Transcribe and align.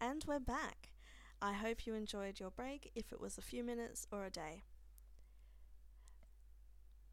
And 0.00 0.24
we're 0.26 0.40
back. 0.40 0.90
I 1.40 1.52
hope 1.52 1.86
you 1.86 1.94
enjoyed 1.94 2.40
your 2.40 2.50
break, 2.50 2.90
if 2.94 3.12
it 3.12 3.20
was 3.20 3.38
a 3.38 3.42
few 3.42 3.64
minutes 3.64 4.06
or 4.12 4.24
a 4.24 4.30
day. 4.30 4.62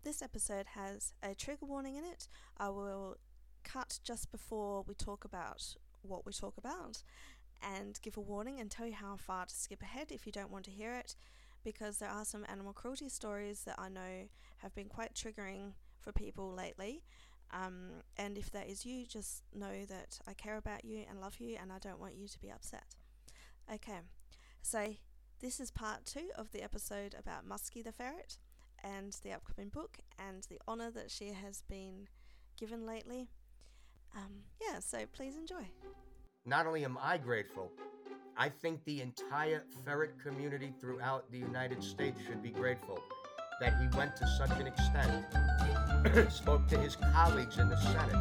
This 0.04 0.22
episode 0.22 0.66
has 0.76 1.14
a 1.24 1.36
trigger 1.36 1.66
warning 1.66 1.96
in 1.96 2.04
it. 2.04 2.28
I 2.58 2.70
will 2.70 3.18
cut 3.64 4.00
just 4.04 4.32
before 4.32 4.84
we 4.88 4.94
talk 4.94 5.24
about 5.24 5.76
what 6.02 6.26
we 6.26 6.34
talk 6.34 6.58
about 6.58 7.04
and 7.62 8.00
give 8.02 8.18
a 8.18 8.22
warning 8.22 8.60
and 8.60 8.72
tell 8.72 8.88
you 8.88 8.96
how 8.96 9.16
far 9.16 9.46
to 9.46 9.56
skip 9.56 9.84
ahead 9.84 10.12
if 10.12 10.26
you 10.26 10.32
don't 10.32 10.52
want 10.52 10.66
to 10.66 10.72
hear 10.72 10.94
it 10.94 11.16
because 11.64 11.98
there 11.98 12.10
are 12.10 12.26
some 12.26 12.46
animal 12.50 12.74
cruelty 12.74 13.10
stories 13.10 13.64
that 13.66 13.76
I 13.78 13.90
know 13.90 14.28
have 14.58 14.74
been 14.74 14.90
quite 14.90 15.14
triggering 15.14 15.74
for 16.00 16.12
people 16.12 16.52
lately. 16.52 17.04
Um, 17.54 18.02
and 18.18 18.38
if 18.38 18.52
that 18.52 18.70
is 18.70 18.86
you, 18.86 19.06
just 19.06 19.44
know 19.54 19.86
that 19.90 20.20
I 20.28 20.34
care 20.34 20.58
about 20.58 20.86
you 20.86 21.04
and 21.10 21.20
love 21.20 21.36
you, 21.40 21.58
and 21.62 21.72
I 21.72 21.80
don't 21.80 22.00
want 22.00 22.16
you 22.16 22.28
to 22.28 22.40
be 22.40 22.50
upset. 22.50 22.86
Okay, 23.74 24.00
so 24.62 24.96
this 25.42 25.60
is 25.60 25.72
part 25.72 26.06
two 26.06 26.30
of 26.36 26.52
the 26.52 26.64
episode 26.64 27.16
about 27.18 27.46
Musky 27.46 27.82
the 27.82 27.92
ferret 27.92 28.38
and 28.84 29.16
the 29.24 29.34
upcoming 29.34 29.70
book 29.70 30.00
and 30.18 30.46
the 30.50 30.60
honour 30.68 30.92
that 30.92 31.12
she 31.12 31.34
has 31.34 31.62
been 31.70 32.08
given 32.60 32.86
lately. 32.86 33.28
Um, 34.16 34.44
yeah, 34.62 34.80
so 34.80 35.00
please 35.14 35.36
enjoy. 35.36 35.70
Not 36.46 36.66
only 36.68 36.86
am 36.86 36.98
I 37.02 37.18
grateful, 37.18 37.72
I 38.38 38.50
think 38.50 38.84
the 38.86 39.02
entire 39.02 39.64
ferret 39.86 40.14
community 40.22 40.74
throughout 40.80 41.32
the 41.32 41.38
United 41.38 41.84
States 41.84 42.20
should 42.26 42.42
be 42.42 42.50
grateful 42.50 43.00
that 43.62 43.78
he 43.80 43.88
went 43.98 44.16
to 44.18 44.28
such 44.28 44.52
an 44.60 44.68
extent, 44.68 45.26
spoke 46.32 46.68
to 46.68 46.78
his 46.80 46.96
colleagues 47.14 47.58
in 47.60 47.70
the 47.70 47.78
Senate 47.78 48.18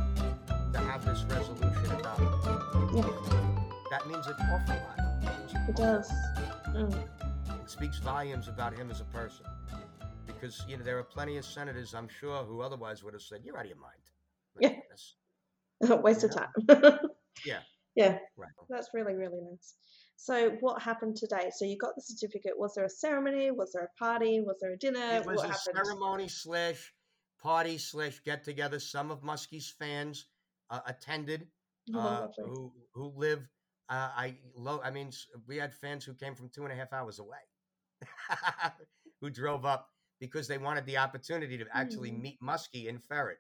to 0.73 0.79
have 0.79 1.05
this 1.05 1.25
resolution 1.25 1.91
about 1.99 2.21
it. 2.21 2.29
Yeah, 2.95 3.09
That 3.91 4.07
means 4.07 4.27
an 4.27 4.35
awful 4.53 4.77
lot. 4.77 5.69
it 5.69 5.75
does. 5.77 6.13
Mm. 6.69 6.95
It 6.95 7.71
speaks 7.71 7.99
volumes 7.99 8.47
about 8.49 8.75
him 8.77 8.91
as 8.91 9.01
a 9.01 9.05
person. 9.05 9.47
Because, 10.27 10.63
you 10.69 10.77
know, 10.77 10.85
there 10.85 10.99
are 10.99 11.03
plenty 11.03 11.39
of 11.39 11.45
senators, 11.45 11.95
I'm 11.95 12.09
sure, 12.09 12.45
who 12.45 12.61
otherwise 12.61 13.03
would 13.03 13.15
have 13.15 13.23
said, 13.23 13.41
You're 13.45 13.57
out 13.59 13.65
of 13.65 13.71
your 13.71 13.79
mind. 13.79 14.81
Yeah. 15.81 15.97
Waste 16.03 16.25
of 16.25 16.33
time. 16.35 16.51
Yeah. 17.47 17.61
Yeah, 17.95 18.19
Right. 18.37 18.51
that's 18.69 18.91
really, 18.93 19.15
really 19.15 19.39
nice. 19.51 19.75
So, 20.23 20.51
what 20.61 20.83
happened 20.83 21.17
today? 21.17 21.51
So, 21.57 21.65
you 21.65 21.79
got 21.79 21.95
the 21.97 22.03
certificate. 22.03 22.53
Was 22.59 22.75
there 22.75 22.85
a 22.85 22.91
ceremony? 22.91 23.51
Was 23.51 23.73
there 23.73 23.85
a 23.85 23.99
party? 23.99 24.41
Was 24.41 24.59
there 24.61 24.73
a 24.73 24.77
dinner? 24.77 25.17
It 25.17 25.25
was 25.25 25.37
what 25.39 25.47
a 25.47 25.53
happened? 25.53 25.87
ceremony 25.87 26.29
slash 26.29 26.93
party 27.43 27.79
slash 27.79 28.21
get 28.23 28.45
together. 28.45 28.79
Some 28.79 29.11
of 29.11 29.23
Musky's 29.23 29.75
fans 29.79 30.27
uh, 30.69 30.81
attended. 30.87 31.49
Oh, 31.95 31.99
uh, 31.99 32.29
who 32.37 32.71
who 32.93 33.13
live. 33.17 33.49
Uh, 33.89 34.11
I 34.15 34.37
low. 34.55 34.83
I 34.85 34.91
mean, 34.91 35.11
we 35.49 35.57
had 35.57 35.73
fans 35.75 36.05
who 36.05 36.13
came 36.13 36.35
from 36.35 36.51
two 36.51 36.65
and 36.65 36.73
a 36.73 36.77
half 36.77 36.93
hours 36.93 37.19
away, 37.19 37.39
who 39.23 39.31
drove 39.31 39.65
up 39.65 39.89
because 40.21 40.47
they 40.49 40.59
wanted 40.59 40.85
the 40.85 40.99
opportunity 40.99 41.57
to 41.57 41.65
actually 41.73 42.11
Mm. 42.11 42.21
meet 42.21 42.43
Musky 42.43 42.89
in 42.89 42.99
Ferret, 42.99 43.39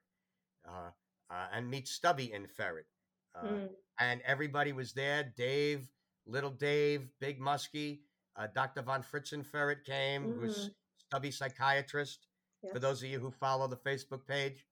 uh, 0.67 0.91
uh, 1.31 1.47
and 1.53 1.69
meet 1.71 1.87
Stubby 1.89 2.33
in 2.33 2.47
Ferret. 2.47 2.87
Uh, 3.35 3.45
Mm. 3.45 3.69
And 3.99 4.23
everybody 4.23 4.73
was 4.73 4.95
there. 4.95 5.31
Dave, 5.37 5.87
little 6.27 6.51
Dave, 6.51 7.09
Big 7.21 7.41
Musky, 7.41 8.03
uh, 8.37 8.47
Dr. 8.55 8.83
Von 8.83 9.03
Fritzen 9.03 9.45
Ferret 9.45 9.85
came, 9.85 10.33
who's 10.33 10.71
Stubby 10.97 11.31
psychiatrist 11.31 12.27
for 12.73 12.79
those 12.79 13.03
of 13.03 13.09
you 13.09 13.19
who 13.19 13.31
follow 13.31 13.67
the 13.67 13.77
Facebook 13.77 14.27
page. 14.27 14.67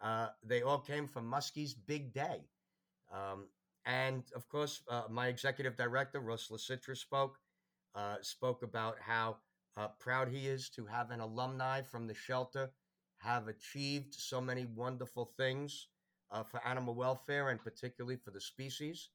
Uh, 0.00 0.28
they 0.42 0.62
all 0.62 0.78
came 0.78 1.06
from 1.06 1.26
Musky's 1.26 1.74
big 1.74 2.12
day. 2.12 2.40
Um, 3.12 3.46
and 3.86 4.22
of 4.34 4.48
course, 4.48 4.82
uh, 4.88 5.02
my 5.10 5.28
executive 5.28 5.76
director, 5.76 6.20
Russ 6.20 6.48
Lasitra, 6.50 6.96
spoke, 6.96 7.36
uh, 7.94 8.16
spoke 8.22 8.62
about 8.62 8.96
how 9.00 9.36
uh, 9.76 9.88
proud 9.98 10.28
he 10.28 10.46
is 10.46 10.70
to 10.70 10.86
have 10.86 11.10
an 11.10 11.20
alumni 11.20 11.82
from 11.82 12.06
the 12.06 12.14
shelter 12.14 12.70
have 13.18 13.48
achieved 13.48 14.14
so 14.14 14.40
many 14.40 14.66
wonderful 14.66 15.32
things 15.36 15.88
uh, 16.30 16.42
for 16.42 16.66
animal 16.66 16.94
welfare 16.94 17.50
and 17.50 17.62
particularly 17.62 18.16
for 18.16 18.30
the 18.30 18.40
species. 18.40 19.08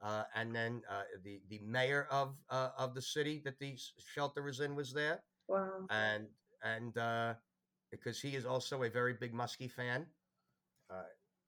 Uh, 0.00 0.24
and 0.34 0.54
then 0.54 0.82
uh, 0.90 1.02
the, 1.24 1.40
the 1.48 1.58
mayor 1.60 2.06
of, 2.10 2.36
uh, 2.50 2.70
of 2.78 2.94
the 2.94 3.02
city 3.02 3.40
that 3.44 3.58
the 3.58 3.76
shelter 3.98 4.48
is 4.48 4.60
in 4.60 4.76
was 4.76 4.92
there 4.92 5.22
Wow. 5.48 5.86
and 5.90 6.26
and 6.62 6.96
uh, 6.98 7.34
because 7.90 8.20
he 8.20 8.36
is 8.36 8.44
also 8.44 8.82
a 8.82 8.90
very 8.90 9.14
big 9.14 9.32
Musky 9.34 9.68
fan. 9.68 10.06
Uh, 10.90 11.02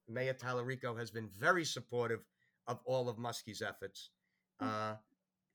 Mayor 0.08 0.34
Talarico 0.34 0.98
has 0.98 1.10
been 1.10 1.28
very 1.28 1.64
supportive 1.64 2.20
of 2.66 2.80
all 2.84 3.08
of 3.08 3.18
Musky's 3.18 3.62
efforts, 3.62 4.10
uh, 4.60 4.94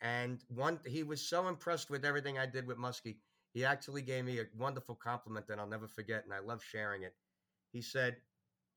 and 0.02 0.44
one 0.50 0.80
he 0.86 1.04
was 1.04 1.22
so 1.22 1.48
impressed 1.48 1.90
with 1.90 2.06
everything 2.06 2.38
I 2.38 2.46
did 2.46 2.68
with 2.68 2.78
Musky. 2.78 3.20
He 3.54 3.66
actually 3.66 4.02
gave 4.02 4.26
me 4.26 4.40
a 4.40 4.46
wonderful 4.58 4.96
compliment 4.96 5.48
that 5.48 5.60
I'll 5.60 5.68
never 5.68 5.88
forget, 5.88 6.26
and 6.26 6.34
I 6.34 6.40
love 6.40 6.64
sharing 6.64 7.04
it. 7.04 7.16
He 7.72 7.82
said, 7.82 8.18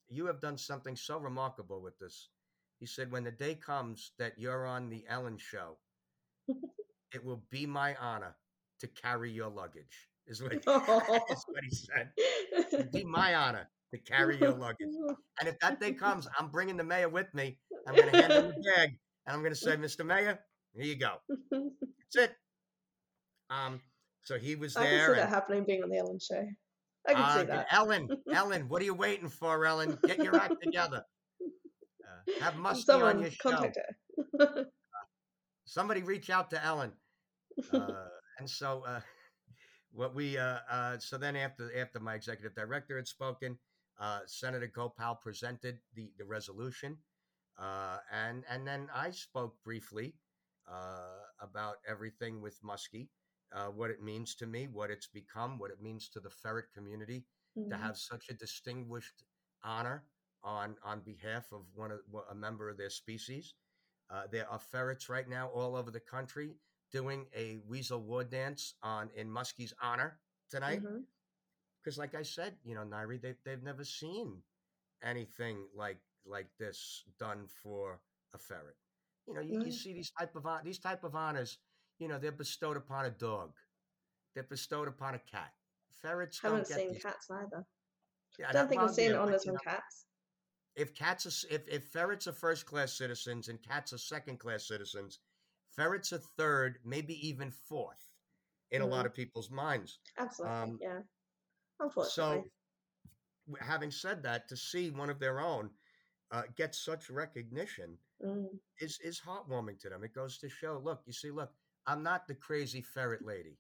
"You 0.09 0.27
have 0.27 0.41
done 0.41 0.59
something 0.59 0.97
so 0.97 1.19
remarkable 1.19 1.83
with 1.83 1.99
this." 1.99 2.31
He 2.79 2.87
said, 2.87 3.11
"When 3.11 3.25
the 3.25 3.31
day 3.31 3.55
comes 3.55 4.13
that 4.19 4.39
you're 4.39 4.67
on 4.67 4.89
the 4.89 5.05
Ellen 5.09 5.39
Show, 5.39 5.79
it 7.15 7.25
will 7.25 7.43
be 7.51 7.67
my 7.67 7.97
honor 7.97 8.37
to 8.81 8.87
carry 8.87 9.31
your 9.31 9.51
luggage." 9.51 10.09
Is 10.27 10.43
what, 10.43 10.53
is 10.57 10.63
what 10.67 11.65
he 11.65 11.75
said. 11.75 12.11
It'd 12.71 12.93
be 12.93 13.03
my 13.05 13.35
honor 13.35 13.69
to 13.93 13.99
carry 13.99 14.39
your 14.39 14.53
luggage. 14.53 14.93
And 15.41 15.49
if 15.49 15.59
that 15.61 15.81
day 15.81 15.93
comes, 15.93 16.29
I'm 16.39 16.49
bringing 16.49 16.77
the 16.77 16.85
mayor 16.85 17.09
with 17.09 17.33
me. 17.33 17.59
I'm 17.87 17.95
going 17.95 18.11
to 18.11 18.21
hand 18.21 18.33
him 18.33 18.49
the 18.49 18.73
bag, 18.77 18.91
and 19.27 19.35
I'm 19.35 19.41
going 19.41 19.55
to 19.55 19.59
say, 19.59 19.77
"Mr. 19.77 20.05
Mayor, 20.05 20.39
here 20.75 20.85
you 20.85 20.97
go. 20.97 21.15
That's 21.51 22.29
it." 22.31 22.37
Um, 23.51 23.81
so 24.25 24.39
he 24.39 24.55
was 24.55 24.77
I 24.77 24.85
can 24.85 24.91
there. 24.91 25.15
see 25.15 25.21
that 25.21 25.29
happening 25.31 25.65
being 25.65 25.83
on 25.83 25.89
the 25.89 25.97
Ellen 25.97 26.19
show. 26.21 26.45
I 27.09 27.15
can 27.15 27.23
uh, 27.23 27.39
see 27.39 27.47
that. 27.47 27.67
Ellen, 27.71 28.09
Ellen, 28.31 28.69
what 28.69 28.83
are 28.83 28.85
you 28.85 28.95
waiting 28.95 29.31
for, 29.31 29.65
Ellen? 29.65 29.99
Get 30.05 30.19
your 30.19 30.37
act 30.37 30.57
together. 30.63 31.03
Uh, 32.41 32.45
have 32.45 32.57
Musky 32.57 32.93
on 32.93 33.21
your 33.21 33.31
show. 33.31 33.73
her. 34.39 34.67
somebody 35.65 36.03
reach 36.03 36.31
out 36.31 36.51
to 36.51 36.65
Ellen. 36.65 36.93
Uh, 37.75 38.09
and 38.39 38.49
so, 38.49 38.85
uh, 38.87 39.01
what 39.93 40.15
we, 40.15 40.39
uh, 40.39 40.59
uh, 40.71 40.99
so 40.99 41.19
then 41.19 41.35
after 41.35 41.71
after 41.77 41.99
my 41.99 42.15
executive 42.15 42.55
director 42.55 42.97
had 42.97 43.09
spoken, 43.09 43.59
uh, 43.99 44.21
Senator 44.27 44.69
Gopal 44.69 45.17
presented 45.17 45.79
the 45.95 46.13
the 46.19 46.25
resolution, 46.25 46.97
uh, 47.59 47.99
and 48.13 48.45
and 48.49 48.67
then 48.67 48.89
I 48.95 49.11
spoke 49.11 49.57
briefly 49.65 50.15
uh, 50.71 51.19
about 51.41 51.77
everything 51.89 52.41
with 52.41 52.57
Musky, 52.63 53.11
uh, 53.53 53.67
what 53.67 53.91
it 53.91 54.01
means 54.03 54.37
to 54.37 54.47
me, 54.47 54.69
what 54.69 54.91
it's 54.91 55.09
become, 55.09 55.59
what 55.59 55.71
it 55.73 55.83
means 55.83 56.09
to 56.11 56.21
the 56.21 56.31
ferret 56.31 56.67
community 56.73 57.27
to 57.71 57.75
Mhm. 57.75 57.81
have 57.81 57.97
such 57.99 58.29
a 58.31 58.35
distinguished 58.35 59.25
honor 59.65 60.05
on 60.49 60.75
on 60.83 61.01
behalf 61.01 61.53
of 61.53 61.61
one 61.75 61.91
of 61.93 62.01
a 62.31 62.35
member 62.35 62.69
of 62.71 62.79
their 62.79 62.91
species. 62.91 63.55
Uh, 64.11 64.23
there 64.33 64.51
are 64.51 64.59
ferrets 64.59 65.09
right 65.11 65.29
now 65.29 65.49
all 65.49 65.77
over 65.77 65.91
the 65.91 66.01
country 66.01 66.55
doing 66.91 67.27
a 67.37 67.59
weasel 67.69 68.01
war 68.01 68.25
dance 68.25 68.75
on 68.83 69.11
in 69.15 69.31
Musky's 69.31 69.75
honor 69.83 70.19
tonight. 70.51 70.81
Because, 71.85 71.99
like 71.99 72.15
I 72.15 72.23
said, 72.23 72.55
you 72.65 72.75
know, 72.75 72.83
Nairi, 72.83 73.21
they've 73.21 73.37
they've 73.45 73.63
never 73.63 73.85
seen 73.85 74.39
anything 75.03 75.59
like 75.77 75.99
like 76.27 76.49
this 76.59 77.05
done 77.21 77.47
for 77.63 78.01
a 78.35 78.39
ferret. 78.39 78.77
You 79.27 79.35
know, 79.35 79.41
you, 79.41 79.63
you 79.67 79.71
see 79.73 79.93
these 79.93 80.11
type 80.19 80.35
of 80.35 80.45
these 80.65 80.79
type 80.79 81.05
of 81.05 81.15
honors. 81.15 81.59
You 81.99 82.09
know, 82.09 82.19
they're 82.19 82.33
bestowed 82.33 82.77
upon 82.79 83.05
a 83.05 83.11
dog. 83.11 83.53
They're 84.35 84.45
bestowed 84.45 84.89
upon 84.89 85.15
a 85.15 85.19
cat. 85.19 85.53
Ferrets 86.01 86.41
Haven't 86.41 86.61
don't 86.61 86.69
get 86.69 86.79
seen 86.79 86.93
these. 86.93 87.03
cats 87.03 87.27
either. 87.31 87.67
Yeah, 88.39 88.53
Don't 88.53 88.69
think 88.69 88.81
we've 88.83 88.91
seen 88.91 89.13
honours 89.15 89.45
you 89.45 89.53
on 89.53 89.59
cats. 89.65 90.05
If 90.79 90.95
cats 90.95 91.27
are, 91.27 91.55
if, 91.55 91.67
if 91.69 91.85
ferrets 91.85 92.27
are 92.29 92.33
first 92.33 92.65
class 92.65 92.97
citizens 92.97 93.49
and 93.49 93.61
cats 93.63 93.93
are 93.93 93.99
second 93.99 94.39
class 94.39 94.67
citizens, 94.69 95.19
ferrets 95.75 96.13
are 96.13 96.19
third, 96.39 96.79
maybe 96.85 97.15
even 97.27 97.51
fourth 97.51 98.11
in 98.71 98.81
a 98.83 98.87
lot 98.87 99.05
Mhm. 99.05 99.07
of 99.07 99.15
people's 99.15 99.51
minds. 99.51 99.99
Absolutely. 100.17 100.57
um, 100.57 100.79
yeah. 100.81 101.01
So, 101.81 101.85
Unfortunately. 101.85 102.53
w- 103.47 103.65
having 103.65 103.91
said 103.91 104.23
that, 104.23 104.49
to 104.49 104.57
see 104.57 104.91
one 104.91 105.11
of 105.11 105.19
their 105.19 105.41
own 105.41 105.71
uh, 106.31 106.43
get 106.57 106.75
such 106.75 107.09
recognition 107.11 107.99
Mm. 108.23 108.61
is 108.81 108.99
is 109.01 109.21
heartwarming 109.21 109.79
to 109.81 109.89
them. 109.89 110.05
It 110.05 110.13
goes 110.13 110.39
to 110.39 110.49
show, 110.49 110.79
look, 110.79 111.03
you 111.07 111.13
see, 111.13 111.31
look, 111.31 111.53
I'm 111.87 112.03
not 112.03 112.27
the 112.27 112.35
crazy 112.35 112.83
ferret 112.83 113.25
lady. 113.25 113.59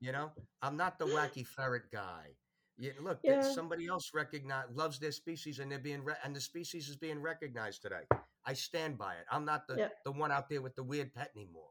you 0.00 0.10
know, 0.12 0.32
I'm 0.62 0.76
not 0.76 0.98
the 0.98 1.06
wacky 1.06 1.46
ferret 1.46 1.90
guy. 1.92 2.36
You, 2.78 2.92
look, 3.00 3.20
Yeah. 3.22 3.42
somebody 3.42 3.86
else 3.86 4.10
recognize 4.14 4.66
loves 4.70 4.98
their 4.98 5.12
species, 5.12 5.58
and 5.58 5.70
they're 5.70 5.78
being 5.78 6.02
re- 6.04 6.16
and 6.24 6.34
the 6.34 6.40
species 6.40 6.88
is 6.88 6.96
being 6.96 7.20
recognized 7.20 7.82
today. 7.82 8.06
I 8.44 8.54
stand 8.54 8.98
by 8.98 9.14
it. 9.16 9.26
I'm 9.30 9.44
not 9.44 9.66
the 9.66 9.76
Yeah. 9.76 9.88
the 10.04 10.12
one 10.12 10.32
out 10.32 10.48
there 10.48 10.62
with 10.62 10.74
the 10.74 10.82
weird 10.82 11.14
pet 11.14 11.30
anymore. 11.36 11.70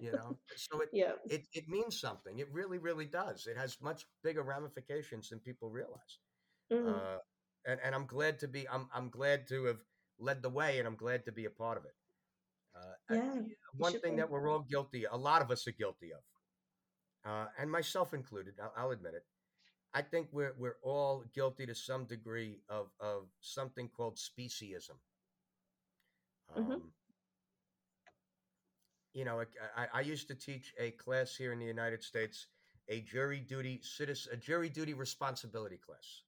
You 0.00 0.12
know, 0.12 0.38
so 0.56 0.80
it, 0.80 0.88
Yeah. 0.92 1.12
it 1.26 1.46
it 1.52 1.68
means 1.68 2.00
something. 2.00 2.38
It 2.38 2.50
really, 2.50 2.78
really 2.78 3.06
does. 3.06 3.46
It 3.46 3.56
has 3.58 3.80
much 3.80 4.06
bigger 4.22 4.42
ramifications 4.42 5.28
than 5.28 5.40
people 5.40 5.70
realize. 5.70 6.18
Mm. 6.72 6.88
Uh, 6.88 7.18
and 7.66 7.80
and 7.80 7.94
I'm 7.94 8.06
glad 8.06 8.38
to 8.40 8.48
be. 8.48 8.66
I'm 8.68 8.88
I'm 8.92 9.10
glad 9.10 9.46
to 9.48 9.64
have 9.64 9.80
led 10.18 10.42
the 10.42 10.48
way, 10.50 10.78
and 10.78 10.88
I'm 10.88 10.96
glad 10.96 11.24
to 11.26 11.32
be 11.32 11.44
a 11.44 11.50
part 11.50 11.76
of 11.78 11.84
it. 11.84 11.94
Uh, 12.74 12.94
Yeah. 13.14 13.42
one 13.74 14.00
thing 14.00 14.12
be. 14.16 14.22
that 14.22 14.30
we're 14.30 14.48
all 14.48 14.60
guilty, 14.60 15.04
a 15.04 15.16
lot 15.16 15.42
of 15.42 15.50
us 15.50 15.66
are 15.68 15.72
guilty 15.72 16.12
of, 16.14 16.22
uh, 17.24 17.48
and 17.58 17.70
myself 17.70 18.14
included. 18.14 18.58
I'll, 18.60 18.72
I'll 18.76 18.90
admit 18.92 19.14
it. 19.14 19.26
I 19.94 20.02
think 20.02 20.28
we're 20.32 20.54
we're 20.58 20.78
all 20.82 21.24
guilty 21.32 21.64
to 21.66 21.74
some 21.74 22.04
degree 22.04 22.60
of 22.68 22.90
of 23.00 23.28
something 23.40 23.88
called 23.88 24.16
speciesism. 24.16 24.98
Um, 26.54 26.62
Mhm. 26.62 26.92
You 29.14 29.24
know, 29.24 29.40
I, 29.40 29.44
I, 29.76 29.88
I 29.94 30.00
used 30.00 30.28
to 30.28 30.34
teach 30.34 30.74
a 30.78 30.90
class 30.92 31.34
here 31.36 31.52
in 31.52 31.58
the 31.58 31.64
United 31.66 32.02
States, 32.02 32.46
a 32.88 33.00
jury 33.00 33.40
duty 33.40 33.80
citizen, 33.82 34.32
a 34.34 34.36
jury 34.36 34.68
duty 34.68 34.94
responsibility 34.94 35.76
class. 35.78 36.22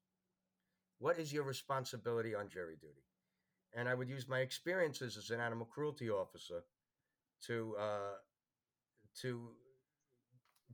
What 0.98 1.18
is 1.18 1.32
your 1.32 1.44
responsibility 1.44 2.34
on 2.34 2.48
jury 2.48 2.76
duty? 2.80 3.04
And 3.74 3.88
I 3.88 3.94
would 3.94 4.08
use 4.08 4.28
my 4.28 4.40
experiences 4.40 5.16
as 5.16 5.30
an 5.30 5.40
animal 5.40 5.66
cruelty 5.66 6.10
officer 6.10 6.64
to 7.46 7.76
uh, 7.78 8.16
to 9.22 9.50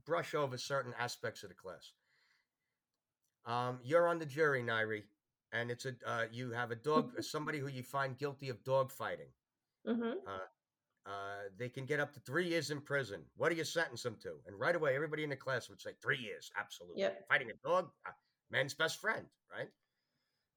brush 0.05 0.33
over 0.35 0.57
certain 0.57 0.93
aspects 0.99 1.43
of 1.43 1.49
the 1.49 1.55
class. 1.55 1.93
Um, 3.45 3.79
you're 3.83 4.07
on 4.07 4.19
the 4.19 4.25
jury, 4.25 4.61
Nairi, 4.63 5.03
and 5.51 5.71
it's 5.71 5.85
a 5.85 5.93
uh, 6.05 6.25
you 6.31 6.51
have 6.51 6.71
a 6.71 6.75
dog, 6.75 7.11
somebody 7.23 7.59
who 7.59 7.67
you 7.67 7.83
find 7.83 8.17
guilty 8.17 8.49
of 8.49 8.63
dog 8.63 8.91
fighting. 8.91 9.29
Mhm. 9.87 10.15
Uh, 11.03 11.49
they 11.57 11.67
can 11.67 11.85
get 11.85 11.99
up 11.99 12.13
to 12.13 12.19
three 12.19 12.47
years 12.47 12.69
in 12.69 12.79
prison. 12.79 13.23
What 13.35 13.49
do 13.49 13.55
you 13.55 13.63
sentence 13.63 14.03
them 14.03 14.17
to? 14.21 14.35
And 14.45 14.59
right 14.59 14.75
away, 14.75 14.95
everybody 14.95 15.23
in 15.23 15.31
the 15.31 15.35
class 15.35 15.67
would 15.67 15.81
say 15.81 15.91
three 15.99 16.19
years. 16.19 16.51
Absolutely. 16.55 17.01
Yep. 17.01 17.27
Fighting 17.27 17.49
a 17.49 17.67
dog, 17.67 17.89
uh, 18.05 18.11
man's 18.51 18.75
best 18.75 19.01
friend, 19.01 19.25
right? 19.51 19.69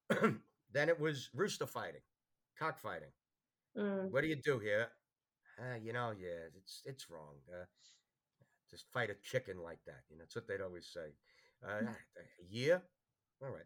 then 0.71 0.87
it 0.89 0.99
was 0.99 1.29
rooster 1.33 1.65
fighting, 1.65 2.01
cockfighting. 2.59 3.09
Mm. 3.75 4.11
What 4.11 4.21
do 4.21 4.27
you 4.27 4.35
do 4.35 4.59
here? 4.59 4.87
Uh, 5.57 5.77
you 5.81 5.93
know, 5.93 6.11
yeah, 6.11 6.49
it's 6.55 6.81
it's 6.85 7.09
wrong. 7.09 7.35
Uh, 7.51 7.65
just 8.69 8.85
fight 8.91 9.09
a 9.09 9.15
chicken 9.15 9.57
like 9.63 9.79
that. 9.85 10.03
You 10.09 10.17
know, 10.17 10.23
that's 10.23 10.35
what 10.35 10.47
they'd 10.47 10.61
always 10.61 10.87
say. 10.87 11.13
Uh, 11.67 11.81
a 11.81 12.45
year? 12.49 12.81
All 13.41 13.49
right. 13.49 13.65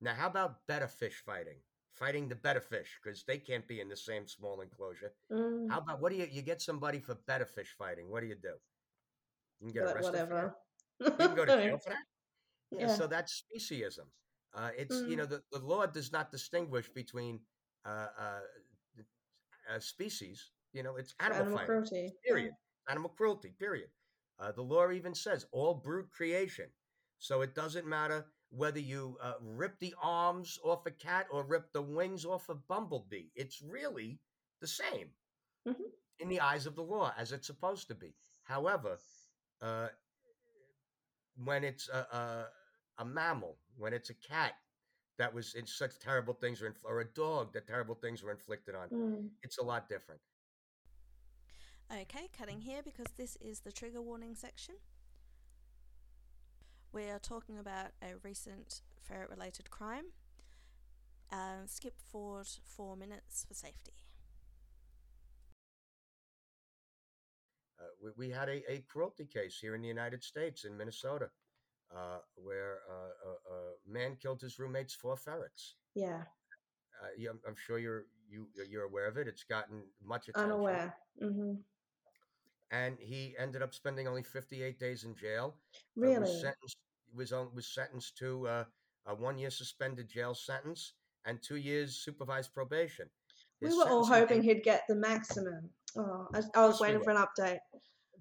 Now, 0.00 0.14
how 0.14 0.26
about 0.28 0.66
betta 0.66 0.88
fish 0.88 1.22
fighting? 1.24 1.58
Fighting 1.94 2.28
the 2.28 2.34
betta 2.36 2.60
fish 2.60 2.98
because 3.02 3.24
they 3.24 3.38
can't 3.38 3.66
be 3.66 3.80
in 3.80 3.88
the 3.88 3.96
same 3.96 4.26
small 4.28 4.60
enclosure. 4.60 5.12
Mm. 5.32 5.70
How 5.70 5.78
about 5.78 6.00
what 6.00 6.12
do 6.12 6.18
you 6.18 6.28
you 6.30 6.42
get 6.42 6.62
somebody 6.62 7.00
for 7.00 7.14
betta 7.26 7.46
fish 7.46 7.74
fighting? 7.78 8.10
What 8.10 8.20
do 8.20 8.26
you 8.28 8.36
do? 8.36 8.54
You 9.60 9.66
can 9.66 9.72
get 9.72 9.84
Like, 9.86 9.96
arrested. 9.96 10.12
For 10.14 10.24
whatever. 10.24 10.56
that? 11.00 11.06
You 11.20 11.26
can 11.28 11.36
go 11.36 11.44
to 11.44 11.52
jail 11.52 11.78
for 11.84 11.90
that. 11.90 11.98
Yeah. 12.70 12.80
Yeah. 12.88 12.94
So 12.94 13.06
that's 13.06 13.42
speciesism. 13.42 14.06
Uh, 14.54 14.70
it's 14.76 15.00
you 15.06 15.14
Mm. 15.14 15.18
know 15.18 15.26
the, 15.26 15.42
the 15.52 15.58
law 15.58 15.86
does 15.86 16.12
not 16.12 16.30
distinguish 16.30 16.88
between 16.88 17.40
uh, 17.84 18.08
uh, 18.18 18.40
species. 19.78 20.50
You 20.72 20.82
know, 20.82 20.96
it's 20.96 21.14
animal, 21.20 21.42
Animal 21.42 21.58
fighting. 21.58 21.66
cruelty. 21.66 22.02
yeah. 22.24 22.30
Period. 22.34 22.52
Animal 22.88 23.10
cruelty. 23.10 23.52
Period. 23.58 23.88
Uh, 24.38 24.52
the 24.52 24.62
law 24.62 24.90
even 24.90 25.14
says 25.14 25.46
all 25.52 25.74
brute 25.74 26.10
creation. 26.10 26.66
So 27.18 27.42
it 27.42 27.54
doesn't 27.54 27.86
matter 27.86 28.26
whether 28.50 28.78
you 28.78 29.18
uh, 29.22 29.34
rip 29.42 29.78
the 29.78 29.94
arms 30.02 30.58
off 30.64 30.86
a 30.86 30.90
cat 30.90 31.26
or 31.30 31.42
rip 31.44 31.72
the 31.72 31.82
wings 31.82 32.24
off 32.24 32.48
a 32.48 32.54
bumblebee. 32.54 33.28
It's 33.34 33.60
really 33.62 34.20
the 34.60 34.66
same 34.66 35.10
Mhm. 35.66 35.92
in 36.18 36.28
the 36.28 36.40
eyes 36.40 36.66
of 36.66 36.74
the 36.74 36.82
law, 36.82 37.12
as 37.16 37.32
it's 37.32 37.46
supposed 37.46 37.88
to 37.88 37.94
be. 37.94 38.14
However, 38.44 38.98
uh, 39.60 39.88
when 41.36 41.64
it's 41.64 41.88
a, 41.88 41.98
a, 41.98 42.48
a 42.98 43.04
mammal, 43.04 43.58
when 43.76 43.92
it's 43.92 44.10
a 44.10 44.14
cat 44.14 44.54
that 45.18 45.32
was 45.34 45.54
in 45.54 45.66
such 45.66 45.98
terrible 45.98 46.34
things, 46.34 46.62
or, 46.62 46.66
inf- 46.68 46.84
or 46.84 47.00
a 47.00 47.04
dog 47.04 47.52
that 47.52 47.66
terrible 47.66 47.94
things 47.96 48.22
were 48.22 48.30
inflicted 48.30 48.74
on, 48.74 48.88
Mm. 48.88 49.30
it's 49.42 49.58
a 49.58 49.62
lot 49.62 49.88
different. 49.88 50.20
Okay, 51.90 52.28
cutting 52.36 52.60
here 52.60 52.82
because 52.82 53.06
this 53.16 53.36
is 53.40 53.60
the 53.60 53.72
trigger 53.72 54.02
warning 54.02 54.34
section. 54.34 54.76
We 56.92 57.04
are 57.10 57.18
talking 57.18 57.58
about 57.58 57.92
a 58.02 58.16
recent 58.22 58.80
ferret 59.02 59.30
related 59.30 59.70
crime. 59.70 60.06
Um, 61.30 61.66
skip 61.66 61.94
forward 62.10 62.48
four 62.64 62.96
minutes 62.96 63.44
for 63.46 63.54
safety. 63.54 63.92
Uh, 67.78 67.84
we, 68.02 68.28
we 68.28 68.30
had 68.34 68.48
a, 68.48 68.72
a 68.72 68.84
cruelty 68.88 69.26
case 69.26 69.58
here 69.60 69.74
in 69.74 69.82
the 69.82 69.88
United 69.88 70.24
States 70.24 70.64
in 70.64 70.76
Minnesota 70.76 71.28
uh, 71.94 72.18
where 72.34 72.78
uh, 72.90 73.28
a, 73.28 73.54
a 73.54 73.92
man 73.92 74.16
killed 74.20 74.40
his 74.40 74.58
roommate's 74.58 74.94
four 74.94 75.16
ferrets. 75.16 75.76
Yeah. 75.94 76.22
Uh, 77.02 77.08
yeah, 77.16 77.30
I'm, 77.30 77.40
I'm 77.46 77.54
sure 77.56 77.78
you're 77.78 78.06
you 78.28 78.46
you're 78.68 78.84
aware 78.84 79.06
of 79.06 79.16
it. 79.16 79.28
It's 79.28 79.44
gotten 79.44 79.82
much 80.04 80.28
attention. 80.28 80.52
Unaware. 80.52 80.96
hmm 81.20 81.54
And 82.70 82.98
he 83.00 83.34
ended 83.38 83.62
up 83.62 83.72
spending 83.72 84.06
only 84.06 84.22
58 84.22 84.78
days 84.78 85.04
in 85.04 85.14
jail. 85.14 85.56
uh, 85.74 85.78
Really? 85.96 86.20
was 86.20 86.40
sentenced 86.40 86.76
was 87.14 87.32
on, 87.32 87.48
was 87.54 87.66
sentenced 87.66 88.16
to 88.18 88.46
uh, 88.46 88.64
a 89.06 89.14
one 89.14 89.38
year 89.38 89.50
suspended 89.50 90.08
jail 90.08 90.34
sentence 90.34 90.92
and 91.24 91.42
two 91.42 91.56
years 91.56 91.96
supervised 91.96 92.52
probation. 92.52 93.08
we 93.60 93.74
were 93.74 93.88
all 93.88 94.04
hoping 94.04 94.42
he'd 94.42 94.62
get 94.62 94.82
the 94.88 94.94
maximum. 94.94 95.70
Oh, 95.96 96.26
I, 96.34 96.42
I 96.54 96.66
was 96.66 96.80
waiting 96.80 97.02
for 97.02 97.10
an 97.10 97.16
update. 97.16 97.58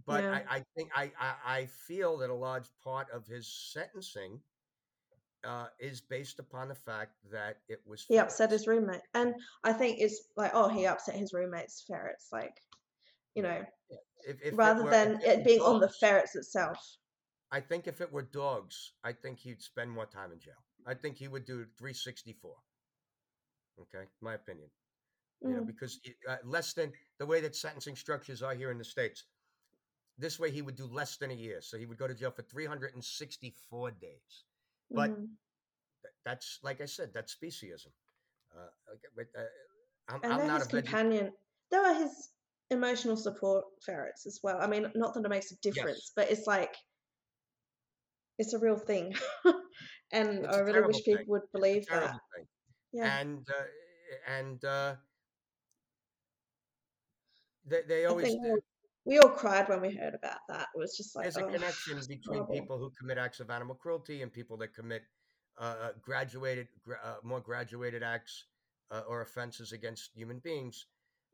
but 0.05 0.23
Yeah. 0.23 0.39
I, 0.49 0.57
I 0.57 0.63
think 0.75 0.89
I, 0.95 1.11
I 1.19 1.33
I 1.59 1.65
feel 1.65 2.17
that 2.19 2.29
a 2.29 2.33
large 2.33 2.69
part 2.83 3.07
of 3.11 3.27
his 3.27 3.47
sentencing 3.73 4.39
uh, 5.43 5.67
is 5.79 6.01
based 6.01 6.39
upon 6.39 6.69
the 6.69 6.75
fact 6.75 7.11
that 7.31 7.57
it 7.67 7.81
was 7.85 8.05
He 8.07 8.17
upset 8.17 8.51
his 8.51 8.67
roommate, 8.67 9.01
and 9.13 9.35
I 9.63 9.73
think 9.73 9.99
it's 9.99 10.29
like, 10.35 10.51
oh, 10.53 10.67
he 10.69 10.85
upset 10.85 11.15
his 11.15 11.33
roommate's 11.33 11.83
ferrets. 11.87 12.29
Like, 12.31 12.55
you 13.35 13.43
know, 13.43 13.63
If, 14.27 14.41
if 14.43 14.57
rather 14.57 14.83
were, 14.83 14.91
than 14.91 15.21
it 15.23 15.37
were 15.39 15.43
being 15.43 15.61
on 15.61 15.79
the 15.79 15.89
ferrets 15.89 16.35
itself. 16.35 16.77
I 17.51 17.61
think 17.61 17.87
if 17.87 18.01
it 18.01 18.11
were 18.11 18.23
dogs, 18.23 18.91
I 19.05 19.13
think 19.13 19.39
he'd 19.39 19.61
spend 19.61 19.89
more 19.89 20.05
time 20.05 20.33
in 20.33 20.39
jail. 20.39 20.61
I 20.85 20.93
think 20.95 21.15
he 21.17 21.29
would 21.29 21.45
do 21.45 21.65
364. 21.77 22.51
Okay, 23.79 24.05
my 24.21 24.33
opinion. 24.33 24.69
You 25.41 25.49
know, 25.51 25.61
Mm. 25.61 25.67
because 25.67 25.99
uh, 26.27 26.37
less 26.43 26.73
than 26.73 26.91
the 27.19 27.25
way 27.25 27.39
that 27.41 27.55
sentencing 27.55 27.95
structures 27.95 28.41
are 28.41 28.53
here 28.55 28.71
in 28.71 28.77
the 28.77 28.83
states. 28.83 29.23
This 30.17 30.39
way, 30.39 30.49
he 30.49 30.63
would 30.63 30.75
do 30.75 30.87
less 30.87 31.15
than 31.17 31.29
a 31.29 31.35
year, 31.35 31.61
so 31.61 31.77
he 31.77 31.85
would 31.85 31.99
go 31.99 32.07
to 32.07 32.15
jail 32.15 32.31
for 32.31 32.41
364 32.41 33.91
days. 33.91 34.43
But 34.89 35.15
th- 35.15 35.27
that's 36.25 36.59
like 36.63 36.81
I 36.81 36.85
said, 36.85 37.11
that's 37.13 37.35
speciesism. 37.35 37.91
Uh, 38.51 38.67
but, 39.15 39.27
uh, 39.37 39.43
I'm, 40.09 40.19
and 40.23 40.33
I'm 40.33 40.47
not 40.47 40.59
his 40.61 40.67
a 40.67 40.71
veg- 40.71 40.85
companion. 40.85 41.33
They 41.69 41.77
are 41.77 41.93
his 41.93 42.29
emotional 42.69 43.17
support 43.17 43.65
ferrets 43.85 44.25
as 44.25 44.39
well. 44.43 44.61
I 44.61 44.67
mean, 44.67 44.91
not 44.95 45.13
that 45.13 45.25
it 45.25 45.29
makes 45.29 45.51
a 45.51 45.57
difference, 45.61 46.11
but 46.15 46.29
it's 46.31 46.47
like 46.47 46.75
it's 48.37 48.53
a 48.53 48.59
real 48.59 48.77
thing, 48.77 49.13
and 50.11 50.45
It's 50.45 50.55
I 50.55 50.57
a 50.57 50.63
really 50.63 50.81
wish 50.81 51.03
people 51.03 51.25
would 51.27 51.51
believe 51.53 51.85
that. 51.89 52.15
thing. 52.35 52.47
Yeah, 52.93 53.19
And 53.19 53.47
uh, 53.49 53.63
and 54.27 54.63
uh, 54.65 54.95
they 57.65 57.81
they 57.83 58.05
always 58.05 58.35
we 59.05 59.19
all, 59.19 59.29
cried 59.29 59.69
when 59.69 59.81
we 59.81 59.95
heard 59.95 60.15
about 60.15 60.39
that. 60.49 60.67
It 60.75 60.77
was 60.77 60.95
just 60.97 61.15
like, 61.15 61.25
there's 61.25 61.37
a 61.37 61.43
oh, 61.43 61.49
connection 61.51 61.99
between 62.07 62.43
horrible. 62.43 62.65
people 62.65 62.77
who 62.77 62.91
commit 62.91 63.17
acts 63.17 63.39
of 63.39 63.49
animal 63.49 63.75
cruelty 63.75 64.21
and 64.21 64.31
people 64.31 64.57
that 64.57 64.73
commit 64.73 65.03
uh, 65.57 65.63
uh, 65.63 65.93
graduated 66.01 66.67
uh, 67.03 67.17
more 67.23 67.41
graduated 67.41 68.03
acts 68.03 68.45
uh, 68.91 69.03
or 69.07 69.21
offenses 69.21 69.71
against 69.71 70.13
human 70.15 70.39
beings. 70.39 70.87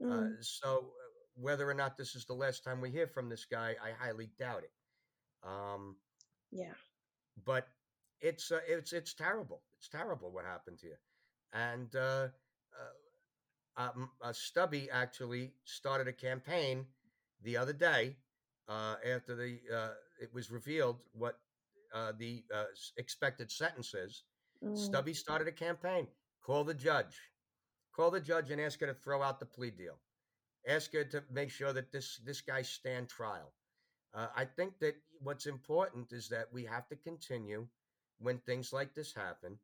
Uh, 0.09 0.23
Mm, 0.23 0.37
so 0.41 0.93
whether 1.35 1.69
or 1.69 1.73
not 1.73 1.97
this 1.97 2.15
is 2.15 2.25
the 2.25 2.33
last 2.33 2.63
time 2.63 2.81
we 2.81 2.91
hear 2.91 3.07
from 3.07 3.29
this 3.29 3.45
guy, 3.45 3.75
I 3.83 3.91
highly 4.03 4.29
doubt 4.37 4.63
it. 4.63 4.71
Um, 5.47 5.97
yeah, 6.51 6.73
but 7.45 7.67
it's 8.21 8.51
uh, 8.51 8.59
it's 8.67 8.93
it's 8.93 9.13
terrible. 9.13 9.61
It's 9.77 9.89
terrible 9.89 10.31
what 10.31 10.45
happened 10.45 10.79
here, 10.81 10.99
and 11.53 11.93
uh, 11.95 12.27
uh, 13.77 13.81
um, 13.81 14.09
uh, 14.21 14.33
Stubby 14.33 14.89
actually 14.91 15.53
started 15.65 16.07
a 16.07 16.13
campaign 16.13 16.85
the 17.43 17.57
other 17.57 17.73
day 17.73 18.17
uh, 18.67 18.95
after 19.05 19.35
the 19.35 19.59
uh, 19.73 19.89
it 20.21 20.33
was 20.33 20.51
revealed 20.51 20.99
what 21.13 21.39
uh, 21.93 22.13
the 22.17 22.43
uh, 22.53 22.65
expected 22.97 23.51
sentence 23.51 23.93
is. 23.93 24.23
mm, 24.63 24.77
Stubby 24.77 25.13
started 25.13 25.47
a 25.47 25.51
campaign. 25.51 26.07
Call 26.41 26.63
the 26.63 26.73
judge. 26.73 27.19
Call 27.95 28.11
the 28.11 28.19
judge 28.21 28.51
and 28.51 28.61
ask 28.61 28.79
her 28.79 28.87
to 28.87 28.93
throw 28.93 29.21
out 29.21 29.39
the 29.39 29.45
plea 29.45 29.71
deal. 29.71 29.99
Ask 30.67 30.93
her 30.93 31.03
to 31.05 31.23
make 31.31 31.49
sure 31.51 31.73
that 31.73 31.91
this 31.91 32.17
this 32.25 32.41
guy 32.41 32.61
stand 32.63 33.09
trial. 33.09 33.53
Uh, 34.13 34.27
I 34.35 34.45
think 34.45 34.79
that 34.79 34.95
what's 35.21 35.45
important 35.47 36.11
is 36.13 36.29
that 36.29 36.51
we 36.53 36.65
have 36.65 36.87
to 36.89 36.95
continue 36.95 37.67
when 38.19 38.39
things 38.39 38.73
like 38.73 38.93
this 38.95 39.13
happen 39.13 39.59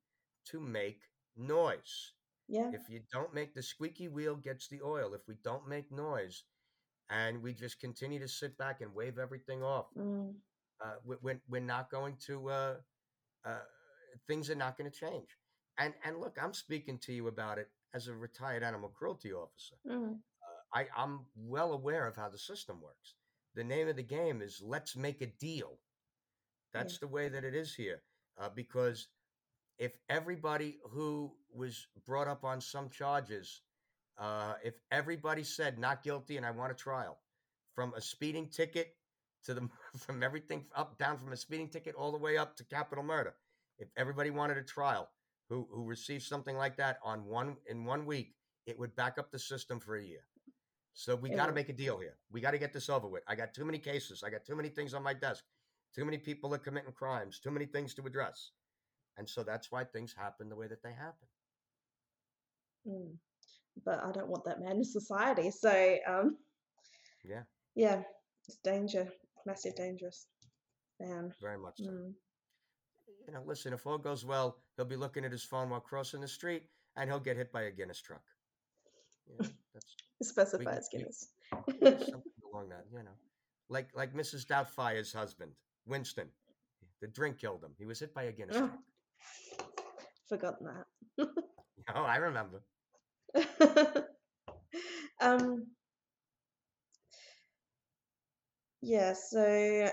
to 0.46 0.60
make 0.60 1.01
noise. 1.36 2.13
yeah, 2.48 2.72
If 2.72 2.89
you 2.89 3.01
don't 3.12 3.34
make 3.34 3.53
the 3.56 3.63
squeaky 3.63 4.08
wheel 4.08 4.36
gets 4.36 4.68
the 4.68 4.82
oil. 4.82 5.13
If 5.13 5.27
we 5.27 5.36
don't 5.44 5.68
make 5.68 5.91
noise 5.91 6.44
and 7.10 7.41
we 7.44 7.53
just 7.53 7.79
continue 7.79 8.20
to 8.20 8.27
sit 8.27 8.58
back 8.58 8.82
and 8.82 8.94
wave 8.96 9.18
everything 9.20 9.63
off, 9.63 9.88
mm, 9.96 10.36
uh, 10.82 10.96
we- 11.03 11.18
we're, 11.22 11.41
we're 11.48 11.62
not 11.62 11.89
going 11.89 12.15
to 12.18 12.50
uh, 12.50 12.75
uh, 13.46 13.60
things 14.27 14.50
are 14.50 14.56
not 14.56 14.77
going 14.77 14.89
to 14.89 14.98
change 14.98 15.38
and 15.77 15.94
and 16.03 16.20
look 16.20 16.38
i'm 16.41 16.53
speaking 16.53 16.98
to 16.98 17.13
you 17.13 17.27
about 17.27 17.58
it 17.58 17.70
as 17.94 18.08
a 18.08 18.13
retired 18.13 18.63
animal 18.63 18.89
cruelty 18.89 19.34
officer 19.34 19.75
mm, 19.86 20.20
I, 20.73 20.88
I'm 20.95 21.21
well 21.35 21.73
aware 21.73 22.07
of 22.07 22.15
how 22.15 22.29
the 22.29 22.38
system 22.38 22.81
works. 22.81 23.15
The 23.55 23.63
name 23.63 23.88
of 23.88 23.95
the 23.95 24.03
game 24.03 24.41
is 24.41 24.61
let's 24.63 24.95
make 24.95 25.21
a 25.21 25.27
deal. 25.27 25.79
That's 26.73 26.99
the 26.99 27.07
way 27.07 27.29
that 27.29 27.43
it 27.43 27.55
is 27.55 27.73
here. 27.73 28.03
Uh, 28.39 28.49
because 28.55 29.07
if 29.79 29.93
everybody 30.09 30.77
who 30.91 31.31
was 31.51 31.88
brought 32.05 32.27
up 32.27 32.43
on 32.43 32.61
some 32.61 32.89
charges, 32.89 33.61
uh, 34.17 34.53
if 34.63 34.75
everybody 34.91 35.43
said 35.43 35.79
not 35.79 36.03
guilty 36.03 36.38
and 36.38 36.45
I 36.45 36.51
want 36.51 36.71
a 36.71 36.75
trial, 36.75 37.17
from 37.73 37.93
a 37.95 38.01
speeding 38.01 38.47
ticket 38.49 38.95
to 39.45 39.53
the 39.53 39.69
from 39.97 40.21
everything 40.21 40.65
up 40.75 40.97
down 40.97 41.17
from 41.17 41.31
a 41.31 41.38
speeding 41.38 41.69
ticket 41.69 41.95
all 41.95 42.11
the 42.11 42.17
way 42.17 42.38
up 42.38 42.55
to 42.57 42.63
capital 42.65 43.03
murder, 43.03 43.35
if 43.77 43.88
everybody 43.97 44.29
wanted 44.29 44.57
a 44.57 44.63
trial 44.63 45.09
who 45.49 45.67
who 45.71 45.85
received 45.85 46.23
something 46.23 46.57
like 46.57 46.77
that 46.77 46.99
on 47.03 47.25
one 47.25 47.55
in 47.67 47.85
one 47.85 48.05
week, 48.05 48.35
it 48.65 48.77
would 48.77 48.95
back 48.95 49.17
up 49.17 49.31
the 49.31 49.39
system 49.39 49.79
for 49.79 49.95
a 49.95 50.03
year. 50.03 50.25
So 50.93 51.15
we 51.15 51.29
got 51.29 51.46
to 51.48 51.53
make 51.53 51.69
a 51.69 51.74
deal 51.74 51.98
here. 51.98 52.17
We 52.31 52.41
got 52.41 52.51
to 52.51 52.58
get 52.58 52.74
this 52.74 52.89
over 52.89 53.08
with. 53.08 53.24
I 53.27 53.36
got 53.36 53.53
too 53.53 53.65
many 53.65 53.77
cases. 53.79 54.24
I 54.24 54.29
got 54.29 54.46
too 54.46 54.55
many 54.55 54.69
things 54.69 54.93
on 54.93 55.03
my 55.03 55.13
desk. 55.13 55.43
Too 55.96 56.05
many 56.05 56.17
people 56.17 56.53
are 56.53 56.58
committing 56.60 56.91
crimes. 56.91 57.39
Too 57.39 57.51
many 57.51 57.65
things 57.65 57.93
to 57.96 58.05
address. 58.05 58.51
And 59.17 59.29
so 59.29 59.43
that's 59.43 59.72
why 59.72 59.84
things 59.84 60.13
happen 60.17 60.50
the 60.50 60.55
way 60.55 60.67
that 60.67 60.84
they 60.84 60.91
happen. 60.93 61.27
Mm. 62.88 63.17
But 63.86 64.03
I 64.03 64.12
don't 64.12 64.29
want 64.29 64.46
that 64.46 64.60
man 64.62 64.77
in 64.77 64.84
society. 64.84 65.51
So, 65.51 65.98
um, 66.08 66.38
Yeah, 67.24 67.43
yeah, 67.75 68.03
it's 68.48 68.58
danger, 68.63 69.08
massive 69.46 69.75
dangerous 69.75 70.27
man. 71.00 71.34
very 71.41 71.58
much 71.58 71.77
so. 71.77 71.91
Mm. 71.91 72.13
You 73.27 73.34
know, 73.34 73.43
listen, 73.46 73.74
if 73.74 73.86
all 73.86 73.98
goes 73.98 74.25
well, 74.25 74.58
he'll 74.75 74.86
be 74.86 74.96
looking 74.96 75.25
at 75.25 75.31
his 75.31 75.43
phone 75.43 75.69
while 75.69 75.79
crossing 75.81 76.22
the 76.22 76.27
street 76.27 76.63
and 76.96 77.10
he'll 77.10 77.19
get 77.19 77.38
hit 77.38 77.51
by 77.51 77.63
a 77.63 77.72
Guinness 77.72 78.01
truck. 78.01 78.24
You 79.27 79.36
know, 79.38 79.38
that's 79.39 79.50
It 79.50 79.58
specifies 80.23 80.89
we- 80.93 80.99
Guinness. 80.99 81.27
something 82.11 82.21
along 82.53 82.69
that, 82.69 82.85
you 82.91 82.99
know. 82.99 83.17
Like 83.69 83.89
like 83.95 84.13
Mrs. 84.13 84.45
Doubtfire's 84.47 85.13
husband, 85.13 85.51
Winston. 85.85 86.27
The 87.01 87.07
drink 87.07 87.38
killed 87.39 87.63
him. 87.63 87.71
He 87.77 87.85
was 87.85 87.99
hit 87.99 88.13
by 88.13 88.23
a 88.23 88.31
Guinness 88.31 88.57
Oh. 88.57 88.71
Forgotten 90.27 90.67
that. 90.67 91.27
Oh, 91.95 92.03
I 92.03 92.17
remember. 92.17 92.61
um, 95.21 95.65
yeah, 98.81 99.13
so 99.13 99.89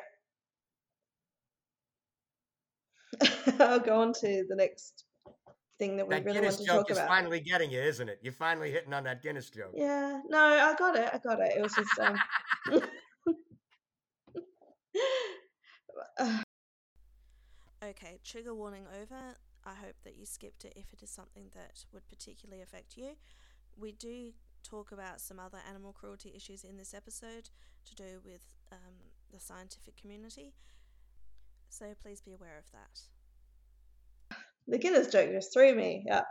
I'll 3.60 3.80
go 3.80 4.00
on 4.00 4.12
to 4.20 4.44
the 4.48 4.56
next 4.56 5.05
thing 5.78 5.96
that 5.96 6.06
we 6.08 6.14
That 6.14 6.24
really 6.24 6.40
Guinness 6.40 6.56
want 6.56 6.66
to 6.66 6.72
joke 6.72 6.76
talk 6.82 6.90
is 6.90 6.98
about. 6.98 7.08
finally 7.08 7.40
getting 7.40 7.70
you, 7.70 7.80
isn't 7.80 8.08
it? 8.08 8.18
You're 8.22 8.32
finally 8.32 8.70
hitting 8.70 8.92
on 8.92 9.04
that 9.04 9.22
Guinness 9.22 9.50
joke. 9.50 9.72
Yeah, 9.74 10.20
no, 10.28 10.38
I 10.38 10.74
got 10.78 10.96
it. 10.96 11.08
I 11.12 11.18
got 11.18 11.40
it. 11.40 11.52
It 11.56 11.62
was 11.62 11.74
just 11.74 11.98
um. 12.00 12.18
Okay, 17.84 18.18
trigger 18.24 18.54
warning 18.54 18.86
over. 19.00 19.36
I 19.64 19.74
hope 19.74 19.96
that 20.04 20.16
you 20.16 20.26
skipped 20.26 20.64
it 20.64 20.72
if 20.76 20.92
it 20.92 21.02
is 21.02 21.10
something 21.10 21.50
that 21.54 21.84
would 21.92 22.08
particularly 22.08 22.62
affect 22.62 22.96
you. 22.96 23.10
We 23.76 23.92
do 23.92 24.32
talk 24.62 24.92
about 24.92 25.20
some 25.20 25.38
other 25.38 25.58
animal 25.68 25.92
cruelty 25.92 26.32
issues 26.34 26.64
in 26.64 26.76
this 26.76 26.94
episode 26.94 27.50
to 27.84 27.94
do 27.94 28.20
with 28.24 28.42
um, 28.72 29.12
the 29.32 29.38
scientific 29.38 29.96
community, 29.96 30.54
so 31.68 31.94
please 32.02 32.20
be 32.20 32.32
aware 32.32 32.58
of 32.58 32.70
that. 32.72 33.00
The 34.68 34.78
Guinness 34.78 35.08
joke 35.08 35.30
just 35.30 35.52
threw 35.52 35.74
me. 35.74 36.04
Yeah. 36.06 36.22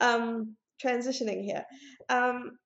Um, 0.00 0.56
transitioning 0.84 1.42
here. 1.42 1.64
Um, 2.08 2.58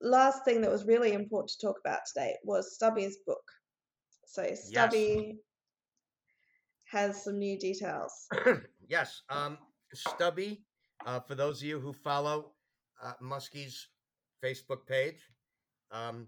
last 0.00 0.44
thing 0.44 0.60
that 0.62 0.70
was 0.70 0.84
really 0.86 1.12
important 1.12 1.50
to 1.50 1.66
talk 1.66 1.76
about 1.84 2.00
today 2.12 2.34
was 2.44 2.74
Stubby's 2.74 3.18
book. 3.26 3.42
So 4.26 4.54
Stubby 4.54 5.38
has 6.84 7.24
some 7.24 7.38
new 7.38 7.58
details. 7.58 8.12
yes. 8.88 9.22
Um, 9.28 9.58
Stubby, 9.94 10.62
uh, 11.06 11.20
for 11.20 11.34
those 11.34 11.60
of 11.60 11.68
you 11.68 11.80
who 11.80 11.92
follow 11.92 12.52
uh, 13.02 13.12
Musky's 13.20 13.88
Facebook 14.42 14.86
page, 14.86 15.20
um, 15.90 16.26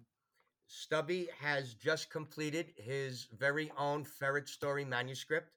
Stubby 0.67 1.29
has 1.41 1.75
just 1.75 2.11
completed 2.11 2.73
his 2.77 3.29
very 3.37 3.73
own 3.77 4.05
ferret 4.05 4.49
story 4.49 4.85
manuscript. 4.85 5.51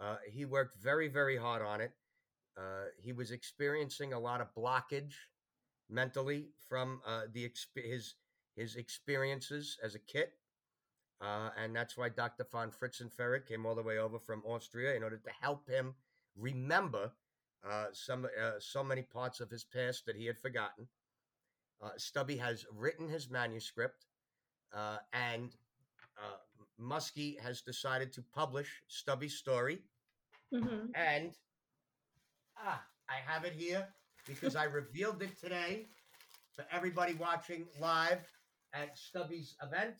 Uh, 0.00 0.16
he 0.30 0.44
worked 0.44 0.80
very, 0.80 1.08
very 1.08 1.36
hard 1.36 1.62
on 1.62 1.80
it. 1.80 1.92
Uh, 2.56 2.86
he 3.00 3.12
was 3.12 3.30
experiencing 3.30 4.12
a 4.12 4.18
lot 4.18 4.40
of 4.40 4.54
blockage 4.54 5.14
mentally 5.88 6.48
from 6.68 7.00
uh, 7.06 7.22
the 7.32 7.50
his 7.74 8.14
his 8.56 8.74
experiences 8.74 9.78
as 9.82 9.94
a 9.94 10.00
kid, 10.00 10.28
uh, 11.20 11.50
and 11.56 11.74
that's 11.74 11.96
why 11.96 12.08
Dr. 12.08 12.44
von 12.50 12.72
Fritzenferret 12.72 13.46
came 13.46 13.64
all 13.64 13.76
the 13.76 13.82
way 13.82 13.98
over 13.98 14.18
from 14.18 14.42
Austria 14.44 14.94
in 14.96 15.04
order 15.04 15.18
to 15.18 15.30
help 15.40 15.68
him 15.68 15.94
remember 16.36 17.12
uh, 17.68 17.86
some 17.92 18.24
uh, 18.24 18.58
so 18.58 18.82
many 18.82 19.02
parts 19.02 19.40
of 19.40 19.50
his 19.50 19.64
past 19.64 20.06
that 20.06 20.16
he 20.16 20.26
had 20.26 20.38
forgotten. 20.38 20.88
Stubby 21.96 22.36
has 22.36 22.66
written 22.74 23.08
his 23.08 23.30
manuscript, 23.30 24.06
and 25.12 25.54
Musky 26.78 27.36
has 27.42 27.60
decided 27.60 28.12
to 28.12 28.22
publish 28.34 28.82
Stubby's 28.88 29.34
story. 29.36 29.78
hmm 30.52 30.86
And 30.94 31.32
ah, 32.56 32.82
I 33.08 33.16
have 33.26 33.44
it 33.44 33.52
here 33.52 33.86
because 34.26 34.56
I 34.56 34.64
revealed 34.64 35.22
it 35.22 35.38
today 35.38 35.86
for 36.54 36.64
everybody 36.70 37.14
watching 37.14 37.66
live 37.80 38.20
at 38.74 38.96
Stubby's 38.96 39.56
event. 39.62 39.96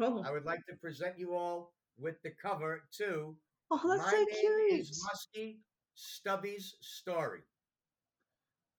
Oh, 0.00 0.22
I 0.24 0.30
would 0.30 0.44
like 0.44 0.64
to 0.68 0.76
present 0.76 1.18
you 1.18 1.34
all 1.34 1.72
with 1.98 2.20
the 2.22 2.30
cover 2.40 2.84
to 2.98 3.36
oh, 3.70 3.80
that's 3.88 4.02
My 4.02 4.10
so 4.10 4.16
name 4.16 4.26
cute. 4.40 4.80
is 4.80 5.04
Musky 5.06 5.60
Stubby's 5.94 6.76
Story. 6.80 7.40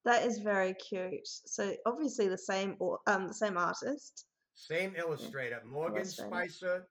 That 0.05 0.25
is 0.25 0.39
very 0.39 0.73
cute. 0.75 1.27
So 1.27 1.75
obviously 1.85 2.27
the 2.29 2.37
same 2.37 2.75
or 2.79 2.99
um 3.07 3.27
the 3.27 3.33
same 3.33 3.57
artist. 3.57 4.25
Same 4.55 4.93
illustrator. 4.97 5.61
Morgan 5.65 5.97
Illustrator. 5.97 6.29
Spicer 6.29 6.87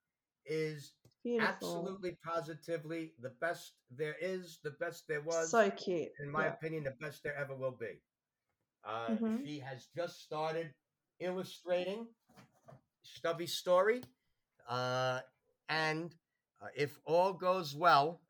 is 0.49 0.93
Beautiful. 1.25 1.49
absolutely 1.49 2.17
positively 2.25 3.13
the 3.21 3.31
best 3.41 3.75
there 3.91 4.17
is, 4.21 4.59
the 4.63 4.71
best 4.73 5.07
there 5.09 5.21
was. 5.21 5.51
So 5.51 5.71
cute. 5.71 6.09
in 6.21 6.31
my 6.31 6.45
yeah. 6.47 6.53
opinion, 6.55 6.85
the 6.85 6.95
best 7.01 7.23
there 7.23 7.37
ever 7.37 7.55
will 7.55 7.77
be. 7.79 8.01
Uh, 8.85 9.09
Mhm. 9.09 9.45
She 9.45 9.59
has 9.61 9.87
just 9.95 10.21
started 10.23 10.73
illustrating 11.21 12.07
Stubby's 13.03 13.55
story. 13.57 14.03
Uh, 14.69 15.21
and 15.69 16.15
uh, 16.63 16.69
if 16.77 16.99
all 17.05 17.33
goes 17.33 17.75
well, 17.75 18.21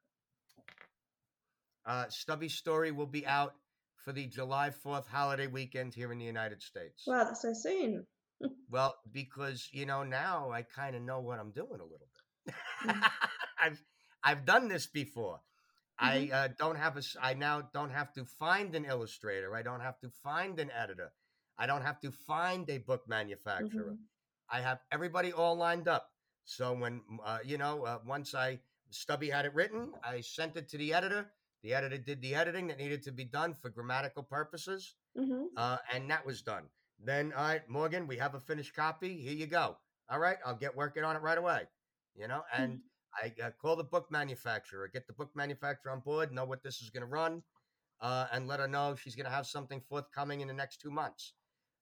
uh, 1.87 2.07
Stubby's 2.09 2.55
story 2.55 2.91
will 2.93 3.07
be 3.07 3.27
out 3.27 3.55
for 3.97 4.13
the 4.13 4.27
July 4.27 4.71
4th 4.71 5.07
holiday 5.07 5.47
weekend 5.47 5.95
here 5.95 6.13
in 6.13 6.19
the 6.19 6.25
United 6.25 6.63
States. 6.63 7.05
Wow, 7.07 7.25
that's 7.25 7.43
so 7.43 7.53
soon. 7.53 8.07
Well, 8.71 8.95
because 9.11 9.69
you 9.73 9.87
know 9.87 10.03
now 10.05 10.51
I 10.53 10.63
kind 10.63 10.95
of 10.95 11.03
know 11.03 11.21
what 11.21 11.39
I'm 11.41 11.51
doing 11.53 11.81
a 11.81 11.85
little 11.85 11.99
bit. 11.99 12.08
I've 13.61 13.83
I've 14.23 14.45
done 14.45 14.69
this 14.69 14.87
before. 14.87 15.41
I 15.99 16.31
uh, 16.33 16.49
don't 16.57 16.77
have 16.77 16.97
a. 16.97 17.03
I 17.21 17.35
now 17.35 17.63
don't 17.75 17.91
have 17.91 18.13
to 18.15 18.25
find 18.25 18.75
an 18.75 18.85
illustrator. 18.85 19.55
I 19.57 19.63
don't 19.63 19.81
have 19.81 19.99
to 20.01 20.11
find 20.23 20.61
an 20.61 20.71
editor. 20.71 21.13
I 21.59 21.67
don't 21.67 21.83
have 21.83 22.01
to 22.03 22.13
find 22.13 22.69
a 22.71 22.79
book 22.79 23.09
manufacturer. 23.09 23.93
Mhm. 23.93 23.99
I 24.51 24.61
have 24.61 24.79
everybody 24.93 25.33
all 25.33 25.57
lined 25.57 25.89
up. 25.89 26.13
So 26.45 26.73
when 26.73 27.03
uh, 27.25 27.39
you 27.45 27.59
know, 27.59 27.85
uh, 27.85 27.99
once 28.07 28.35
I 28.35 28.61
Stubby 28.91 29.29
had 29.29 29.45
it 29.45 29.55
written, 29.55 29.93
I 30.05 30.21
sent 30.21 30.57
it 30.57 30.69
to 30.71 30.79
the 30.79 30.95
editor. 30.95 31.31
The 31.63 31.75
editor 31.75 31.99
did 31.99 32.23
the 32.23 32.37
editing 32.37 32.69
that 32.69 32.79
needed 32.79 33.03
to 33.03 33.13
be 33.13 33.25
done 33.25 33.53
for 33.55 33.69
grammatical 33.69 34.23
purposes 34.23 34.95
Mhm. 35.17 35.49
uh, 35.57 35.79
and 35.93 36.09
that 36.11 36.25
was 36.25 36.43
done. 36.43 36.71
Then, 37.01 37.33
all 37.33 37.43
right, 37.43 37.69
Morgan, 37.69 38.07
we 38.07 38.19
have 38.19 38.35
a 38.37 38.41
finished 38.41 38.75
copy. 38.75 39.21
Here 39.21 39.35
you 39.35 39.47
go. 39.49 39.77
All 40.09 40.21
right, 40.21 40.39
I'll 40.47 40.55
get 40.55 40.77
working 40.77 41.03
on 41.03 41.17
it 41.17 41.23
right 41.23 41.37
away. 41.37 41.67
You 42.19 42.27
know, 42.29 42.43
and 42.53 42.81
I 43.15 43.33
uh, 43.43 43.51
call 43.63 43.77
the 43.77 43.85
book 43.85 44.11
manufacturer, 44.11 44.89
get 44.93 45.07
the 45.07 45.13
book 45.13 45.31
manufacturer 45.37 45.93
on 45.93 46.01
board, 46.01 46.33
know 46.33 46.45
what 46.45 46.63
this 46.65 46.83
is 46.83 46.91
going 46.91 47.03
to 47.03 47.07
run, 47.21 47.43
uh, 48.01 48.27
and 48.33 48.49
let 48.49 48.61
her 48.61 48.69
know 48.69 48.97
she's 48.97 49.15
going 49.15 49.27
to 49.27 49.31
have 49.39 49.47
something 49.47 49.81
forthcoming 49.89 50.41
in 50.41 50.49
the 50.49 50.55
next 50.55 50.81
two 50.81 50.91
months. 50.91 51.35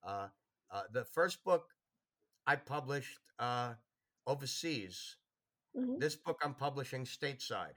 Uh, 0.06 0.28
uh, 0.70 0.82
the 0.92 1.04
first 1.04 1.42
book 1.44 1.64
I 2.46 2.56
published 2.56 3.18
uh, 3.38 3.74
overseas. 4.26 5.16
Mhm. 5.76 6.00
This 6.00 6.16
book 6.16 6.38
I'm 6.44 6.54
publishing 6.54 7.04
stateside. 7.06 7.76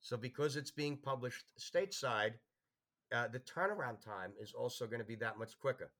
So 0.00 0.16
because 0.16 0.56
it's 0.56 0.70
being 0.72 0.96
published 0.98 1.44
stateside, 1.58 2.34
uh, 3.12 3.28
the 3.28 3.40
turnaround 3.40 4.00
time 4.00 4.32
is 4.40 4.52
also 4.52 4.86
going 4.86 5.00
to 5.00 5.06
be 5.06 5.16
that 5.16 5.38
much 5.38 5.58
quicker. 5.58 5.92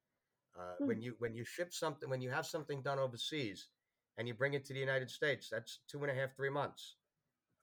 Uh, 0.58 0.75
When 0.80 1.02
you 1.02 1.16
when 1.18 1.34
you 1.34 1.44
ship 1.44 1.72
something, 1.72 2.08
when 2.10 2.22
you 2.22 2.30
have 2.30 2.46
something 2.46 2.82
done 2.82 2.98
overseas, 2.98 3.68
and 4.18 4.26
you 4.28 4.35
bring 4.35 4.54
it 4.54 4.64
to 4.66 4.73
the 4.73 4.80
United 4.80 5.11
States, 5.11 5.49
that's 5.50 5.80
two 5.88 6.02
and 6.02 6.11
a 6.11 6.14
half, 6.14 6.35
three 6.37 6.50
months 6.50 6.96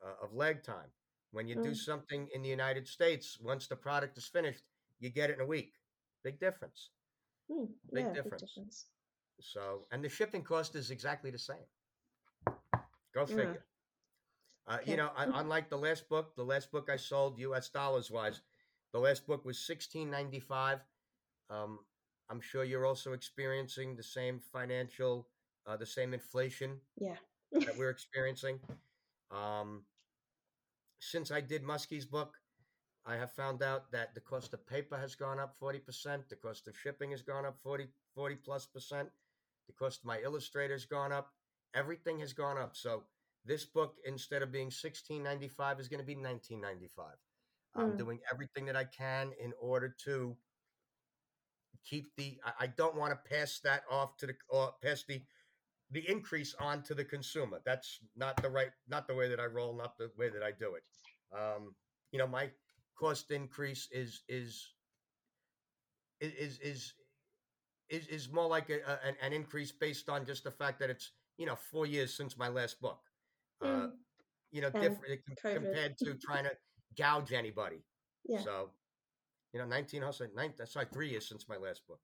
uh, 0.06 0.24
of 0.24 0.34
lag 0.34 0.64
time. 0.64 0.90
When 1.32 1.48
you 1.48 1.56
do 1.56 1.72
Mm. 1.72 1.76
something 1.76 2.28
in 2.34 2.42
the 2.44 2.50
United 2.50 2.88
States, 2.88 3.40
once 3.42 3.68
the 3.68 3.76
product 3.76 4.18
is 4.18 4.28
finished, 4.28 4.64
you 5.00 5.10
get 5.10 5.30
it 5.30 5.36
in 5.36 5.42
a 5.42 5.46
week. 5.48 5.74
Big 6.24 6.40
difference. 6.40 6.92
Mm, 7.50 7.70
Big 7.92 8.06
yeah, 8.06 8.14
difference. 8.14 8.42
Big 8.44 8.50
difference. 8.50 8.86
So, 9.42 9.88
and 9.92 10.04
the 10.04 10.10
shipping 10.10 10.44
cost 10.44 10.76
is 10.76 10.92
exactly 10.92 11.32
the 11.32 11.40
same. 11.40 11.66
Go 13.14 13.22
Yeah. 13.22 13.26
figure. 13.26 13.66
Uh, 14.68 14.78
Okay. 14.82 14.92
You 14.92 14.98
know, 14.98 15.12
un- 15.18 15.32
unlike 15.34 15.70
the 15.70 15.78
last 15.78 16.08
book, 16.08 16.36
the 16.36 16.44
last 16.46 16.72
book 16.72 16.90
I 16.90 16.96
sold 16.98 17.40
U.S. 17.40 17.70
dollars 17.70 18.10
wise, 18.12 18.42
the 18.94 19.00
last 19.00 19.26
book 19.28 19.44
was 19.44 19.60
sixteen 19.60 20.10
ninety 20.12 20.40
five. 20.40 20.80
Um, 21.50 21.80
I'm 22.30 22.40
sure 22.42 22.64
you're 22.64 22.86
also 22.86 23.14
experiencing 23.14 23.96
the 23.96 24.04
same 24.04 24.40
financial, 24.40 25.28
uh, 25.66 25.78
the 25.78 25.86
same 25.86 26.14
inflation 26.14 26.80
Yeah. 26.98 27.16
that 27.52 27.78
we're 27.78 27.90
experiencing. 27.98 28.60
Um, 29.32 29.84
since 31.00 31.32
I 31.32 31.42
did 31.42 31.64
Muskie's 31.64 32.06
book, 32.06 32.34
I 33.06 33.16
have 33.16 33.32
found 33.34 33.62
out 33.62 33.92
that 33.92 34.14
the 34.14 34.22
cost 34.22 34.54
of 34.54 34.66
paper 34.66 34.98
has 34.98 35.16
gone 35.16 35.40
up 35.40 35.56
40%, 35.62 36.30
the 36.30 36.36
cost 36.36 36.68
of 36.68 36.78
shipping 36.78 37.12
has 37.12 37.22
gone 37.22 37.46
up 37.46 37.58
40, 37.62 37.88
40 38.16 38.36
plus 38.36 38.66
percent, 38.66 39.10
the 39.68 39.74
cost 39.74 40.00
of 40.02 40.06
my 40.06 40.20
illustrator 40.22 40.74
has 40.74 40.86
gone 40.86 41.12
up, 41.12 41.34
everything 41.74 42.20
has 42.20 42.32
gone 42.34 42.58
up. 42.58 42.76
So 42.76 43.04
this 43.46 43.66
book, 43.66 43.96
instead 44.06 44.42
of 44.42 44.52
being 44.52 44.68
1695, 44.68 45.80
is 45.80 45.88
going 45.90 46.00
to 46.00 46.06
be 46.06 46.16
1995. 46.16 47.16
I'm 47.76 47.94
Mm. 47.94 47.98
doing 47.98 48.20
everything 48.32 48.66
that 48.68 48.76
I 48.76 48.86
can 48.86 49.34
in 49.44 49.52
order 49.60 49.90
to 50.06 50.38
keep 51.84 52.16
the. 52.16 52.40
I, 52.46 52.52
I 52.62 52.68
don't 52.68 52.96
want 52.96 53.12
to 53.12 53.30
pass 53.30 53.60
that 53.64 53.84
off 53.92 54.16
to 54.18 54.28
the 54.28 54.36
or 54.48 54.74
pass 54.82 55.04
the 55.08 55.22
the 55.94 56.10
increase 56.10 56.56
onto 56.60 56.94
the 56.94 57.06
consumer. 57.06 57.62
That's 57.66 58.00
not 58.16 58.42
the 58.42 58.50
right, 58.50 58.70
not 58.90 59.08
the 59.08 59.16
way 59.16 59.30
that 59.30 59.40
I 59.40 59.46
roll, 59.46 59.76
not 59.76 59.98
the 59.98 60.10
way 60.18 60.30
that 60.30 60.44
I 60.44 60.52
do 60.52 60.74
it. 60.76 60.84
Um, 61.38 61.76
you 62.12 62.20
know, 62.20 62.28
my 62.28 62.50
cost 63.00 63.32
increase 63.32 63.88
is 63.92 64.24
is 64.28 64.74
is 66.20 66.60
is 66.60 66.94
is, 67.90 68.08
is 68.08 68.32
more 68.32 68.48
like 68.48 68.70
a, 68.70 68.80
a, 68.90 69.26
an, 69.26 69.34
increase 69.34 69.72
based 69.72 70.10
on 70.10 70.26
just 70.26 70.44
the 70.44 70.52
fact 70.52 70.80
that 70.80 70.90
it's 70.90 71.12
you 71.38 71.46
know 71.46 71.56
four 71.56 71.86
years 71.86 72.14
since 72.14 72.38
my 72.38 72.48
last 72.50 72.82
book. 72.82 73.00
Uh, 73.62 73.68
Mm. 73.68 73.92
you 74.52 74.62
know, 74.62 74.68
And 74.74 74.82
different 74.82 75.22
COVID. 75.44 75.56
compared 75.56 75.98
to 76.00 76.14
trying 76.16 76.44
to 76.44 76.52
gouge 76.98 77.34
anybody. 77.34 77.82
Yeah. 78.26 78.42
So, 78.42 78.70
you 79.52 79.60
know, 79.60 79.66
19, 79.66 80.04
I'll 80.04 80.14
say 80.14 80.26
nine, 80.36 80.54
that's 80.58 80.76
like 80.76 80.92
three 80.94 81.10
years 81.10 81.28
since 81.28 81.48
my 81.50 81.58
last 81.58 81.82
book. 81.88 82.00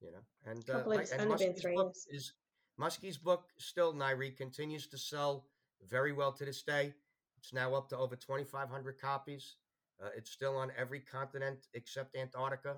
You 0.00 0.12
know, 0.12 0.52
and 0.52 0.68
uh, 0.70 0.82
believe 0.82 1.08
and 1.12 1.22
only 1.22 1.36
been 1.38 1.48
Musky's 1.48 1.62
three 1.62 1.74
book 1.74 1.94
years. 1.94 2.06
is 2.10 2.32
Musky's 2.78 3.18
book 3.18 3.48
still 3.58 3.92
Nairi 3.92 4.36
continues 4.36 4.86
to 4.86 4.98
sell 4.98 5.46
very 5.88 6.12
well 6.12 6.32
to 6.32 6.44
this 6.44 6.62
day. 6.62 6.94
It's 7.38 7.52
now 7.52 7.74
up 7.74 7.88
to 7.90 7.98
over 7.98 8.16
2,500 8.16 9.00
copies. 9.00 9.56
Uh, 10.02 10.10
it's 10.16 10.30
still 10.30 10.56
on 10.56 10.70
every 10.78 11.00
continent 11.00 11.66
except 11.74 12.16
Antarctica. 12.16 12.76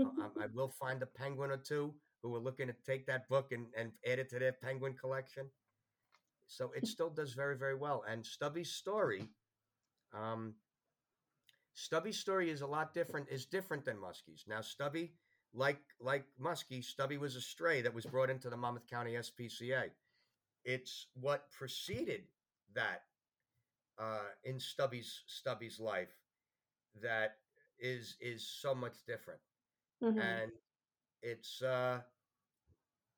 Uh, 0.00 0.04
I, 0.20 0.44
I 0.44 0.46
will 0.54 0.68
find 0.68 1.02
a 1.02 1.06
penguin 1.06 1.50
or 1.50 1.56
two 1.56 1.92
who 2.22 2.34
are 2.36 2.40
looking 2.40 2.68
to 2.68 2.74
take 2.86 3.04
that 3.06 3.28
book 3.28 3.50
and, 3.50 3.66
and 3.76 3.90
add 4.06 4.20
it 4.20 4.30
to 4.30 4.38
their 4.38 4.52
penguin 4.52 4.94
collection. 4.94 5.46
So 6.46 6.70
it 6.76 6.86
still 6.86 7.10
does 7.10 7.32
very, 7.32 7.56
very 7.56 7.74
well. 7.74 8.04
And 8.08 8.24
Stubby's 8.24 8.70
story, 8.70 9.28
um, 10.12 10.54
Stubby's 11.74 12.18
story 12.18 12.50
is 12.50 12.60
a 12.60 12.66
lot 12.66 12.94
different, 12.94 13.28
is 13.28 13.46
different 13.46 13.84
than 13.84 13.98
Musky's. 13.98 14.44
Now, 14.46 14.60
Stubby, 14.60 15.14
like 15.54 15.80
like 16.00 16.24
Musky, 16.38 16.82
Stubby 16.82 17.18
was 17.18 17.36
a 17.36 17.40
stray 17.40 17.82
that 17.82 17.94
was 17.94 18.06
brought 18.06 18.30
into 18.30 18.50
the 18.50 18.56
Monmouth 18.56 18.86
County 18.88 19.12
SPCA. 19.12 19.90
It's 20.64 21.06
what 21.14 21.50
preceded 21.50 22.22
that 22.74 23.02
uh, 23.98 24.28
in 24.44 24.58
Stubby's 24.60 25.22
Stubby's 25.26 25.78
life 25.80 26.14
that 27.02 27.36
is 27.78 28.16
is 28.20 28.46
so 28.46 28.74
much 28.74 29.04
different 29.06 29.40
Mhm. 30.02 30.18
and 30.20 30.52
it's 31.22 31.62
uh 31.62 32.00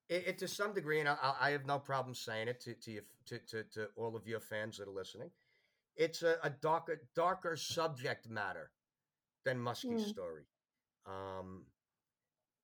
it, 0.09 0.29
it 0.29 0.39
to 0.39 0.49
some 0.49 0.73
degree 0.73 1.01
and 1.01 1.09
I, 1.09 1.17
I 1.23 1.49
I 1.49 1.51
have 1.51 1.67
no 1.67 1.79
problem 1.79 2.15
saying 2.15 2.49
it 2.49 2.61
to 2.61 2.75
to, 2.75 2.91
you, 2.93 3.03
to 3.27 3.39
to 3.39 3.65
to 3.65 3.89
all 3.97 4.17
of 4.17 4.27
your 4.27 4.41
fans 4.41 4.79
that 4.79 4.89
are 4.89 4.93
listening 4.93 5.31
it's 5.97 6.23
a, 6.23 6.37
a 6.43 6.51
darker 6.51 7.03
darker 7.15 7.57
subject 7.57 8.29
matter 8.29 8.71
than 9.45 9.59
Musky's 9.59 10.03
Mm. 10.03 10.09
story 10.09 10.45
um 11.07 11.67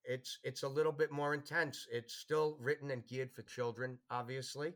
it's 0.05 0.39
it's 0.43 0.63
a 0.63 0.67
little 0.67 0.91
bit 0.91 1.11
more 1.11 1.33
intense 1.33 1.87
it's 1.91 2.13
still 2.15 2.57
written 2.59 2.91
and 2.91 3.07
geared 3.07 3.31
for 3.33 3.43
children 3.43 3.97
obviously 4.09 4.73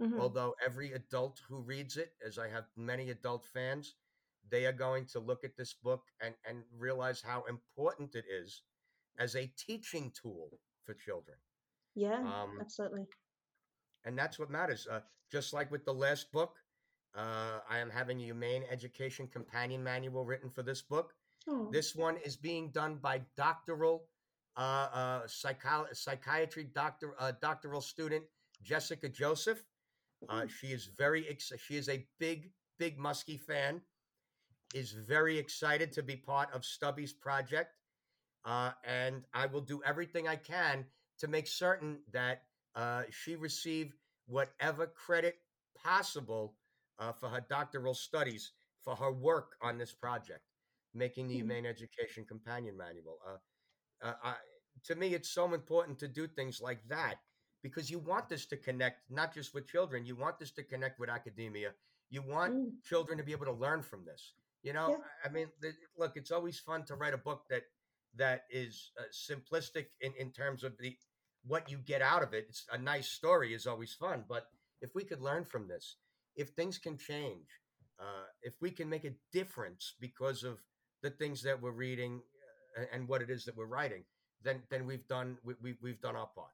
Mhm. 0.00 0.18
although 0.20 0.54
every 0.64 0.92
adult 0.92 1.40
who 1.48 1.60
reads 1.60 1.96
it 1.96 2.12
as 2.26 2.38
i 2.38 2.48
have 2.48 2.64
many 2.76 3.10
adult 3.10 3.44
fans 3.46 3.94
they 4.50 4.66
are 4.66 4.72
going 4.72 5.04
to 5.06 5.18
look 5.20 5.44
at 5.44 5.56
this 5.56 5.74
book 5.74 6.02
and 6.20 6.34
and 6.48 6.64
realize 6.78 7.22
how 7.22 7.42
important 7.48 8.14
it 8.14 8.24
is 8.30 8.62
as 9.18 9.34
a 9.36 9.52
teaching 9.56 10.12
tool 10.20 10.50
for 10.84 10.94
children 10.94 11.38
yeah, 11.94 12.20
um, 12.22 12.58
absolutely. 12.60 13.06
and 14.04 14.18
that's 14.18 14.38
what 14.38 14.50
matters 14.50 14.86
uh, 14.90 15.00
just 15.30 15.52
like 15.52 15.70
with 15.70 15.84
the 15.84 15.92
last 15.94 16.30
book 16.32 16.56
uh, 17.16 17.58
i 17.68 17.78
am 17.78 17.90
having 17.90 18.20
a 18.20 18.24
humane 18.24 18.64
education 18.70 19.26
companion 19.28 19.82
manual 19.82 20.24
written 20.24 20.50
for 20.50 20.62
this 20.62 20.82
book 20.82 21.14
Oh, 21.48 21.68
this 21.70 21.94
one 21.94 22.16
is 22.24 22.36
being 22.36 22.70
done 22.70 22.96
by 22.96 23.20
doctoral 23.36 24.04
uh, 24.56 24.60
uh, 24.92 25.26
psycho- 25.26 25.86
psychiatry 25.92 26.64
doctor 26.64 27.14
uh, 27.18 27.32
doctoral 27.40 27.80
student 27.80 28.24
Jessica 28.62 29.08
Joseph. 29.08 29.62
Uh, 30.28 30.42
Mm. 30.42 30.50
she 30.50 30.68
is 30.68 30.86
very 30.86 31.28
ex- 31.28 31.52
she 31.58 31.76
is 31.76 31.88
a 31.88 32.06
big 32.18 32.50
big 32.78 32.98
Musky 32.98 33.36
fan. 33.38 33.82
Is 34.74 34.92
very 34.92 35.38
excited 35.38 35.92
to 35.92 36.02
be 36.02 36.16
part 36.16 36.52
of 36.52 36.62
Stubby's 36.62 37.12
project, 37.12 37.74
uh, 38.44 38.72
and 38.84 39.24
I 39.32 39.46
will 39.46 39.62
do 39.62 39.82
everything 39.84 40.28
I 40.28 40.36
can 40.36 40.86
to 41.20 41.28
make 41.28 41.46
certain 41.46 42.00
that 42.12 42.42
uh, 42.74 43.04
she 43.10 43.36
receive 43.36 43.96
whatever 44.26 44.86
credit 44.86 45.36
possible 45.74 46.56
uh, 46.98 47.12
for 47.12 47.28
her 47.30 47.40
doctoral 47.48 47.94
studies 47.94 48.52
for 48.82 48.94
her 48.96 49.12
work 49.12 49.56
on 49.62 49.78
this 49.78 49.92
project 49.92 50.42
making 50.94 51.28
the 51.28 51.34
Mhm. 51.34 51.38
Humane 51.38 51.66
Education 51.66 52.24
Companion 52.26 52.76
Manual. 52.76 53.18
Uh, 54.02 54.12
I, 54.22 54.34
to 54.84 54.94
me, 54.94 55.14
it's 55.14 55.28
so 55.30 55.52
important 55.54 55.98
to 56.00 56.08
do 56.08 56.26
things 56.26 56.60
like 56.60 56.86
that 56.88 57.16
because 57.62 57.90
you 57.90 57.98
want 57.98 58.28
this 58.28 58.46
to 58.46 58.56
connect 58.56 59.10
not 59.10 59.34
just 59.34 59.54
with 59.54 59.66
children, 59.66 60.06
you 60.06 60.16
want 60.16 60.38
this 60.38 60.52
to 60.52 60.62
connect 60.62 61.00
with 61.00 61.10
academia. 61.10 61.72
You 62.10 62.22
want 62.22 62.54
Mm. 62.54 62.82
children 62.84 63.18
to 63.18 63.24
be 63.24 63.32
able 63.32 63.46
to 63.46 63.52
learn 63.52 63.82
from 63.82 64.04
this. 64.04 64.34
You 64.62 64.72
know, 64.72 64.90
Yeah. 64.90 65.04
I 65.24 65.28
mean, 65.28 65.52
the, 65.60 65.74
look, 65.96 66.16
it's 66.16 66.30
always 66.30 66.58
fun 66.58 66.84
to 66.86 66.94
write 66.94 67.14
a 67.14 67.18
book 67.18 67.46
that 67.48 67.64
that 68.14 68.46
is 68.50 68.92
uh, 68.98 69.02
simplistic 69.12 69.88
in, 70.00 70.12
in 70.14 70.32
terms 70.32 70.64
of 70.64 70.76
the 70.78 70.96
what 71.44 71.70
you 71.70 71.78
get 71.78 72.02
out 72.02 72.22
of 72.22 72.32
it. 72.34 72.46
It's 72.48 72.66
a 72.72 72.78
nice 72.78 73.08
story 73.08 73.54
is 73.54 73.66
always 73.66 73.94
fun, 73.94 74.24
but 74.28 74.50
if 74.80 74.94
we 74.94 75.04
could 75.04 75.20
learn 75.20 75.44
from 75.44 75.68
this, 75.68 75.96
if 76.36 76.50
things 76.50 76.78
can 76.78 76.96
change, 76.96 77.48
uh, 78.00 78.26
if 78.42 78.54
we 78.60 78.70
can 78.70 78.88
make 78.88 79.04
a 79.04 79.14
difference 79.32 79.94
because 80.00 80.42
of 80.44 80.58
the 81.02 81.10
things 81.10 81.42
that 81.42 81.60
we're 81.60 81.70
reading 81.72 82.22
uh, 82.78 82.84
and 82.92 83.08
what 83.08 83.22
it 83.22 83.30
is 83.30 83.44
that 83.44 83.56
we're 83.56 83.66
writing, 83.66 84.04
then 84.42 84.62
then 84.70 84.86
we've 84.86 85.06
done 85.08 85.36
we, 85.44 85.54
we, 85.62 85.74
we've 85.82 86.00
done 86.00 86.16
our 86.16 86.28
part. 86.34 86.50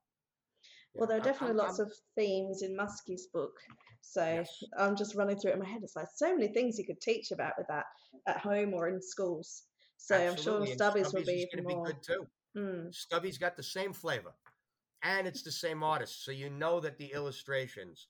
You 0.94 1.00
Well, 1.00 1.08
there 1.08 1.18
are 1.18 1.20
I'm- 1.20 1.32
definitely 1.32 1.58
I'm- 1.60 1.66
lots 1.66 1.78
of 1.78 1.92
themes 2.16 2.62
in 2.62 2.76
Musky's 2.76 3.26
book. 3.32 3.52
So 4.00 4.22
Yes. 4.24 4.62
I'm 4.78 4.96
just 4.96 5.14
running 5.14 5.38
through 5.38 5.52
it 5.52 5.54
in 5.54 5.60
my 5.60 5.68
head. 5.68 5.82
It's 5.82 5.96
like 5.96 6.08
so 6.14 6.34
many 6.36 6.48
things 6.52 6.78
you 6.78 6.84
could 6.86 7.00
teach 7.00 7.30
about 7.32 7.54
with 7.58 7.66
that 7.68 7.86
at 8.26 8.38
home 8.38 8.74
or 8.74 8.88
in 8.88 9.00
schools. 9.00 9.64
So 9.96 10.14
I'm 10.16 10.36
sure 10.36 10.60
Absolutely, 10.62 10.72
and 10.72 10.80
Stubbies 10.80 11.14
will 11.14 11.24
be 11.24 11.48
even 11.52 11.66
be 11.66 11.74
more. 11.74 11.86
good 11.86 12.02
too. 12.02 12.26
Mm, 12.56 12.94
Stubby's 12.94 13.38
got 13.38 13.56
the 13.56 13.62
same 13.62 13.92
flavor, 13.92 14.32
and 15.02 15.26
it's 15.26 15.42
the 15.42 15.50
same 15.50 15.82
artist, 15.82 16.24
so 16.24 16.30
you 16.30 16.50
know 16.50 16.78
that 16.80 16.98
the 16.98 17.06
illustrations 17.12 18.08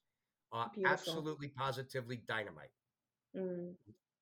are 0.53 0.71
Beautiful. 0.75 0.93
absolutely 0.93 1.49
positively 1.49 2.17
dynamite. 2.29 2.71
mm, 3.37 3.75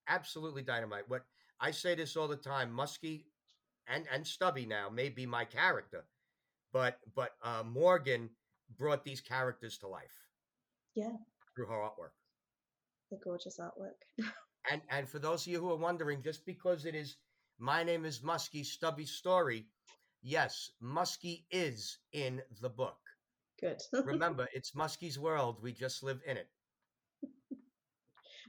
Absolutely 0.08 0.62
dynamite. 0.62 1.08
What 1.08 1.24
I 1.60 1.70
say 1.70 1.94
this 1.94 2.16
all 2.16 2.28
the 2.28 2.36
time, 2.36 2.70
Musky 2.72 3.26
and 3.88 4.06
and 4.12 4.26
Stubby 4.26 4.66
now 4.66 4.88
may 4.88 5.08
be 5.08 5.26
my 5.26 5.44
character, 5.44 6.04
but 6.72 6.98
but 7.14 7.32
uh, 7.42 7.62
Morgan 7.64 8.30
brought 8.78 9.04
these 9.04 9.20
characters 9.20 9.78
to 9.78 9.88
life. 9.88 10.16
Yeah. 10.94 11.16
through 11.54 11.66
her 11.66 11.74
artwork. 11.76 12.12
the 13.10 13.18
gorgeous 13.24 13.58
artwork. 13.58 14.26
And 14.70 14.80
and 14.90 15.08
for 15.08 15.18
those 15.18 15.46
of 15.46 15.52
you 15.52 15.60
who 15.60 15.70
are 15.70 15.76
wondering, 15.76 16.22
just 16.22 16.46
because 16.46 16.84
it 16.84 16.94
is 16.94 17.16
my 17.58 17.82
name 17.82 18.04
is 18.04 18.22
Musky 18.22 18.62
Stubby 18.64 19.06
story, 19.06 19.66
yes, 20.22 20.70
Musky 20.80 21.46
is 21.50 21.98
in 22.12 22.42
the 22.60 22.68
book. 22.68 22.98
Good. 23.60 23.80
Remember, 24.04 24.48
it's 24.52 24.74
Musky's 24.74 25.18
world. 25.18 25.58
We 25.62 25.72
just 25.72 26.02
live 26.02 26.20
in 26.26 26.36
it. 26.36 26.48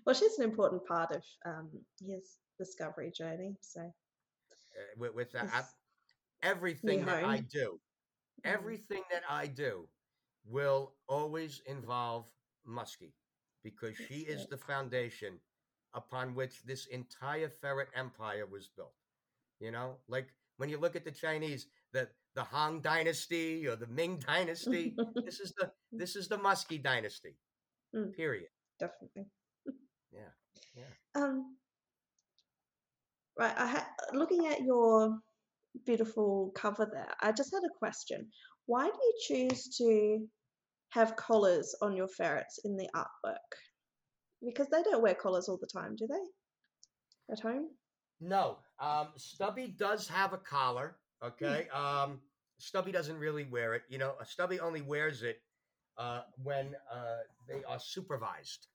well, 0.05 0.15
she's 0.15 0.37
an 0.37 0.43
important 0.45 0.85
part 0.85 1.11
of 1.11 1.23
um, 1.45 1.69
his 1.99 2.37
discovery 2.59 3.11
journey. 3.15 3.55
So 3.61 3.81
with 4.97 5.13
with 5.13 5.31
that, 5.33 5.49
Yes. 5.53 5.75
everything 6.41 7.05
that 7.05 7.23
I 7.23 7.39
do, 7.41 7.79
Mm. 8.45 8.49
everything 8.51 9.03
that 9.11 9.23
I 9.29 9.47
do, 9.47 9.89
will 10.45 10.95
always 11.07 11.59
involve 11.65 12.29
Musky 12.65 13.13
because 13.63 13.97
she 13.97 14.21
is 14.21 14.47
the 14.47 14.57
foundation 14.57 15.39
upon 15.93 16.35
which 16.35 16.63
this 16.63 16.85
entire 16.87 17.49
ferret 17.49 17.89
empire 17.95 18.45
was 18.45 18.67
built. 18.69 18.95
You 19.59 19.71
know, 19.71 19.99
like 20.07 20.33
when 20.57 20.69
you 20.69 20.77
look 20.77 20.95
at 20.95 21.05
the 21.05 21.11
Chinese, 21.11 21.67
the 21.93 22.09
the 22.35 22.43
Han 22.43 22.81
dynasty 22.81 23.67
or 23.67 23.75
the 23.75 23.87
Ming 23.87 24.17
dynasty. 24.19 24.95
this 25.25 25.39
is 25.39 25.53
the 25.57 25.71
this 25.91 26.15
is 26.15 26.27
the 26.27 26.37
Musky 26.37 26.77
dynasty. 26.77 27.37
Mm. 27.95 28.13
Period. 28.15 28.49
Definitely. 28.79 29.25
Yeah. 30.11 30.31
Yeah. 30.75 30.93
Um. 31.15 31.57
Right. 33.37 33.53
I 33.57 33.67
ha- 33.67 33.89
looking 34.13 34.47
at 34.47 34.61
your 34.61 35.17
beautiful 35.85 36.51
cover 36.55 36.89
there. 36.91 37.13
I 37.21 37.31
just 37.31 37.53
had 37.53 37.63
a 37.63 37.77
question. 37.79 38.27
Why 38.65 38.85
do 38.85 38.93
you 38.93 39.13
choose 39.27 39.75
to 39.77 40.27
have 40.89 41.15
collars 41.15 41.75
on 41.81 41.95
your 41.95 42.07
ferrets 42.07 42.59
in 42.63 42.77
the 42.77 42.87
artwork? 42.95 43.35
Because 44.45 44.67
they 44.69 44.83
don't 44.83 45.01
wear 45.01 45.15
collars 45.15 45.49
all 45.49 45.57
the 45.57 45.67
time, 45.67 45.95
do 45.95 46.07
they? 46.07 47.33
At 47.33 47.39
home? 47.39 47.69
No. 48.21 48.57
Um, 48.79 49.09
Stubby 49.17 49.75
does 49.77 50.07
have 50.07 50.33
a 50.33 50.37
collar. 50.37 50.97
Okay. 51.23 51.67
Um, 51.69 52.19
Stubby 52.59 52.91
doesn't 52.91 53.17
really 53.17 53.45
wear 53.45 53.73
it. 53.73 53.83
You 53.89 53.97
know, 53.97 54.13
Stubby 54.25 54.59
only 54.59 54.81
wears 54.81 55.23
it 55.23 55.37
uh, 55.97 56.21
when 56.41 56.75
uh, 56.91 57.23
they 57.47 57.63
are 57.63 57.79
supervised. 57.79 58.67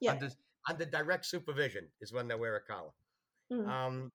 Yeah. 0.00 0.12
Under, 0.12 0.30
under 0.68 0.84
direct 0.84 1.26
supervision 1.26 1.88
is 2.00 2.12
when 2.12 2.28
they 2.28 2.34
wear 2.34 2.56
a 2.56 2.60
collar. 2.60 2.90
Mm. 3.50 3.74
Um, 3.74 4.12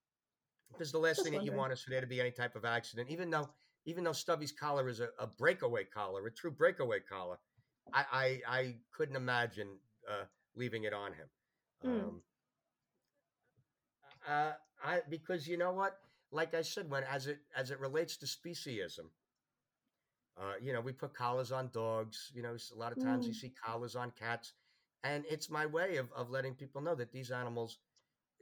because 0.68 0.92
the 0.92 0.98
last 0.98 1.22
Just 1.22 1.22
thing 1.22 1.32
that 1.32 1.42
you 1.42 1.52
want 1.52 1.72
is 1.72 1.82
for 1.82 1.90
there 1.90 2.00
to 2.00 2.06
be 2.06 2.20
any 2.20 2.30
type 2.30 2.56
of 2.56 2.64
accident. 2.64 3.10
Even 3.10 3.30
though, 3.30 3.48
even 3.86 4.04
though 4.04 4.12
Stubby's 4.12 4.52
collar 4.52 4.88
is 4.88 5.00
a, 5.00 5.08
a 5.18 5.26
breakaway 5.26 5.84
collar, 5.84 6.26
a 6.26 6.32
true 6.32 6.50
breakaway 6.50 7.00
collar, 7.00 7.38
I 7.92 8.04
I, 8.46 8.58
I 8.58 8.76
couldn't 8.92 9.16
imagine 9.16 9.78
uh, 10.08 10.24
leaving 10.54 10.84
it 10.84 10.92
on 10.92 11.12
him. 11.12 11.28
Mm. 11.84 12.08
Um, 12.08 12.22
uh, 14.28 14.52
I 14.82 15.00
because 15.08 15.46
you 15.48 15.56
know 15.56 15.72
what, 15.72 15.98
like 16.30 16.54
I 16.54 16.62
said, 16.62 16.90
when 16.90 17.04
as 17.04 17.26
it 17.26 17.40
as 17.56 17.70
it 17.70 17.80
relates 17.80 18.16
to 18.18 18.26
speciesism, 18.26 19.08
uh, 20.38 20.54
you 20.60 20.72
know, 20.72 20.80
we 20.80 20.92
put 20.92 21.14
collars 21.14 21.52
on 21.52 21.70
dogs. 21.72 22.30
You 22.34 22.42
know, 22.42 22.56
a 22.74 22.78
lot 22.78 22.92
of 22.92 22.98
times 22.98 23.26
you 23.26 23.32
Mm. 23.32 23.34
see 23.34 23.50
collars 23.64 23.96
on 23.96 24.12
cats, 24.18 24.52
and 25.04 25.24
it's 25.28 25.50
my 25.50 25.66
way 25.66 25.96
of, 25.96 26.10
of 26.12 26.30
letting 26.30 26.54
people 26.54 26.80
know 26.80 26.94
that 26.94 27.12
these 27.12 27.30
animals, 27.30 27.78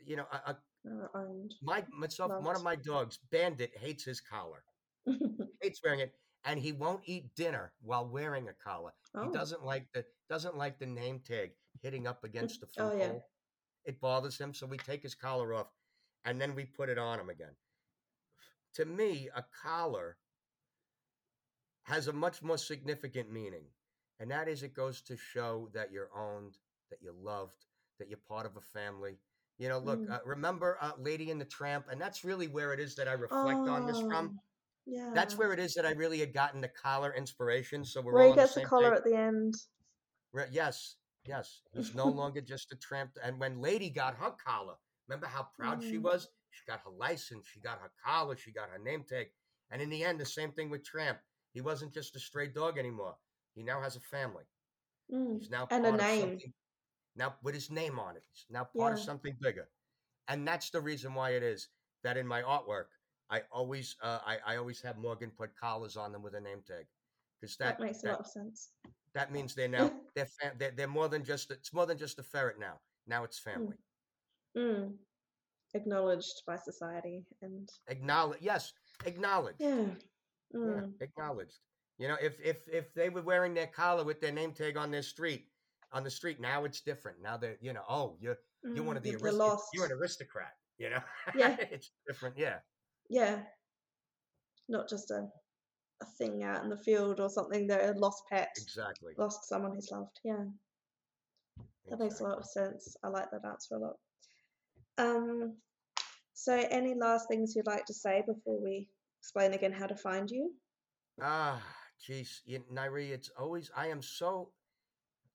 you 0.04 0.16
know, 0.16 0.26
a, 0.32 0.56
Uh, 0.88 1.18
owned. 1.18 1.54
my 1.62 1.84
myself, 1.92 2.32
one 2.42 2.56
of 2.56 2.62
my 2.62 2.76
dogs, 2.76 3.18
Bandit, 3.30 3.76
hates 3.76 4.04
his 4.04 4.20
collar, 4.20 4.62
hates 5.62 5.80
wearing 5.84 6.00
it, 6.00 6.12
and 6.44 6.58
he 6.58 6.72
won't 6.72 7.02
eat 7.04 7.34
dinner 7.34 7.72
while 7.82 8.06
wearing 8.06 8.48
a 8.48 8.52
collar. 8.52 8.92
He 9.14 9.28
oh. 9.28 9.32
doesn't 9.32 9.64
like 9.64 9.86
the 9.92 10.04
doesn't 10.28 10.56
like 10.56 10.78
the 10.78 10.86
name 10.86 11.20
tag 11.20 11.50
hitting 11.82 12.06
up 12.06 12.24
against 12.24 12.60
the 12.60 12.68
Oh, 12.78 12.90
food 12.90 12.98
yeah. 12.98 13.08
bowl. 13.08 13.28
It 13.84 14.00
bothers 14.00 14.38
him, 14.38 14.52
so 14.54 14.66
we 14.66 14.76
take 14.78 15.02
his 15.02 15.14
collar 15.14 15.54
off, 15.54 15.68
and 16.24 16.40
then 16.40 16.54
we 16.54 16.64
put 16.64 16.88
it 16.88 16.98
on 16.98 17.18
him 17.20 17.30
again. 17.30 17.54
To 18.74 18.84
me, 18.84 19.28
a 19.34 19.44
collar 19.62 20.18
has 21.84 22.06
a 22.06 22.12
much 22.12 22.42
more 22.42 22.58
significant 22.58 23.32
meaning, 23.32 23.64
and 24.20 24.30
that 24.30 24.48
is 24.48 24.62
it 24.62 24.74
goes 24.74 25.00
to 25.02 25.16
show 25.16 25.68
that 25.72 25.90
you're 25.90 26.10
owned, 26.14 26.58
that 26.90 26.98
you're 27.02 27.14
loved, 27.14 27.64
that 27.98 28.08
you're 28.08 28.18
part 28.28 28.46
of 28.46 28.56
a 28.56 28.60
family. 28.60 29.18
You 29.58 29.68
know, 29.68 29.78
look, 29.78 29.98
Mm. 30.00 30.10
uh, 30.10 30.20
remember 30.24 30.78
uh, 30.80 30.92
Lady 30.98 31.30
and 31.32 31.40
the 31.40 31.44
Tramp, 31.44 31.86
and 31.90 32.00
that's 32.00 32.22
really 32.24 32.46
where 32.46 32.72
it 32.72 32.80
is 32.80 32.94
that 32.94 33.08
I 33.08 33.12
reflect 33.12 33.58
on 33.68 33.86
this 33.86 34.00
from. 34.00 34.36
Oh, 34.38 34.42
Yeah. 34.86 35.10
That's 35.14 35.36
where 35.36 35.52
it 35.52 35.58
is 35.58 35.74
that 35.74 35.84
I 35.84 35.90
really 35.90 36.18
had 36.20 36.32
gotten 36.32 36.60
the 36.62 36.68
collar 36.68 37.12
inspiration. 37.14 37.84
So 37.84 38.00
we're 38.00 38.14
Where 38.14 38.22
all 38.22 38.28
he 38.28 38.30
on 38.32 38.36
the 38.36 38.42
gets 38.44 38.54
the 38.54 38.64
collar 38.64 38.90
page. 38.92 38.98
at 38.98 39.04
the 39.04 39.14
end. 39.16 39.54
Re- 40.32 40.48
Yes, 40.50 40.96
yes. 41.24 41.60
He's 41.72 41.94
no 41.94 42.06
longer 42.08 42.40
just 42.40 42.72
a 42.72 42.76
tramp. 42.76 43.10
And 43.22 43.38
when 43.38 43.60
Lady 43.60 43.90
got 43.90 44.14
her 44.14 44.30
collar, 44.30 44.76
remember 45.06 45.26
how 45.26 45.42
proud 45.54 45.82
she 45.82 45.98
Mm. 45.98 46.02
was? 46.02 46.28
She 46.50 46.64
got 46.66 46.80
her 46.84 46.90
license, 46.90 47.46
she 47.46 47.60
got 47.60 47.80
her 47.80 47.92
collar, 48.02 48.34
she 48.36 48.50
got 48.52 48.70
her 48.70 48.78
name 48.78 49.04
tag. 49.04 49.30
And 49.70 49.82
in 49.82 49.90
the 49.90 50.02
end, 50.04 50.18
the 50.18 50.24
same 50.24 50.52
thing 50.52 50.70
with 50.70 50.84
Tramp. 50.84 51.18
He 51.52 51.60
wasn't 51.60 51.92
just 51.92 52.16
a 52.16 52.20
stray 52.20 52.48
dog 52.48 52.78
anymore. 52.78 53.16
He 53.54 53.62
now 53.62 53.82
has 53.82 53.96
a 53.96 54.00
family. 54.00 54.44
Mm. 55.12 55.38
He's 55.38 55.50
now 55.50 55.66
And 55.70 55.84
a 55.84 55.92
name. 55.92 56.38
Now 57.18 57.34
with 57.42 57.54
his 57.54 57.70
name 57.70 57.98
on 57.98 58.16
it. 58.16 58.22
He's 58.32 58.46
now 58.48 58.68
part 58.78 58.92
of 58.94 59.00
something 59.00 59.34
bigger. 59.40 59.68
And 60.28 60.46
that's 60.46 60.70
the 60.70 60.80
reason 60.80 61.14
why 61.14 61.30
it 61.30 61.42
is 61.42 61.68
that 62.04 62.16
in 62.16 62.26
my 62.26 62.42
artwork, 62.42 62.86
I 63.28 63.42
always 63.52 63.96
uh, 64.02 64.20
I, 64.24 64.38
I 64.46 64.56
always 64.56 64.80
have 64.82 64.96
Morgan 64.98 65.30
put 65.36 65.50
collars 65.56 65.96
on 65.96 66.12
them 66.12 66.22
with 66.22 66.34
a 66.34 66.40
name 66.40 66.62
tag. 66.66 66.86
Because 67.40 67.56
That, 67.56 67.78
that, 67.78 67.84
makes 67.84 68.02
a 68.04 68.08
lot 68.08 68.20
of 68.20 68.26
sense. 68.26 68.70
that 69.14 69.32
means 69.32 69.54
they're 69.54 69.68
now 69.68 69.90
they're, 70.14 70.26
fam- 70.40 70.54
they're 70.58 70.70
they're 70.70 70.86
more 70.88 71.08
than 71.08 71.24
just 71.24 71.50
it's 71.50 71.72
more 71.74 71.86
than 71.86 71.98
just 71.98 72.18
a 72.20 72.22
ferret 72.22 72.58
now. 72.60 72.74
Now 73.06 73.24
it's 73.24 73.38
family. 73.38 73.76
Mm. 74.56 74.92
Acknowledged 75.74 76.42
by 76.46 76.56
society 76.56 77.24
and 77.42 77.68
Acknowledge 77.88 78.38
yes, 78.40 78.72
acknowledged. 79.04 79.60
yeah. 79.60 79.86
Yeah, 80.54 80.58
Mm. 80.60 80.92
acknowledged. 81.00 81.58
You 81.98 82.08
know, 82.08 82.16
if 82.22 82.40
if 82.40 82.66
if 82.72 82.94
they 82.94 83.08
were 83.10 83.22
wearing 83.22 83.54
their 83.54 83.66
collar 83.66 84.04
with 84.04 84.20
their 84.20 84.32
name 84.32 84.52
tag 84.52 84.76
on 84.78 84.90
their 84.90 85.02
street 85.02 85.48
on 85.92 86.04
the 86.04 86.10
street, 86.10 86.40
now 86.40 86.64
it's 86.64 86.80
different. 86.82 87.18
Now 87.22 87.36
they're 87.36 87.56
you 87.60 87.72
know, 87.72 87.82
oh 87.88 88.16
you're 88.20 88.38
you're 88.74 88.84
one 88.84 88.96
of 88.96 89.02
the 89.02 89.12
Mm, 89.12 89.22
aristo- 89.22 89.38
lost. 89.38 89.68
you're 89.74 89.86
an 89.86 89.92
aristocrat. 89.92 90.52
You 90.78 90.90
know, 90.90 91.00
Yeah. 91.34 91.56
it's 91.70 91.90
different. 92.06 92.36
Yeah, 92.38 92.58
Yeah. 93.08 93.42
Not 94.68 94.88
just 94.88 95.10
a 95.10 95.26
a 96.00 96.06
thing 96.16 96.44
out 96.44 96.62
in 96.62 96.70
the 96.70 96.76
field 96.76 97.18
or 97.18 97.28
something. 97.28 97.66
They're 97.66 97.90
a 97.92 97.98
lost 97.98 98.22
pet. 98.30 98.50
exactly. 98.56 99.14
Lost 99.18 99.48
someone 99.48 99.72
who's 99.74 99.90
loved. 99.90 100.20
Yeah. 100.24 100.44
That 101.90 101.98
makes 101.98 102.20
a 102.20 102.24
lot 102.24 102.38
of 102.38 102.44
sense. 102.46 102.96
I 103.02 103.08
like 103.08 103.30
that 103.32 103.44
answer 103.44 103.74
a 103.74 103.78
lot. 103.78 103.96
Um, 104.98 105.56
so 106.34 106.52
any 106.70 106.94
last 106.94 107.26
things 107.28 107.54
you'd 107.56 107.66
like 107.66 107.84
to 107.86 107.94
say 107.94 108.22
before 108.26 108.60
we 108.62 108.88
explain 109.20 109.54
again 109.54 109.72
how 109.72 109.86
to 109.86 109.96
find 109.96 110.30
you? 110.30 110.52
Ah, 111.20 111.60
geez, 112.00 112.42
you, 112.44 112.60
Nairi, 112.72 113.10
it's 113.10 113.30
always 113.38 113.70
I 113.76 113.88
am 113.88 114.02
so. 114.02 114.52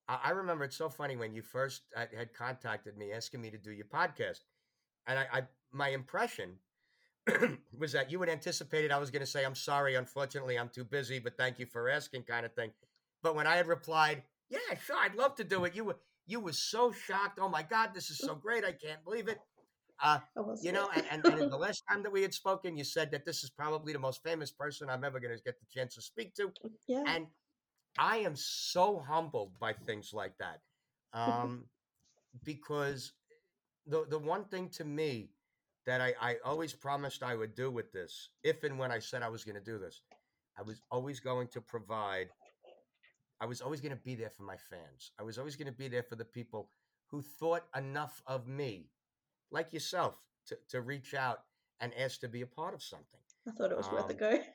I, 0.07 0.19
I 0.25 0.29
remember 0.31 0.63
it's 0.63 0.77
so 0.77 0.89
funny 0.89 1.15
when 1.15 1.33
you 1.33 1.41
first 1.41 1.83
had 1.95 2.33
contacted 2.33 2.97
me 2.97 3.11
asking 3.11 3.41
me 3.41 3.49
to 3.51 3.57
do 3.57 3.71
your 3.71 3.85
podcast, 3.85 4.39
and 5.07 5.19
I, 5.19 5.25
I 5.31 5.41
my 5.71 5.89
impression 5.89 6.57
was 7.77 7.93
that 7.93 8.11
you 8.11 8.19
had 8.19 8.29
anticipated 8.29 8.91
I 8.91 8.99
was 8.99 9.11
going 9.11 9.21
to 9.21 9.25
say 9.25 9.45
I'm 9.45 9.55
sorry, 9.55 9.95
unfortunately 9.95 10.57
I'm 10.57 10.69
too 10.69 10.83
busy, 10.83 11.19
but 11.19 11.37
thank 11.37 11.59
you 11.59 11.65
for 11.65 11.89
asking, 11.89 12.23
kind 12.23 12.45
of 12.45 12.53
thing. 12.53 12.71
But 13.21 13.35
when 13.35 13.47
I 13.47 13.55
had 13.55 13.67
replied, 13.67 14.23
yeah, 14.49 14.77
sure, 14.85 14.97
I'd 14.99 15.15
love 15.15 15.35
to 15.35 15.43
do 15.43 15.65
it, 15.65 15.75
you 15.75 15.83
were 15.85 15.97
you 16.25 16.39
were 16.39 16.53
so 16.53 16.91
shocked. 16.91 17.39
Oh 17.41 17.49
my 17.49 17.63
God, 17.63 17.91
this 17.93 18.09
is 18.09 18.17
so 18.17 18.35
great! 18.35 18.63
I 18.63 18.71
can't 18.71 19.03
believe 19.03 19.27
it. 19.27 19.39
Uh, 20.01 20.19
you 20.61 20.71
know, 20.71 20.89
and, 20.93 21.05
and, 21.11 21.25
and 21.25 21.51
the 21.51 21.57
last 21.57 21.83
time 21.89 22.03
that 22.03 22.11
we 22.11 22.21
had 22.21 22.33
spoken, 22.33 22.75
you 22.75 22.83
said 22.83 23.11
that 23.11 23.25
this 23.25 23.43
is 23.43 23.49
probably 23.49 23.93
the 23.93 23.99
most 23.99 24.21
famous 24.23 24.51
person 24.51 24.89
I'm 24.89 25.03
ever 25.03 25.19
going 25.19 25.35
to 25.35 25.41
get 25.43 25.59
the 25.59 25.65
chance 25.73 25.95
to 25.95 26.01
speak 26.01 26.33
to. 26.35 26.51
yeah. 26.87 27.03
And 27.07 27.27
I 27.97 28.17
am 28.17 28.35
so 28.35 29.03
humbled 29.07 29.51
by 29.59 29.73
things 29.73 30.11
like 30.13 30.37
that. 30.39 30.59
Um, 31.15 31.65
because 32.43 33.13
the, 33.85 34.03
the 34.09 34.17
one 34.17 34.45
thing 34.45 34.69
to 34.69 34.83
me 34.83 35.29
that 35.85 36.01
I, 36.01 36.15
I 36.19 36.35
always 36.43 36.73
promised 36.73 37.21
I 37.21 37.35
would 37.35 37.53
do 37.53 37.69
with 37.69 37.91
this, 37.91 38.29
if 38.43 38.63
and 38.63 38.79
when 38.79 38.91
I 38.91 38.97
said 38.97 39.21
I 39.21 39.29
was 39.29 39.43
going 39.43 39.53
to 39.55 39.63
do 39.63 39.77
this, 39.77 40.01
I 40.57 40.61
was 40.61 40.81
always 40.89 41.19
going 41.19 41.49
to 41.49 41.61
provide, 41.61 42.29
I 43.39 43.45
was 43.45 43.61
always 43.61 43.81
going 43.81 43.91
to 43.91 44.01
be 44.03 44.15
there 44.15 44.31
for 44.31 44.41
my 44.41 44.55
fans. 44.57 45.11
I 45.19 45.23
was 45.23 45.37
always 45.37 45.55
going 45.55 45.67
to 45.67 45.77
be 45.77 45.87
there 45.87 46.01
for 46.01 46.15
the 46.15 46.25
people 46.25 46.69
who 47.07 47.21
thought 47.21 47.65
enough 47.77 48.21
of 48.25 48.47
me, 48.47 48.87
like 49.51 49.73
yourself, 49.73 50.15
to, 50.47 50.57
to 50.69 50.81
reach 50.81 51.13
out 51.13 51.39
and 51.79 51.91
ask 51.95 52.21
to 52.21 52.27
be 52.27 52.41
a 52.41 52.47
part 52.47 52.73
of 52.73 52.81
something. 52.81 53.19
I 53.47 53.51
thought 53.51 53.71
it 53.71 53.77
was 53.77 53.91
worth 53.91 54.09
a 54.09 54.13
um, 54.13 54.17
go. 54.17 54.39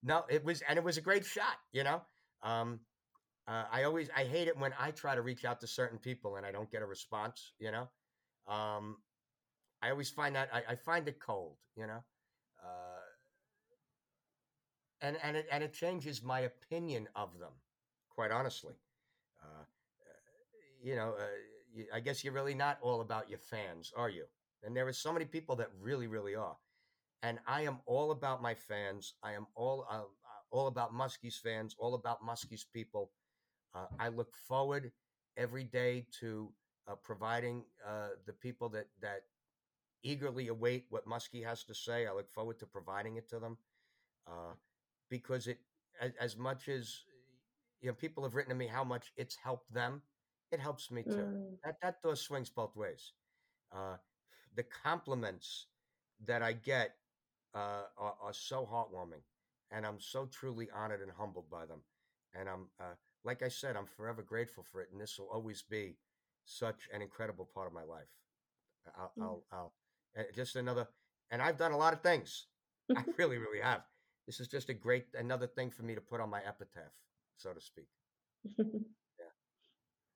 No, 0.00 0.24
it 0.28 0.44
was, 0.44 0.62
and 0.68 0.78
it 0.78 0.84
was 0.84 0.96
a 0.96 1.00
great 1.00 1.24
shot. 1.24 1.56
You 1.72 1.82
know, 1.82 2.02
um, 2.42 2.80
uh, 3.46 3.64
I 3.72 3.84
always 3.84 4.10
I 4.16 4.24
hate 4.24 4.48
it 4.48 4.58
when 4.58 4.72
I 4.78 4.90
try 4.90 5.14
to 5.14 5.22
reach 5.22 5.44
out 5.44 5.60
to 5.60 5.66
certain 5.66 5.98
people 5.98 6.36
and 6.36 6.46
I 6.46 6.52
don't 6.52 6.70
get 6.70 6.82
a 6.82 6.86
response. 6.86 7.52
You 7.58 7.72
know, 7.72 7.88
um, 8.52 8.98
I 9.82 9.90
always 9.90 10.10
find 10.10 10.34
that 10.36 10.50
I, 10.52 10.72
I 10.72 10.76
find 10.76 11.08
it 11.08 11.20
cold. 11.20 11.56
You 11.76 11.86
know, 11.86 12.04
uh, 12.64 13.00
and 15.00 15.16
and 15.22 15.36
it 15.36 15.46
and 15.50 15.62
it 15.62 15.72
changes 15.72 16.22
my 16.22 16.40
opinion 16.40 17.08
of 17.14 17.38
them. 17.38 17.52
Quite 18.10 18.30
honestly, 18.30 18.74
uh, 19.42 19.64
you 20.82 20.96
know, 20.96 21.14
uh, 21.18 21.24
you, 21.72 21.86
I 21.94 22.00
guess 22.00 22.24
you're 22.24 22.32
really 22.32 22.54
not 22.54 22.78
all 22.82 23.00
about 23.00 23.28
your 23.28 23.38
fans, 23.38 23.92
are 23.96 24.10
you? 24.10 24.24
And 24.64 24.76
there 24.76 24.86
are 24.88 24.92
so 24.92 25.12
many 25.12 25.24
people 25.24 25.56
that 25.56 25.68
really, 25.80 26.08
really 26.08 26.34
are 26.34 26.56
and 27.22 27.38
I 27.46 27.62
am 27.62 27.78
all 27.86 28.10
about 28.12 28.42
my 28.42 28.54
fans. 28.54 29.14
I 29.22 29.32
am 29.32 29.46
all 29.54 29.86
uh, 29.90 30.02
all 30.50 30.66
about 30.66 30.92
Musky's 30.92 31.38
fans, 31.42 31.74
all 31.78 31.94
about 31.94 32.24
Musky's 32.24 32.64
people. 32.64 33.10
Uh, 33.74 33.86
I 33.98 34.08
look 34.08 34.34
forward 34.46 34.90
every 35.36 35.64
day 35.64 36.06
to 36.20 36.50
uh, 36.88 36.94
providing 37.02 37.64
uh, 37.86 38.10
the 38.26 38.32
people 38.32 38.68
that 38.70 38.86
that 39.00 39.22
eagerly 40.02 40.48
await 40.48 40.86
what 40.90 41.06
Musky 41.06 41.42
has 41.42 41.64
to 41.64 41.74
say. 41.74 42.06
I 42.06 42.12
look 42.12 42.30
forward 42.30 42.58
to 42.60 42.66
providing 42.66 43.16
it 43.16 43.28
to 43.30 43.38
them 43.38 43.58
uh, 44.26 44.54
because 45.10 45.46
it, 45.46 45.58
as, 46.00 46.12
as 46.20 46.36
much 46.36 46.68
as 46.68 47.02
you 47.80 47.88
know, 47.88 47.94
people 47.94 48.22
have 48.22 48.34
written 48.34 48.50
to 48.50 48.56
me 48.56 48.66
how 48.66 48.84
much 48.84 49.12
it's 49.16 49.36
helped 49.36 49.72
them. 49.72 50.02
It 50.50 50.60
helps 50.60 50.90
me 50.90 51.02
too. 51.02 51.10
Mm. 51.10 51.56
That 51.64 51.76
that 51.82 52.02
door 52.02 52.16
swings 52.16 52.48
both 52.48 52.74
ways. 52.74 53.12
Uh, 53.70 53.96
the 54.56 54.64
compliments 54.82 55.66
that 56.26 56.42
I 56.42 56.52
get 56.54 56.94
uh, 57.54 57.82
are, 57.98 58.14
are 58.22 58.32
so 58.32 58.66
heartwarming. 58.70 59.22
And 59.70 59.86
I'm 59.86 60.00
so 60.00 60.26
truly 60.26 60.68
honored 60.74 61.02
and 61.02 61.10
humbled 61.10 61.50
by 61.50 61.66
them. 61.66 61.82
And 62.34 62.48
I'm, 62.48 62.68
uh, 62.80 62.94
like 63.24 63.42
I 63.42 63.48
said, 63.48 63.76
I'm 63.76 63.86
forever 63.86 64.22
grateful 64.22 64.62
for 64.62 64.80
it, 64.80 64.88
and 64.92 65.00
this 65.00 65.18
will 65.18 65.28
always 65.32 65.62
be 65.62 65.96
such 66.44 66.88
an 66.92 67.02
incredible 67.02 67.48
part 67.52 67.66
of 67.66 67.72
my 67.72 67.84
life. 67.84 68.08
I'll, 68.96 69.12
Mm. 69.18 69.22
I'll, 69.22 69.44
I'll 69.52 69.72
uh, 70.18 70.22
just 70.34 70.56
another, 70.56 70.88
and 71.30 71.42
I've 71.42 71.58
done 71.58 71.72
a 71.72 71.76
lot 71.76 71.92
of 71.92 72.00
things. 72.00 72.46
I 72.96 73.04
really, 73.18 73.38
really 73.38 73.60
have. 73.60 73.82
This 74.26 74.40
is 74.40 74.48
just 74.48 74.68
a 74.68 74.74
great 74.74 75.06
another 75.18 75.46
thing 75.46 75.70
for 75.70 75.82
me 75.82 75.94
to 75.94 76.00
put 76.00 76.20
on 76.20 76.30
my 76.30 76.40
epitaph, 76.40 76.92
so 77.36 77.52
to 77.52 77.60
speak. 77.60 77.88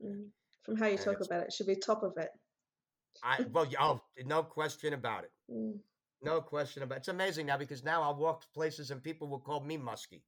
Mm. 0.04 0.30
From 0.64 0.76
how 0.76 0.86
you 0.86 0.96
And 0.96 1.00
talk 1.00 1.20
about 1.20 1.42
it, 1.42 1.46
it 1.48 1.52
should 1.52 1.66
be 1.66 1.76
top 1.76 2.02
of 2.02 2.12
it. 2.16 2.30
I 3.22 3.44
well, 3.52 3.66
yeah, 3.66 3.78
oh, 3.82 4.00
no 4.24 4.42
question 4.42 4.94
about 4.94 5.24
it. 5.24 5.30
Mm. 5.52 5.78
No 6.22 6.40
question 6.40 6.82
about 6.82 6.96
it. 6.96 6.98
It's 6.98 7.08
amazing 7.08 7.46
now 7.46 7.56
because 7.58 7.82
now 7.84 8.02
I'll 8.02 8.14
walk 8.16 8.44
places 8.54 8.90
and 8.90 9.02
people 9.02 9.28
will 9.28 9.40
call 9.40 9.60
me 9.60 9.76
Musky. 9.76 10.22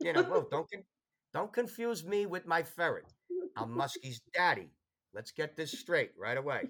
You 0.00 0.12
know, 0.12 0.22
well, 0.22 0.46
don't 0.50 0.70
con- 0.70 0.84
don't 1.32 1.52
confuse 1.52 2.04
me 2.04 2.26
with 2.26 2.46
my 2.46 2.62
ferret. 2.62 3.12
I'm 3.56 3.70
Musky's 3.72 4.20
daddy. 4.32 4.70
Let's 5.14 5.30
get 5.32 5.56
this 5.56 5.72
straight 5.78 6.12
right 6.18 6.36
away. 6.38 6.62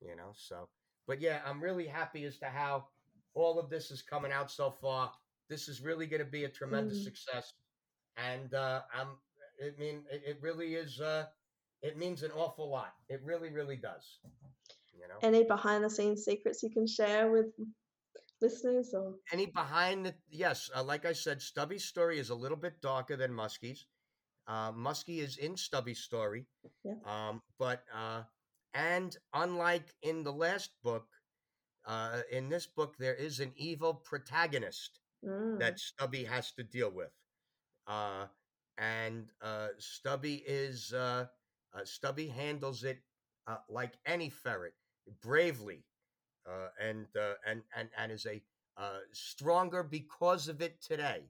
You 0.00 0.16
know, 0.16 0.32
so 0.34 0.68
but 1.06 1.20
yeah, 1.20 1.40
I'm 1.46 1.62
really 1.62 1.86
happy 1.86 2.24
as 2.24 2.38
to 2.38 2.46
how 2.46 2.86
all 3.34 3.58
of 3.58 3.70
this 3.70 3.90
is 3.90 4.02
coming 4.02 4.32
out 4.32 4.50
so 4.50 4.70
far. 4.70 5.12
This 5.48 5.68
is 5.68 5.80
really 5.82 6.06
going 6.06 6.24
to 6.24 6.30
be 6.30 6.44
a 6.44 6.48
tremendous 6.48 7.00
Mm. 7.00 7.04
success, 7.04 7.52
and 8.16 8.54
uh, 8.54 8.82
I'm. 8.94 9.08
I 9.62 9.70
mean, 9.80 10.04
it, 10.10 10.22
it 10.26 10.38
really 10.42 10.74
is. 10.74 11.00
Uh, 11.00 11.26
it 11.82 11.96
means 11.98 12.22
an 12.22 12.32
awful 12.32 12.70
lot. 12.70 12.94
It 13.08 13.20
really, 13.24 13.50
really 13.50 13.76
does. 13.76 14.18
You 15.00 15.08
know. 15.08 15.18
Any 15.22 15.44
behind 15.44 15.84
the 15.84 15.90
scenes 15.90 16.24
secrets 16.24 16.62
you 16.62 16.70
can 16.70 16.86
share 16.86 17.30
with 17.30 17.46
listeners 18.40 18.92
or 18.94 19.14
any 19.32 19.46
behind 19.46 20.06
the 20.06 20.14
yes 20.30 20.70
uh, 20.76 20.82
like 20.82 21.04
i 21.04 21.12
said 21.12 21.40
stubby's 21.40 21.84
story 21.84 22.18
is 22.18 22.30
a 22.30 22.34
little 22.34 22.56
bit 22.56 22.80
darker 22.80 23.16
than 23.16 23.32
musky's 23.32 23.86
uh, 24.46 24.70
musky 24.74 25.20
is 25.20 25.36
in 25.38 25.56
stubby's 25.56 26.00
story 26.00 26.46
Yeah. 26.84 26.94
um, 27.06 27.40
but 27.58 27.84
uh, 27.94 28.22
and 28.74 29.16
unlike 29.32 29.94
in 30.02 30.22
the 30.24 30.32
last 30.32 30.70
book 30.82 31.06
uh, 31.86 32.22
in 32.30 32.48
this 32.48 32.66
book 32.66 32.96
there 32.98 33.14
is 33.14 33.40
an 33.40 33.52
evil 33.56 33.94
protagonist 33.94 35.00
Mm. 35.24 35.58
that 35.58 35.78
stubby 35.80 36.24
has 36.24 36.52
to 36.52 36.62
deal 36.62 36.90
with 36.90 37.10
uh, 37.86 38.26
and 38.78 39.30
uh, 39.42 39.68
stubby 39.78 40.42
is 40.46 40.92
uh, 40.92 41.26
uh, 41.74 41.84
stubby 41.84 42.28
handles 42.28 42.84
it 42.84 42.98
uh, 43.46 43.58
like 43.68 43.94
any 44.06 44.30
ferret 44.30 44.74
bravely 45.22 45.84
uh, 46.46 46.68
and 46.80 47.06
uh, 47.16 47.34
and 47.46 47.62
and 47.76 47.88
and 47.96 48.12
is 48.12 48.26
a 48.26 48.42
uh, 48.76 48.98
stronger 49.12 49.82
because 49.82 50.48
of 50.48 50.62
it 50.62 50.80
today. 50.82 51.22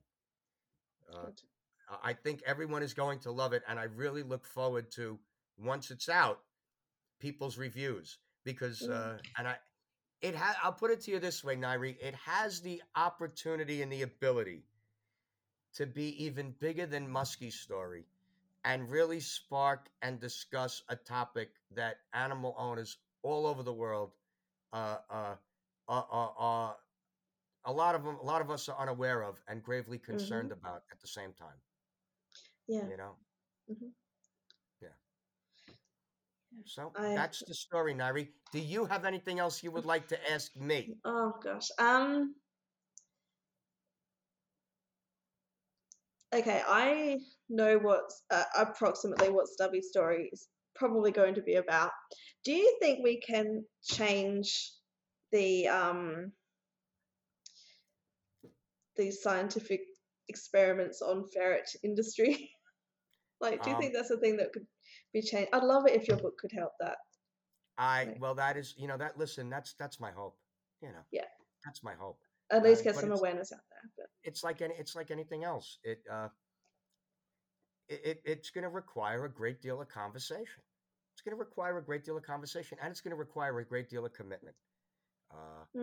Uh, 1.11 1.29
I 2.03 2.13
think 2.13 2.41
everyone 2.45 2.83
is 2.83 2.93
going 2.93 3.19
to 3.19 3.31
love 3.31 3.53
it, 3.53 3.63
and 3.67 3.79
I 3.79 3.83
really 3.83 4.23
look 4.23 4.45
forward 4.45 4.91
to 4.93 5.19
once 5.57 5.91
it's 5.91 6.09
out, 6.09 6.41
people's 7.19 7.57
reviews 7.57 8.19
because 8.43 8.87
Mm. 8.87 8.91
uh, 8.91 9.17
and 9.37 9.47
I 9.47 9.57
it 10.21 10.35
ha- 10.35 10.59
I'll 10.63 10.73
put 10.73 10.91
it 10.91 11.01
to 11.01 11.11
you 11.11 11.19
this 11.19 11.43
way, 11.43 11.55
Nairi, 11.55 11.97
it 12.01 12.15
has 12.15 12.61
the 12.61 12.81
opportunity 12.95 13.81
and 13.81 13.91
the 13.91 14.03
ability 14.03 14.65
to 15.75 15.85
be 15.85 16.23
even 16.23 16.51
bigger 16.59 16.85
than 16.85 17.07
Musky's 17.09 17.59
story 17.59 18.05
and 18.63 18.89
really 18.89 19.19
spark 19.19 19.89
and 20.01 20.19
discuss 20.19 20.83
a 20.89 20.95
topic 20.95 21.51
that 21.71 21.97
animal 22.13 22.55
owners 22.57 22.97
all 23.25 23.45
over 23.47 23.63
the 23.63 23.73
world 23.73 24.11
uh, 24.73 24.97
uh, 25.09 25.35
uh, 25.89 26.03
uh, 26.11 26.29
uh, 26.39 26.73
a 27.65 27.71
lot 27.73 27.95
of 27.95 28.03
them, 28.03 28.17
a 28.21 28.25
lot 28.25 28.41
of 28.41 28.51
us 28.51 28.69
are 28.69 28.79
unaware 28.79 29.23
of 29.23 29.41
and 29.47 29.63
gravely 29.63 29.97
concerned 29.97 30.51
about 30.51 30.83
at 30.91 30.99
the 31.01 31.07
same 31.07 31.33
time. 31.33 31.59
yeah. 32.67 32.87
You 32.89 32.97
know. 32.97 33.15
Mhm. 33.71 33.91
Yeah. 34.81 34.89
Yeah. 36.51 36.63
So 36.65 36.91
I- 36.95 37.13
that's 37.15 37.43
the 37.43 37.53
story, 37.55 37.93
Nairi. 37.93 38.27
Do 38.51 38.59
you 38.59 38.85
have 38.85 39.05
anything 39.05 39.39
else 39.39 39.63
you 39.63 39.71
would 39.71 39.85
like 39.93 40.07
to 40.09 40.31
ask 40.31 40.55
me? 40.55 40.95
Oh 41.05 41.33
gosh. 41.43 41.69
Um. 41.79 42.35
Okay, 46.33 46.61
I 46.67 47.19
know 47.49 47.77
what's 47.79 48.23
uh, 48.29 48.43
approximately 48.57 49.29
what 49.29 49.47
Stubby's 49.47 49.87
story 49.89 50.29
is 50.33 50.49
probably 50.75 51.11
going 51.11 51.35
to 51.35 51.41
be 51.41 51.55
about. 51.55 51.91
Do 52.43 52.51
you 52.53 52.77
think 52.81 53.03
we 53.03 53.19
can 53.21 53.65
change 53.83 54.71
the 55.31 55.67
um 55.67 56.31
these 58.95 59.21
scientific 59.21 59.81
experiments 60.29 61.01
on 61.01 61.27
ferret 61.33 61.69
industry? 61.83 62.51
like, 63.41 63.61
do 63.63 63.69
you 63.69 63.75
Um, 63.75 63.81
think 63.81 63.93
that's 63.93 64.11
a 64.11 64.17
thing 64.17 64.37
that 64.37 64.53
could 64.53 64.67
be 65.13 65.21
changed? 65.21 65.49
I'd 65.53 65.63
love 65.63 65.85
it 65.87 65.95
if 65.95 66.07
your 66.07 66.17
book 66.17 66.37
could 66.37 66.51
help 66.51 66.73
that. 66.79 66.97
I 67.77 68.15
well, 68.19 68.35
that 68.35 68.55
is 68.55 68.75
you 68.77 68.87
know 68.87 68.97
that 68.97 69.17
listen, 69.17 69.49
that's 69.49 69.73
that's 69.73 69.99
my 69.99 70.11
hope. 70.11 70.37
You 70.81 70.91
know. 70.93 71.03
Yeah. 71.11 71.25
That's 71.65 71.83
my 71.83 71.95
hope. 71.95 72.19
At 72.51 72.63
least 72.63 72.81
Uh, 72.81 72.83
get 72.85 72.95
some 72.95 73.11
awareness 73.11 73.51
out 73.51 73.59
there. 73.71 73.91
But 73.97 74.05
it's 74.23 74.43
like 74.43 74.61
any 74.61 74.75
it's 74.75 74.95
like 74.95 75.11
anything 75.11 75.43
else. 75.43 75.79
It 75.83 76.03
uh 76.09 76.29
it, 77.89 78.01
it 78.03 78.21
it's 78.25 78.49
going 78.49 78.63
to 78.63 78.69
require 78.69 79.25
a 79.25 79.29
great 79.31 79.61
deal 79.61 79.81
of 79.81 79.89
conversation. 79.89 80.63
It's 81.13 81.21
going 81.21 81.35
to 81.35 81.39
require 81.39 81.77
a 81.77 81.83
great 81.83 82.03
deal 82.03 82.17
of 82.17 82.23
conversation, 82.23 82.77
and 82.81 82.91
it's 82.91 83.01
going 83.01 83.11
to 83.11 83.17
require 83.17 83.57
a 83.59 83.65
great 83.65 83.89
deal 83.89 84.05
of 84.05 84.13
commitment. 84.13 84.55
Uh, 85.31 85.79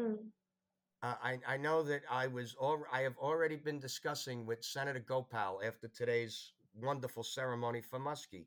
uh, 1.02 1.14
I 1.22 1.38
I 1.46 1.56
know 1.56 1.82
that 1.82 2.02
I 2.10 2.26
was 2.26 2.54
al- 2.60 2.84
I 2.92 3.00
have 3.00 3.16
already 3.18 3.56
been 3.56 3.78
discussing 3.78 4.46
with 4.46 4.62
Senator 4.64 5.00
Gopal 5.00 5.60
after 5.64 5.88
today's 5.88 6.52
wonderful 6.74 7.22
ceremony 7.22 7.80
for 7.80 7.98
Musky. 7.98 8.46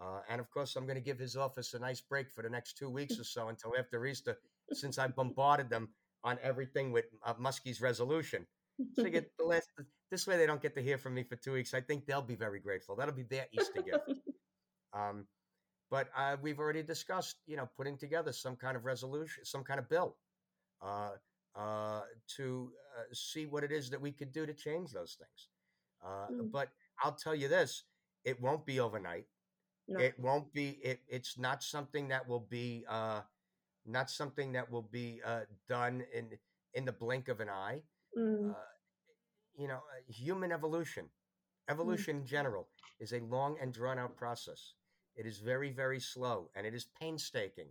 Uh, 0.00 0.20
and 0.28 0.40
of 0.40 0.50
course, 0.50 0.76
I'm 0.76 0.86
going 0.86 0.96
to 0.96 1.04
give 1.04 1.18
his 1.18 1.36
office 1.36 1.74
a 1.74 1.78
nice 1.78 2.00
break 2.00 2.30
for 2.30 2.42
the 2.42 2.50
next 2.50 2.76
two 2.76 2.90
weeks 2.90 3.18
or 3.20 3.24
so 3.24 3.48
until 3.48 3.74
after 3.78 4.04
Easter, 4.06 4.38
since 4.72 4.98
I 4.98 5.08
bombarded 5.08 5.70
them 5.70 5.88
on 6.22 6.38
everything 6.42 6.90
with 6.90 7.06
uh, 7.24 7.34
Musky's 7.38 7.80
resolution. 7.80 8.46
So 8.94 9.02
you 9.04 9.10
get 9.10 9.30
the 9.38 9.44
last. 9.44 9.68
This 10.14 10.28
way, 10.28 10.36
they 10.36 10.46
don't 10.46 10.62
get 10.62 10.76
to 10.76 10.80
hear 10.80 10.96
from 10.96 11.12
me 11.14 11.24
for 11.24 11.34
two 11.34 11.50
weeks. 11.54 11.74
I 11.74 11.80
think 11.80 12.06
they'll 12.06 12.22
be 12.22 12.36
very 12.36 12.60
grateful. 12.60 12.94
That'll 12.94 13.12
be 13.16 13.24
their 13.24 13.46
Easter 13.52 13.82
gift. 13.82 14.04
Um, 14.96 15.26
but 15.90 16.06
uh, 16.16 16.36
we've 16.40 16.60
already 16.60 16.84
discussed, 16.84 17.38
you 17.48 17.56
know, 17.56 17.68
putting 17.76 17.98
together 17.98 18.32
some 18.32 18.54
kind 18.54 18.76
of 18.76 18.84
resolution, 18.84 19.44
some 19.44 19.64
kind 19.64 19.80
of 19.80 19.88
bill, 19.88 20.14
uh, 20.80 21.10
uh, 21.56 22.02
to 22.36 22.70
uh, 22.96 23.02
see 23.12 23.46
what 23.46 23.64
it 23.64 23.72
is 23.72 23.90
that 23.90 24.00
we 24.00 24.12
could 24.12 24.30
do 24.30 24.46
to 24.46 24.54
change 24.54 24.92
those 24.92 25.16
things. 25.18 25.48
Uh, 26.00 26.28
Mm. 26.30 26.52
But 26.52 26.68
I'll 27.02 27.16
tell 27.24 27.34
you 27.34 27.48
this: 27.48 27.82
it 28.24 28.40
won't 28.40 28.64
be 28.64 28.78
overnight. 28.78 29.26
no. 29.88 29.98
It 29.98 30.14
won't 30.20 30.52
be. 30.52 30.78
It, 30.90 31.00
it's 31.08 31.36
not 31.36 31.64
something 31.64 32.06
that 32.14 32.28
will 32.28 32.46
be. 32.48 32.84
Uh, 32.88 33.22
not 33.84 34.10
something 34.10 34.52
that 34.52 34.70
will 34.70 34.88
be 34.92 35.20
uh, 35.26 35.40
done 35.68 36.04
in 36.14 36.38
in 36.74 36.84
the 36.84 36.92
blink 36.92 37.26
of 37.28 37.40
an 37.40 37.48
eye 37.48 37.82
Mm. 38.16 38.52
uh, 38.52 38.54
you 39.56 39.68
know, 39.68 39.76
uh, 39.76 40.12
human 40.12 40.52
evolution, 40.52 41.06
evolution 41.68 42.18
in 42.18 42.26
general, 42.26 42.68
is 43.00 43.12
a 43.12 43.20
long 43.20 43.56
and 43.60 43.72
drawn 43.72 43.98
out 43.98 44.16
process. 44.16 44.74
It 45.16 45.26
is 45.26 45.38
very, 45.38 45.70
very 45.70 46.00
slow 46.00 46.50
and 46.54 46.66
it 46.66 46.74
is 46.74 46.86
painstaking. 47.00 47.68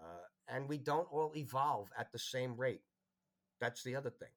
Uh, 0.00 0.26
and 0.48 0.68
we 0.68 0.78
don't 0.78 1.08
all 1.10 1.32
evolve 1.36 1.88
at 1.98 2.12
the 2.12 2.18
same 2.18 2.56
rate. 2.56 2.82
That's 3.60 3.82
the 3.82 3.96
other 3.96 4.10
thing. 4.10 4.28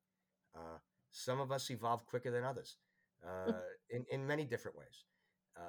Uh, 0.56 0.80
some 1.12 1.40
of 1.40 1.52
us 1.52 1.70
evolve 1.70 2.06
quicker 2.06 2.32
than 2.32 2.44
others 2.44 2.78
uh, 3.26 3.52
in, 3.90 4.06
in 4.12 4.26
many 4.26 4.46
different 4.46 4.78
ways. 4.78 5.06
Uh, 5.58 5.62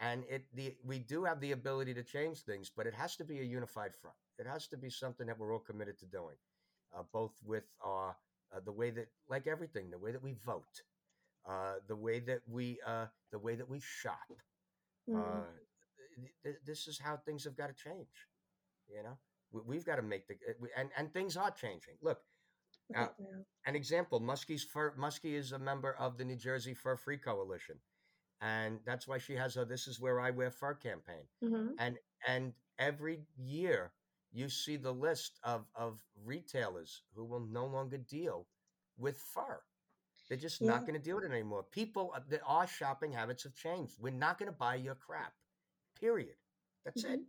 and 0.00 0.24
it 0.28 0.44
the 0.54 0.76
we 0.84 0.98
do 0.98 1.24
have 1.24 1.40
the 1.40 1.52
ability 1.52 1.94
to 1.94 2.02
change 2.02 2.42
things, 2.42 2.70
but 2.74 2.86
it 2.86 2.94
has 2.94 3.16
to 3.16 3.24
be 3.24 3.40
a 3.40 3.42
unified 3.42 3.94
front. 3.94 4.16
It 4.38 4.46
has 4.46 4.68
to 4.68 4.76
be 4.76 4.90
something 4.90 5.26
that 5.26 5.38
we're 5.38 5.52
all 5.52 5.58
committed 5.58 5.98
to 5.98 6.06
doing, 6.06 6.36
uh, 6.96 7.02
both 7.12 7.32
with 7.44 7.64
our 7.84 8.16
uh, 8.54 8.60
the 8.64 8.72
way 8.72 8.90
that, 8.90 9.08
like 9.28 9.46
everything, 9.46 9.90
the 9.90 9.98
way 9.98 10.12
that 10.12 10.22
we 10.22 10.34
vote, 10.44 10.82
uh, 11.48 11.74
the 11.88 11.96
way 11.96 12.20
that 12.20 12.40
we, 12.48 12.78
uh, 12.86 13.06
the 13.32 13.38
way 13.38 13.54
that 13.56 13.68
we 13.68 13.80
shop. 13.80 14.28
Mm. 15.08 15.16
Uh, 15.16 15.44
th- 16.16 16.32
th- 16.44 16.56
this 16.64 16.86
is 16.88 16.98
how 16.98 17.16
things 17.16 17.44
have 17.44 17.56
got 17.56 17.68
to 17.68 17.74
change. 17.74 18.26
You 18.88 19.02
know, 19.02 19.18
we, 19.52 19.60
we've 19.66 19.84
got 19.84 19.96
to 19.96 20.02
make 20.02 20.26
the 20.28 20.34
uh, 20.34 20.52
we- 20.60 20.70
and 20.76 20.90
and 20.96 21.12
things 21.12 21.36
are 21.36 21.50
changing. 21.50 21.94
Look, 22.02 22.20
uh, 22.96 23.06
think 23.06 23.12
they 23.18 23.24
are. 23.24 23.44
an 23.66 23.76
example: 23.76 24.20
Musky's 24.20 24.64
fur. 24.64 24.94
Musky 24.96 25.34
is 25.36 25.52
a 25.52 25.58
member 25.58 25.94
of 25.98 26.16
the 26.18 26.24
New 26.24 26.36
Jersey 26.36 26.74
Fur 26.74 26.96
Free 26.96 27.18
Coalition, 27.18 27.76
and 28.40 28.80
that's 28.84 29.06
why 29.08 29.18
she 29.18 29.34
has 29.34 29.56
a 29.56 29.64
"This 29.64 29.86
Is 29.88 30.00
Where 30.00 30.20
I 30.20 30.30
Wear 30.30 30.50
Fur" 30.50 30.74
campaign 30.74 31.26
Mhm. 31.42 31.74
and 31.78 31.98
and 32.26 32.54
every 32.78 33.26
year 33.36 33.92
you 34.32 34.48
see 34.48 34.76
the 34.76 34.92
list 34.92 35.38
of 35.42 35.66
of 35.74 36.00
retailers 36.24 37.02
who 37.14 37.24
will 37.24 37.40
no 37.46 37.66
longer 37.66 37.98
deal 37.98 38.46
with 38.96 39.18
fur. 39.18 39.60
They're 40.28 40.36
just 40.38 40.60
Yeah. 40.60 40.68
not 40.68 40.80
going 40.82 40.94
to 40.94 40.98
deal 41.00 41.16
with 41.16 41.24
it 41.24 41.30
anymore. 41.32 41.62
People, 41.64 42.12
uh, 42.14 42.20
the- 42.28 42.42
our 42.42 42.66
shopping 42.66 43.12
habits 43.12 43.44
have 43.44 43.54
changed. 43.54 43.98
We're 43.98 44.12
not 44.12 44.38
going 44.38 44.50
to 44.52 44.56
buy 44.56 44.74
your 44.74 44.94
crap. 44.94 45.34
Period. 45.94 46.36
That's 46.84 47.04
it. 47.04 47.20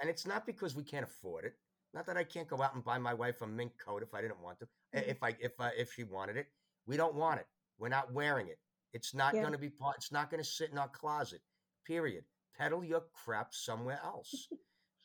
And 0.00 0.10
it's 0.10 0.26
not 0.26 0.44
because 0.46 0.74
we 0.74 0.82
can't 0.84 1.04
afford 1.04 1.44
it. 1.44 1.58
Not 1.94 2.06
that 2.06 2.16
I 2.16 2.24
can't 2.24 2.48
go 2.48 2.60
out 2.60 2.74
and 2.74 2.84
buy 2.84 2.98
my 2.98 3.14
wife 3.14 3.40
a 3.42 3.46
mink 3.46 3.78
coat 3.78 4.02
if 4.02 4.12
I 4.12 4.20
didn't 4.20 4.40
want 4.40 4.58
to. 4.60 4.66
Mhm. 4.94 5.06
If 5.08 5.22
I 5.22 5.30
if 5.40 5.58
I, 5.60 5.70
if 5.70 5.92
she 5.92 6.04
wanted 6.04 6.36
it, 6.36 6.52
we 6.86 6.96
don't 6.96 7.14
want 7.14 7.40
it. 7.40 7.46
We're 7.78 7.88
not 7.88 8.12
wearing 8.12 8.48
it. 8.48 8.60
It's 8.92 9.14
not 9.14 9.34
Yeah. 9.34 9.42
going 9.42 9.52
to 9.52 9.58
be 9.58 9.70
part. 9.70 9.96
It's 9.96 10.10
not 10.12 10.30
going 10.30 10.42
to 10.42 10.48
sit 10.48 10.70
in 10.70 10.78
our 10.78 10.88
closet. 10.88 11.42
Period. 11.84 12.24
Peddle 12.54 12.84
your 12.84 13.02
crap 13.12 13.54
somewhere 13.54 14.00
else. 14.02 14.48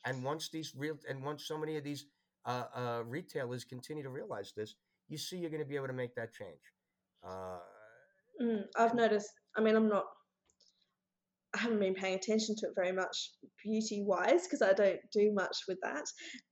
And 0.05 0.23
once 0.23 0.49
these 0.49 0.73
real 0.75 0.97
and 1.09 1.23
once 1.23 1.47
so 1.47 1.57
many 1.57 1.77
of 1.77 1.83
these 1.83 2.05
uh, 2.45 2.63
uh, 2.75 3.03
retailers 3.05 3.63
continue 3.63 4.03
to 4.03 4.09
realize 4.09 4.53
this, 4.55 4.75
you 5.07 5.17
see 5.17 5.37
you're 5.37 5.49
going 5.49 5.63
to 5.63 5.67
be 5.67 5.75
able 5.75 5.87
to 5.87 5.93
make 5.93 6.15
that 6.15 6.33
change. 6.33 6.61
Uh, 7.25 7.59
Mm, 8.41 8.63
I've 8.75 8.95
noticed. 8.95 9.31
I 9.55 9.61
mean, 9.61 9.75
I'm 9.75 9.89
not. 9.89 10.05
I 11.55 11.59
haven't 11.59 11.79
been 11.79 11.93
paying 11.93 12.15
attention 12.15 12.55
to 12.57 12.67
it 12.67 12.73
very 12.75 12.91
much 12.91 13.29
beauty 13.63 14.03
wise 14.03 14.47
because 14.47 14.63
I 14.63 14.73
don't 14.73 14.99
do 15.11 15.31
much 15.33 15.55
with 15.67 15.77
that. 15.83 16.03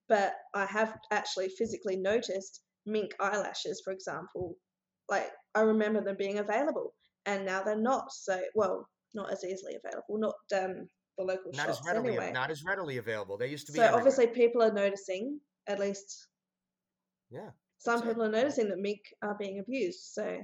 But 0.07 0.33
I 0.53 0.65
have 0.65 0.95
actually 1.11 1.49
physically 1.49 1.97
noticed 1.97 2.61
mink 2.85 3.11
eyelashes, 3.19 3.81
for 3.83 3.93
example. 3.93 4.55
Like, 5.09 5.31
I 5.55 5.61
remember 5.61 6.03
them 6.03 6.17
being 6.19 6.37
available 6.37 6.93
and 7.25 7.45
now 7.45 7.63
they're 7.63 7.75
not. 7.75 8.11
So, 8.11 8.39
well, 8.53 8.87
not 9.15 9.31
as 9.31 9.43
easily 9.43 9.75
available, 9.83 10.19
not 10.19 10.35
um, 10.63 10.87
the 11.25 11.33
local 11.33 11.51
not 11.53 11.67
shops 11.67 11.79
as 11.79 11.85
readily 11.85 12.17
anyway. 12.17 12.31
not 12.31 12.51
as 12.51 12.63
readily 12.63 12.97
available. 12.97 13.37
They 13.37 13.47
used 13.47 13.65
to 13.67 13.71
be. 13.71 13.77
So, 13.77 13.83
everywhere. 13.83 13.99
obviously, 13.99 14.27
people 14.27 14.61
are 14.63 14.71
noticing, 14.73 15.39
at 15.67 15.79
least 15.79 16.27
yeah. 17.29 17.49
some 17.77 17.95
That's 17.99 18.05
it. 18.05 18.07
people 18.09 18.23
are 18.23 18.31
noticing 18.31 18.69
that 18.69 18.79
mink 18.79 19.01
are 19.21 19.35
being 19.35 19.59
abused. 19.59 20.01
So, 20.13 20.41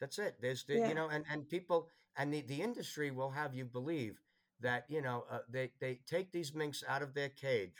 That's 0.00 0.18
it. 0.18 0.36
There's 0.40 0.64
the 0.64 0.78
Yeah. 0.78 0.88
you 0.88 0.94
know, 0.94 1.08
and 1.08 1.24
and 1.30 1.48
people 1.48 1.88
and 2.16 2.32
the 2.32 2.42
the 2.42 2.60
industry 2.60 3.10
will 3.10 3.30
have 3.30 3.54
you 3.54 3.64
believe 3.64 4.20
that 4.60 4.84
you 4.88 5.00
know 5.02 5.24
uh, 5.30 5.40
they 5.48 5.72
they 5.80 6.00
take 6.06 6.32
these 6.32 6.54
minks 6.54 6.82
out 6.88 7.02
of 7.02 7.14
their 7.14 7.28
cage, 7.30 7.78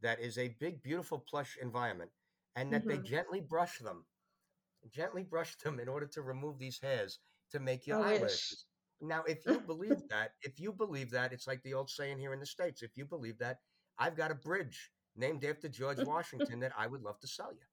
that 0.00 0.20
is 0.20 0.38
a 0.38 0.48
big 0.60 0.82
beautiful 0.82 1.18
plush 1.18 1.56
environment, 1.60 2.10
and 2.56 2.72
that 2.72 2.86
they 2.86 2.98
Mhm. 2.98 3.04
gently 3.04 3.40
brush 3.40 3.78
them, 3.78 4.06
gently 4.90 5.22
brush 5.24 5.56
them 5.58 5.80
in 5.80 5.88
order 5.88 6.06
to 6.06 6.22
remove 6.22 6.58
these 6.58 6.80
hairs 6.80 7.20
to 7.50 7.60
make 7.60 7.86
your 7.86 8.00
I 8.00 8.14
eyelashes. 8.16 8.66
Now, 9.00 9.22
if 9.24 9.46
you 9.46 9.60
believe 9.60 10.02
that, 10.10 10.32
if 10.42 10.60
you 10.60 10.72
believe 10.72 11.10
that, 11.10 11.32
it's 11.32 11.46
like 11.46 11.62
the 11.62 11.74
old 11.74 11.90
saying 11.90 12.18
here 12.18 12.32
in 12.32 12.40
the 12.40 12.46
states. 12.46 12.82
If 12.82 12.96
you 12.96 13.04
believe 13.06 13.38
that, 13.38 13.58
I've 13.98 14.16
got 14.16 14.30
a 14.30 14.34
bridge 14.34 14.90
named 15.16 15.44
after 15.44 15.68
George 15.68 16.02
Washington 16.04 16.60
that 16.60 16.72
I 16.76 16.86
would 16.86 17.02
love 17.02 17.18
to 17.20 17.28
sell 17.28 17.52
you. 17.52 17.66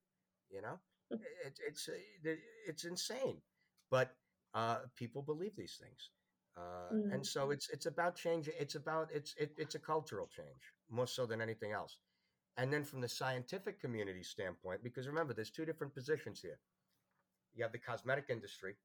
You 0.50 0.62
know, 0.62 0.80
it, 1.46 1.60
it's 1.68 1.88
uh, 1.90 2.32
it's 2.68 2.84
insane, 2.86 3.42
but 3.90 4.16
uh, 4.54 4.78
people 4.96 5.22
believe 5.22 5.56
these 5.56 5.78
things, 5.82 6.12
uh, 6.58 6.94
Mm. 6.94 7.10
and 7.12 7.26
so 7.26 7.52
it's 7.52 7.70
it's 7.70 7.86
about 7.86 8.16
changing. 8.16 8.54
It's 8.60 8.76
about 8.76 9.10
it's 9.14 9.34
it, 9.38 9.54
it's 9.58 9.76
a 9.76 9.80
cultural 9.80 10.28
change 10.28 10.74
more 10.90 11.08
so 11.08 11.26
than 11.26 11.42
anything 11.42 11.72
else. 11.74 11.98
And 12.58 12.72
then 12.74 12.84
from 12.84 13.02
the 13.02 13.10
scientific 13.10 13.80
community 13.82 14.24
standpoint, 14.24 14.84
because 14.84 15.08
remember, 15.08 15.34
there's 15.34 15.52
two 15.52 15.66
different 15.66 15.94
positions 15.96 16.42
here. 16.42 16.60
You 17.54 17.64
have 17.64 17.72
the 17.72 17.80
cosmetic 17.80 18.26
industry, 18.30 18.78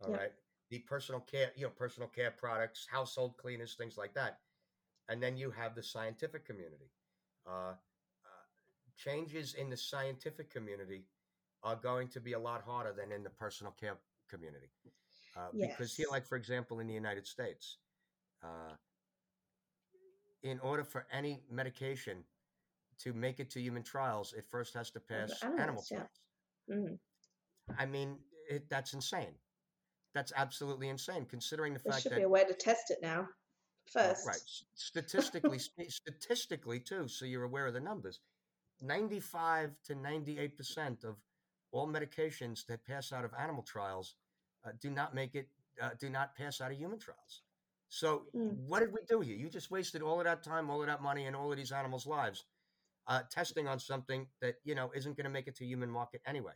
all 0.00 0.10
right, 0.10 0.32
Yeah. 0.32 0.45
The 0.70 0.78
personal 0.80 1.20
care, 1.20 1.52
you 1.56 1.64
know, 1.64 1.70
personal 1.70 2.08
care 2.08 2.30
products, 2.30 2.86
household 2.90 3.36
cleaners, 3.36 3.74
things 3.74 3.96
like 3.96 4.14
that, 4.14 4.38
and 5.08 5.22
then 5.22 5.36
you 5.36 5.50
have 5.50 5.74
the 5.74 5.82
scientific 5.82 6.44
community. 6.44 6.90
Uh, 7.46 7.70
uh, 7.70 7.74
changes 8.96 9.54
in 9.54 9.70
the 9.70 9.76
scientific 9.76 10.50
community 10.50 11.04
are 11.62 11.76
going 11.76 12.08
to 12.08 12.20
be 12.20 12.32
a 12.32 12.38
lot 12.38 12.62
harder 12.62 12.92
than 12.92 13.12
in 13.12 13.22
the 13.22 13.30
personal 13.30 13.72
care 13.72 13.96
community. 14.28 14.70
Uh, 15.36 15.48
Because 15.52 15.94
here, 15.94 16.06
like 16.10 16.26
for 16.26 16.36
example, 16.36 16.80
in 16.80 16.86
the 16.86 16.94
United 16.94 17.26
States, 17.26 17.78
uh, 18.42 18.74
in 20.42 20.58
order 20.60 20.84
for 20.84 21.06
any 21.12 21.42
medication 21.50 22.24
to 22.98 23.12
make 23.12 23.40
it 23.40 23.50
to 23.50 23.60
human 23.60 23.82
trials, 23.82 24.32
it 24.32 24.44
first 24.48 24.74
has 24.74 24.90
to 24.90 25.00
pass 25.00 25.32
animal 25.42 25.84
yeah. 25.90 25.98
trials. 25.98 26.20
mm, 26.70 26.98
I 27.78 27.86
mean, 27.86 28.18
it, 28.48 28.68
that's 28.68 28.94
insane. 28.94 29.34
That's 30.16 30.32
absolutely 30.34 30.88
insane, 30.88 31.26
considering 31.26 31.74
the 31.74 31.80
there 31.84 31.92
fact 31.92 32.04
should 32.04 32.12
that 32.12 32.16
should 32.16 32.20
be 32.20 32.24
a 32.24 32.28
way 32.28 32.42
to 32.44 32.54
test 32.54 32.90
it 32.90 33.00
now. 33.02 33.28
Well, 33.94 34.14
First. 34.14 34.26
right. 34.26 34.40
Statistically, 34.74 35.58
statistically 35.88 36.80
too, 36.80 37.06
so 37.06 37.26
you're 37.26 37.44
aware 37.44 37.66
of 37.66 37.74
the 37.74 37.80
numbers. 37.80 38.20
Ninety-five 38.80 39.72
to 39.84 39.94
ninety-eight 39.94 40.56
percent 40.56 41.04
of 41.04 41.16
all 41.70 41.86
medications 41.86 42.64
that 42.66 42.82
pass 42.86 43.12
out 43.12 43.26
of 43.26 43.32
animal 43.38 43.62
trials 43.62 44.14
uh, 44.66 44.70
do 44.80 44.88
not 44.90 45.14
make 45.14 45.34
it, 45.34 45.48
uh, 45.82 45.90
do 46.00 46.08
not 46.08 46.34
pass 46.34 46.62
out 46.62 46.72
of 46.72 46.78
human 46.78 46.98
trials. 46.98 47.42
So, 47.88 48.24
Mm. 48.34 48.56
what 48.66 48.80
did 48.80 48.92
we 48.92 49.00
do 49.06 49.20
here? 49.20 49.36
You 49.36 49.50
just 49.50 49.70
wasted 49.70 50.00
all 50.00 50.18
of 50.18 50.24
that 50.24 50.42
time, 50.42 50.70
all 50.70 50.80
of 50.80 50.86
that 50.86 51.02
money, 51.02 51.26
and 51.26 51.36
all 51.36 51.50
of 51.52 51.58
these 51.58 51.72
animals' 51.72 52.06
lives 52.06 52.46
uh, 53.06 53.22
testing 53.30 53.68
on 53.68 53.78
something 53.78 54.26
that 54.40 54.54
you 54.64 54.74
know 54.74 54.90
isn't 54.94 55.14
going 55.16 55.24
to 55.24 55.30
make 55.30 55.46
it 55.46 55.56
to 55.56 55.66
human 55.66 55.90
market 55.90 56.22
anyway. 56.26 56.54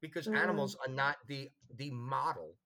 Because 0.00 0.26
Mm. 0.26 0.36
animals 0.42 0.76
are 0.86 0.92
not 0.92 1.18
the 1.26 1.50
the 1.76 1.90
model 1.90 2.56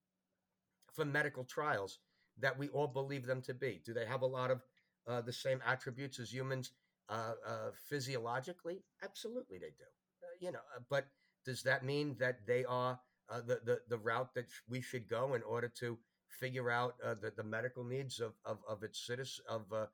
for 0.93 1.05
medical 1.05 1.43
trials 1.43 1.99
that 2.37 2.57
we 2.57 2.69
all 2.69 2.87
believe 2.87 3.25
them 3.25 3.41
to 3.43 3.53
be. 3.53 3.81
Do 3.85 3.93
they 3.93 4.05
have 4.05 4.21
a 4.21 4.25
lot 4.27 4.51
of 4.51 4.61
uh, 5.07 5.21
the 5.21 5.33
same 5.33 5.61
attributes 5.65 6.19
as 6.19 6.33
humans 6.33 6.71
uh, 7.09 7.33
uh, 7.45 7.71
physiologically? 7.89 8.83
Absolutely, 9.03 9.57
they 9.57 9.69
do. 9.77 9.85
Uh, 10.23 10.27
you 10.39 10.51
know, 10.51 10.59
uh, 10.75 10.79
but 10.89 11.07
does 11.45 11.63
that 11.63 11.83
mean 11.85 12.15
that 12.19 12.45
they 12.45 12.65
are 12.65 12.99
uh, 13.29 13.41
the, 13.41 13.59
the 13.63 13.79
the 13.89 13.97
route 13.97 14.33
that 14.35 14.47
we 14.69 14.81
should 14.81 15.07
go 15.07 15.33
in 15.33 15.43
order 15.43 15.67
to 15.67 15.97
figure 16.27 16.69
out 16.69 16.95
uh, 17.03 17.15
the 17.15 17.31
the 17.35 17.43
medical 17.43 17.83
needs 17.83 18.19
of 18.19 18.33
of, 18.45 18.59
of 18.67 18.83
its 18.83 19.05
citizen 19.05 19.43
of 19.49 19.71
uh, 19.73 19.85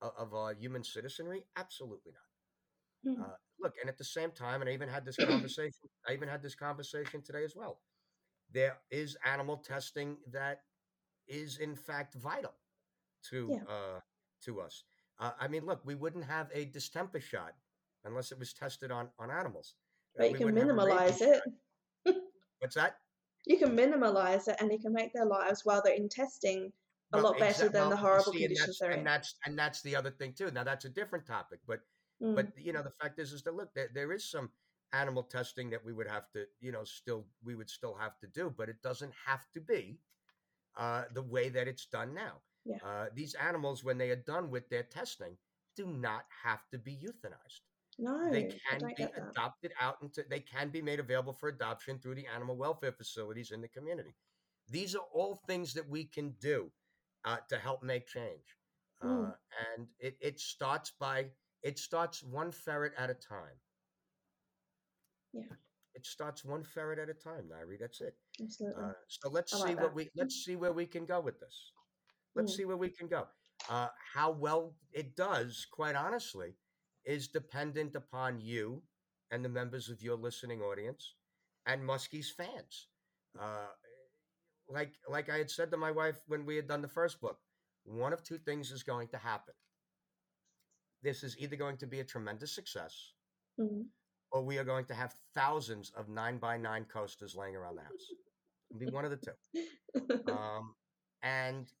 of 0.00 0.34
uh, 0.34 0.48
human 0.58 0.84
citizenry? 0.84 1.44
Absolutely 1.56 2.12
not. 2.12 3.16
Mm. 3.18 3.36
Uh, 3.58 3.64
look, 3.66 3.74
and 3.80 3.88
at 3.88 3.98
the 3.98 4.04
same 4.04 4.30
time, 4.30 4.60
and 4.60 4.70
I 4.70 4.72
even 4.72 4.88
had 4.88 5.04
this 5.04 5.16
conversation. 5.16 5.88
I 6.08 6.12
even 6.12 6.28
had 6.28 6.42
this 6.42 6.54
conversation 6.54 7.22
today 7.22 7.44
as 7.44 7.54
well. 7.56 7.80
There 8.52 8.78
is 8.90 9.16
animal 9.24 9.56
testing 9.56 10.16
that 10.30 10.62
is 11.26 11.58
in 11.58 11.74
fact 11.74 12.14
vital 12.14 12.54
to 13.30 13.50
Yeah. 13.52 13.64
uh, 13.68 14.00
to 14.44 14.60
us. 14.60 14.84
Uh, 15.18 15.32
I 15.40 15.48
mean, 15.48 15.64
look, 15.64 15.84
we 15.84 15.94
wouldn't 15.94 16.24
have 16.24 16.50
a 16.52 16.66
distemper 16.66 17.20
shot 17.20 17.54
unless 18.04 18.32
it 18.32 18.38
was 18.38 18.52
tested 18.52 18.90
on 18.90 19.10
on 19.18 19.30
animals. 19.30 19.74
Uh, 20.18 20.22
But 20.22 20.30
you 20.30 20.36
can 20.36 20.44
wouldn't 20.46 20.68
have 20.68 20.78
a 20.78 20.84
rabies 20.84 21.20
minimalize 21.20 21.42
it. 22.04 22.22
What's 22.60 22.74
that? 22.74 22.98
You 23.48 23.58
can 23.58 23.76
minimalize 23.76 24.48
it 24.48 24.56
and 24.58 24.72
you 24.72 24.78
can 24.80 24.92
make 24.92 25.12
their 25.12 25.24
lives 25.24 25.64
while 25.64 25.80
they're 25.80 25.94
in 25.94 26.08
testing 26.08 26.72
a 27.12 27.16
Well, 27.16 27.26
lot 27.30 27.38
better 27.38 27.66
exa- 27.66 27.72
than 27.72 27.82
well, 27.82 27.90
the 27.90 27.96
horrible 27.96 28.32
see, 28.32 28.44
and 28.44 28.48
conditions 28.56 28.78
they're 28.80 28.90
in. 28.90 28.98
and 28.98 29.06
that's 29.06 29.36
and 29.46 29.56
that's 29.56 29.82
the 29.82 29.94
other 29.94 30.10
thing 30.10 30.32
too. 30.32 30.50
Now 30.50 30.64
that's 30.64 30.84
a 30.84 30.88
different 30.88 31.26
topic, 31.26 31.60
but 31.64 31.80
Mm. 32.22 32.34
but 32.34 32.48
you 32.56 32.72
know 32.72 32.82
the 32.82 32.92
fact 33.00 33.18
is 33.18 33.32
is 33.32 33.42
that 33.42 33.54
look 33.54 33.72
there, 33.74 33.88
there 33.94 34.12
is 34.12 34.24
some 34.28 34.50
animal 34.92 35.22
testing 35.22 35.70
that 35.70 35.84
we 35.84 35.92
would 35.92 36.06
have 36.08 36.30
to 36.32 36.44
you 36.60 36.72
know 36.72 36.84
still 36.84 37.26
we 37.44 37.54
would 37.54 37.70
still 37.70 37.94
have 37.94 38.18
to 38.18 38.26
do 38.28 38.52
but 38.56 38.68
it 38.68 38.80
doesn't 38.82 39.12
have 39.26 39.46
to 39.52 39.60
be 39.60 39.98
uh, 40.78 41.04
the 41.14 41.22
way 41.22 41.48
that 41.48 41.68
it's 41.68 41.86
done 41.86 42.14
now 42.14 42.34
Yeah. 42.64 42.78
uh, 42.84 43.06
these 43.14 43.34
animals 43.34 43.84
when 43.84 43.98
they 43.98 44.10
are 44.10 44.16
done 44.16 44.50
with 44.50 44.68
their 44.68 44.82
testing 44.84 45.36
do 45.76 45.86
not 45.86 46.24
have 46.44 46.60
to 46.70 46.78
be 46.78 46.92
euthanized 46.92 47.60
no, 47.98 48.18
they 48.30 48.44
can 48.68 48.90
be 48.96 49.12
adopted 49.16 49.72
out 49.80 49.96
into 50.02 50.24
they 50.28 50.40
can 50.40 50.68
be 50.70 50.82
made 50.82 51.00
available 51.00 51.32
for 51.32 51.48
adoption 51.48 51.98
through 51.98 52.14
the 52.14 52.26
animal 52.26 52.56
welfare 52.56 52.92
facilities 52.92 53.50
in 53.50 53.60
the 53.60 53.68
community 53.68 54.14
these 54.68 54.94
are 54.94 55.06
all 55.12 55.42
things 55.46 55.72
that 55.74 55.88
we 55.88 56.04
can 56.04 56.30
do 56.40 56.70
uh, 57.24 57.38
to 57.48 57.58
help 57.58 57.82
make 57.82 58.06
change 58.06 58.56
uh, 59.02 59.06
Mm. 59.06 59.34
and 59.76 59.86
it, 59.98 60.16
it 60.20 60.40
starts 60.40 60.92
by 60.98 61.26
it 61.62 61.78
starts 61.78 62.22
one 62.22 62.52
ferret 62.52 62.92
at 62.98 63.10
a 63.10 63.14
time. 63.14 63.58
Yeah. 65.32 65.42
it 65.94 66.06
starts 66.06 66.44
one 66.44 66.62
ferret 66.62 66.98
at 66.98 67.08
a 67.10 67.14
time 67.14 67.44
nairi 67.52 67.78
that's 67.78 68.00
it. 68.00 68.14
Absolutely. 68.42 68.82
uh, 68.84 68.92
so 69.08 69.28
let's 69.28 69.52
see 69.62 69.74
what 69.74 69.94
we 69.94 70.08
let's 70.16 70.44
see 70.44 70.56
where 70.56 70.72
we 70.72 70.86
can 70.86 71.04
go 71.06 71.20
with 71.20 71.38
this. 71.40 71.72
Let's 72.34 72.52
Mm. 72.52 72.56
see 72.56 72.64
where 72.64 72.76
we 72.76 72.90
can 72.90 73.08
go. 73.08 73.26
Uh, 73.68 73.88
how 74.14 74.30
well 74.30 74.76
it 74.92 75.16
does 75.16 75.66
quite 75.70 75.94
honestly 75.96 76.54
is 77.04 77.28
dependent 77.28 77.94
upon 77.96 78.40
you 78.40 78.82
and 79.30 79.44
the 79.44 79.48
members 79.48 79.88
of 79.88 80.02
your 80.02 80.16
listening 80.16 80.60
audience 80.62 81.14
and 81.66 81.84
Musky's 81.84 82.30
fans. 82.30 82.88
Uh, 83.38 83.68
like 84.68 84.94
like 85.08 85.28
i 85.30 85.38
had 85.38 85.50
said 85.50 85.70
to 85.70 85.76
my 85.76 85.90
wife 85.90 86.22
when 86.26 86.44
we 86.44 86.56
had 86.56 86.66
done 86.66 86.82
the 86.82 86.88
first 86.88 87.20
book 87.20 87.38
one 87.84 88.12
of 88.12 88.22
two 88.22 88.38
things 88.38 88.72
is 88.72 88.82
going 88.82 89.06
to 89.08 89.16
happen 89.16 89.54
this 91.06 91.22
is 91.22 91.38
either 91.38 91.54
going 91.54 91.76
to 91.76 91.86
be 91.86 92.00
a 92.00 92.04
tremendous 92.04 92.52
success 92.52 93.14
Mhm. 93.60 93.88
or 94.32 94.42
we 94.42 94.58
are 94.58 94.64
going 94.64 94.84
to 94.86 94.94
have 94.94 95.12
thousands 95.34 95.90
of 95.92 96.08
nine 96.08 96.38
by 96.38 96.56
nine 96.56 96.84
coasters 96.84 97.36
laying 97.36 97.54
around 97.54 97.76
the 97.76 97.82
house. 97.84 98.12
It'll 98.68 98.80
be 98.80 98.90
one 98.90 99.04
of 99.04 99.12
the 99.12 99.16
two. 99.26 99.36
Um, 100.26 100.74
and 101.22 101.72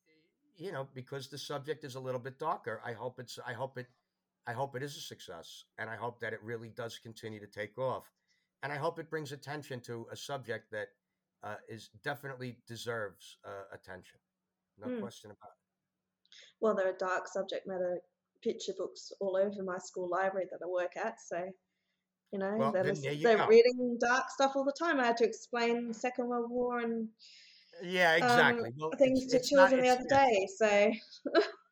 you 0.54 0.70
know, 0.70 0.88
because 0.94 1.28
the 1.28 1.38
subject 1.38 1.82
is 1.84 1.96
a 1.96 2.00
little 2.00 2.20
bit 2.20 2.38
darker, 2.38 2.80
I 2.84 2.92
hope 2.92 3.18
it's 3.18 3.36
I 3.44 3.52
hope 3.52 3.76
it 3.78 3.88
I 4.46 4.52
hope 4.52 4.76
it 4.76 4.82
is 4.84 4.96
a 4.96 5.00
success, 5.00 5.64
and 5.78 5.90
I 5.90 5.96
hope 5.96 6.20
that 6.20 6.32
it 6.32 6.40
really 6.42 6.68
does 6.68 6.98
continue 7.00 7.40
to 7.40 7.48
take 7.48 7.76
off, 7.78 8.06
and 8.62 8.72
I 8.72 8.76
hope 8.76 9.00
it 9.00 9.10
brings 9.10 9.32
attention 9.32 9.80
to 9.80 10.06
a 10.12 10.16
subject 10.16 10.70
that 10.70 10.88
uh, 11.42 11.56
is 11.68 11.88
definitely 12.04 12.62
deserves 12.68 13.38
uh, 13.44 13.64
attention. 13.72 14.20
No 14.78 14.86
Mm. 14.86 15.00
question 15.00 15.30
about 15.32 15.50
it. 15.50 15.60
well, 16.60 16.74
there 16.76 16.86
are 16.86 16.94
a 16.94 16.98
dark 16.98 17.26
subject 17.26 17.66
matter 17.66 18.00
picture 18.42 18.72
books 18.76 19.12
all 19.20 19.36
over 19.36 19.62
my 19.62 19.78
school 19.78 20.08
library 20.08 20.46
that 20.50 20.60
I 20.64 20.68
work 20.68 20.96
at, 20.96 21.16
so 21.20 21.38
You 22.32 22.38
know, 22.40 22.56
Well, 22.58 22.72
they're, 22.72 22.92
you 22.92 23.22
they're 23.22 23.46
reading 23.48 23.98
dark 24.00 24.24
stuff 24.30 24.52
all 24.56 24.64
the 24.64 24.74
time. 24.78 25.00
I 25.00 25.06
had 25.06 25.16
to 25.18 25.24
explain 25.24 25.92
Second 25.94 26.28
World 26.28 26.50
War 26.50 26.80
and 26.80 27.08
Yeah, 27.82 28.12
um, 28.12 28.16
exactly. 28.22 28.70
well, 28.78 28.90
things 28.98 29.22
it's, 29.22 29.30
to 29.32 29.36
it's 29.38 29.52
not. 29.52 29.70
children 29.70 29.84
the 29.86 29.90
other 29.90 30.08
day. 30.08 30.48
So, 30.56 30.92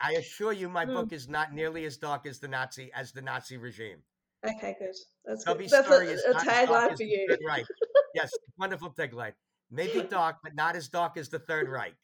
I 0.01 0.12
assure 0.12 0.53
you, 0.53 0.69
my 0.69 0.85
Mm. 0.91 0.95
book 0.95 1.12
is 1.12 1.29
not 1.29 1.53
nearly 1.53 1.85
as 1.87 1.97
dark 1.97 2.27
as 2.27 2.39
the 2.39 2.49
Nazi 2.49 2.91
as 2.95 3.12
the 3.12 3.23
Nazi 3.23 3.57
regime. 3.57 3.99
okay, 4.47 4.77
good. 4.79 4.95
That's 5.25 5.45
good. 5.45 5.59
That's 5.71 5.89
a, 5.91 6.31
a 6.31 6.33
not 6.35 6.47
tagline 6.47 6.97
for 6.97 7.03
you. 7.03 7.37
Reich. 7.47 7.67
Yes, 8.15 8.31
wonderful 8.59 8.91
tagline. 8.91 9.33
Maybe 9.73 10.01
dark, 10.03 10.37
but 10.45 10.55
not 10.55 10.77
as 10.77 10.89
dark 10.89 11.17
as 11.17 11.29
the 11.31 11.41
Third 11.41 11.69
Reich. 11.69 11.97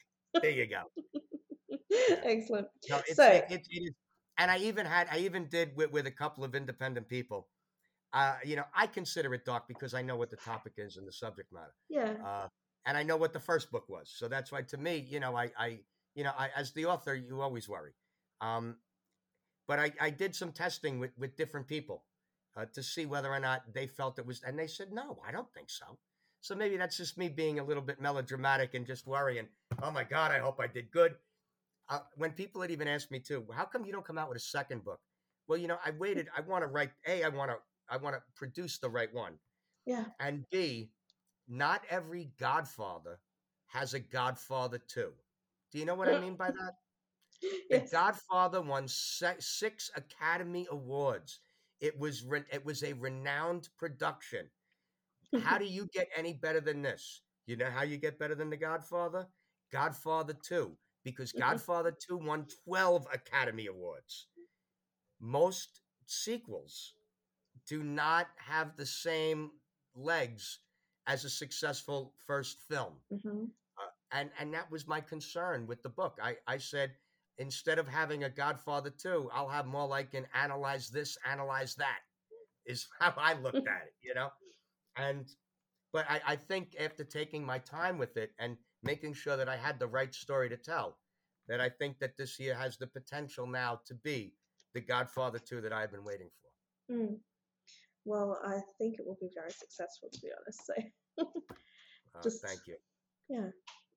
There 0.42 0.50
you 0.50 0.66
go. 0.66 0.82
Excellent. 2.24 2.66
No, 2.88 2.96
it's, 3.06 3.14
So- 3.16 3.26
it, 3.28 3.44
it, 3.48 3.66
it 3.70 3.82
is, 3.84 3.94
and 4.40 4.50
I 4.50 4.56
even 4.58 4.86
had, 4.86 5.06
I 5.12 5.18
even 5.18 5.46
did 5.46 5.76
with, 5.76 5.92
with 5.92 6.06
a 6.06 6.10
couple 6.10 6.44
of 6.44 6.54
independent 6.54 7.08
people. 7.08 7.48
Uh, 8.12 8.36
you 8.42 8.56
know, 8.56 8.64
I 8.74 8.86
consider 8.86 9.32
it 9.34 9.44
dark 9.44 9.68
because 9.68 9.92
I 9.94 10.02
know 10.02 10.16
what 10.16 10.30
the 10.30 10.36
topic 10.36 10.72
is 10.78 10.96
and 10.96 11.06
the 11.06 11.12
subject 11.12 11.52
matter, 11.52 11.74
Yeah. 11.88 12.14
uh, 12.26 12.48
and 12.86 12.96
I 12.96 13.02
know 13.04 13.16
what 13.18 13.32
the 13.34 13.38
first 13.38 13.70
book 13.70 13.88
was. 13.88 14.10
So 14.12 14.26
that's 14.28 14.50
why, 14.50 14.62
to 14.62 14.78
me, 14.78 15.06
you 15.08 15.20
know, 15.20 15.36
I, 15.36 15.52
I, 15.56 15.80
you 16.14 16.24
know, 16.24 16.32
I, 16.36 16.48
as 16.56 16.72
the 16.72 16.86
author, 16.86 17.14
you 17.14 17.40
always 17.40 17.68
worry. 17.68 17.92
Um, 18.40 18.76
but 19.68 19.78
I, 19.78 19.92
I 20.00 20.10
did 20.10 20.34
some 20.34 20.52
testing 20.52 20.98
with, 20.98 21.12
with 21.18 21.36
different 21.36 21.68
people 21.68 22.02
uh, 22.56 22.64
to 22.74 22.82
see 22.82 23.06
whether 23.06 23.28
or 23.30 23.38
not 23.38 23.62
they 23.74 23.86
felt 23.86 24.18
it 24.18 24.26
was, 24.26 24.42
and 24.42 24.58
they 24.58 24.66
said, 24.66 24.90
no, 24.90 25.20
I 25.24 25.30
don't 25.30 25.52
think 25.52 25.70
so. 25.70 25.98
So 26.40 26.54
maybe 26.56 26.78
that's 26.78 26.96
just 26.96 27.18
me 27.18 27.28
being 27.28 27.60
a 27.60 27.64
little 27.64 27.82
bit 27.82 28.00
melodramatic 28.00 28.74
and 28.74 28.86
just 28.86 29.06
worrying. 29.06 29.46
Oh 29.82 29.90
my 29.90 30.04
God, 30.04 30.32
I 30.32 30.38
hope 30.38 30.58
I 30.58 30.66
did 30.66 30.90
good. 30.90 31.14
Uh, 31.90 31.98
when 32.16 32.30
people 32.30 32.62
had 32.62 32.70
even 32.70 32.88
asked 32.88 33.10
me 33.10 33.18
too, 33.18 33.44
how 33.52 33.64
come 33.64 33.84
you 33.84 33.92
don't 33.92 34.04
come 34.04 34.18
out 34.18 34.28
with 34.28 34.38
a 34.38 34.40
second 34.40 34.84
book? 34.84 35.00
Well, 35.48 35.58
you 35.58 35.66
know, 35.66 35.78
I 35.84 35.90
waited. 35.90 36.28
I 36.36 36.40
want 36.40 36.62
to 36.62 36.68
write. 36.68 36.90
A, 37.08 37.24
I 37.24 37.28
want 37.28 37.50
to. 37.50 37.56
I 37.88 37.96
want 37.96 38.14
to 38.14 38.22
produce 38.36 38.78
the 38.78 38.88
right 38.88 39.12
one. 39.12 39.34
Yeah. 39.84 40.04
And 40.20 40.44
B, 40.52 40.90
not 41.48 41.82
every 41.90 42.30
Godfather 42.38 43.18
has 43.66 43.94
a 43.94 44.00
Godfather 44.00 44.80
two. 44.88 45.10
Do 45.72 45.78
you 45.78 45.84
know 45.84 45.96
what 45.96 46.08
I 46.08 46.20
mean 46.20 46.36
by 46.36 46.50
that? 46.50 46.74
The 47.70 47.78
Godfather 47.90 48.60
won 48.60 48.86
six 48.86 49.90
Academy 49.96 50.66
Awards. 50.70 51.40
It 51.80 51.98
was 51.98 52.22
re- 52.22 52.44
it 52.52 52.64
was 52.66 52.82
a 52.82 52.92
renowned 52.92 53.70
production. 53.78 54.50
How 55.42 55.56
do 55.56 55.64
you 55.78 55.88
get 55.94 56.08
any 56.14 56.34
better 56.34 56.60
than 56.60 56.82
this? 56.82 57.22
You 57.46 57.56
know 57.56 57.70
how 57.70 57.82
you 57.82 57.96
get 57.96 58.18
better 58.18 58.34
than 58.34 58.50
The 58.50 58.58
Godfather? 58.58 59.26
Godfather 59.72 60.34
2, 60.46 60.76
because 61.04 61.32
Mhm. 61.32 61.40
Godfather 61.40 61.92
2 61.92 62.16
won 62.16 62.46
12 62.64 63.06
Academy 63.12 63.66
Awards. 63.66 64.28
Most 65.20 65.82
sequels 66.06 66.94
do 67.66 67.82
not 67.82 68.28
have 68.38 68.76
the 68.76 68.86
same 68.86 69.52
legs 69.94 70.60
as 71.06 71.24
a 71.24 71.30
successful 71.30 72.14
first 72.26 72.62
film 72.62 73.00
hmm 73.10 73.44
and 74.12 74.30
and 74.38 74.52
that 74.54 74.70
was 74.70 74.86
my 74.86 75.00
concern 75.00 75.66
with 75.66 75.82
the 75.82 75.88
book. 75.88 76.18
I 76.22 76.36
I 76.46 76.58
said 76.58 76.92
instead 77.38 77.78
of 77.78 77.88
having 77.88 78.24
a 78.24 78.30
Godfather 78.30 78.90
two, 78.90 79.30
I'll 79.32 79.48
have 79.48 79.66
more 79.66 79.86
like 79.86 80.14
an 80.14 80.26
analyze 80.34 80.88
this, 80.90 81.16
analyze 81.24 81.74
that. 81.76 82.00
Is 82.66 82.88
how 83.00 83.14
I 83.16 83.34
looked 83.34 83.66
at 83.68 83.82
it, 83.86 83.94
you 84.02 84.14
know. 84.14 84.30
And 84.96 85.26
but 85.92 86.06
I 86.10 86.20
I 86.26 86.36
think 86.36 86.76
after 86.80 87.04
taking 87.04 87.44
my 87.44 87.58
time 87.58 87.98
with 87.98 88.16
it 88.16 88.32
and 88.38 88.56
making 88.82 89.14
sure 89.14 89.36
that 89.36 89.48
I 89.48 89.56
had 89.56 89.78
the 89.78 89.86
right 89.86 90.14
story 90.14 90.48
to 90.48 90.56
tell, 90.56 90.96
that 91.48 91.60
I 91.60 91.68
think 91.68 91.98
that 91.98 92.16
this 92.16 92.38
year 92.38 92.54
has 92.54 92.76
the 92.76 92.86
potential 92.86 93.46
now 93.46 93.80
to 93.86 93.94
be 93.94 94.34
the 94.74 94.80
Godfather 94.80 95.38
two 95.38 95.60
that 95.60 95.72
I've 95.72 95.90
been 95.92 96.04
waiting 96.04 96.30
for. 96.40 96.94
Mm. 96.94 97.16
Well, 98.04 98.38
I 98.44 98.60
think 98.78 98.98
it 98.98 99.06
will 99.06 99.18
be 99.20 99.30
very 99.34 99.50
successful, 99.50 100.08
to 100.12 100.20
be 100.20 100.28
honest. 100.38 100.66
So, 100.66 101.26
Uh, 102.12 102.22
Just- 102.22 102.44
thank 102.44 102.66
you. 102.66 102.74
yeah, 103.28 103.46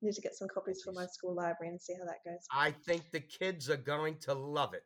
need 0.04 0.14
to 0.14 0.22
get 0.22 0.36
some 0.36 0.48
copies 0.48 0.84
for 0.84 0.92
my 0.94 1.08
school 1.08 1.34
library 1.34 1.70
and 1.72 1.82
see 1.82 1.96
how 1.98 2.06
that 2.06 2.24
goes. 2.24 2.46
I 2.52 2.70
think 2.70 3.10
the 3.12 3.22
kids 3.22 3.72
are 3.72 3.78
going 3.78 4.18
to 4.20 4.36
love 4.36 4.76
it. 4.76 4.84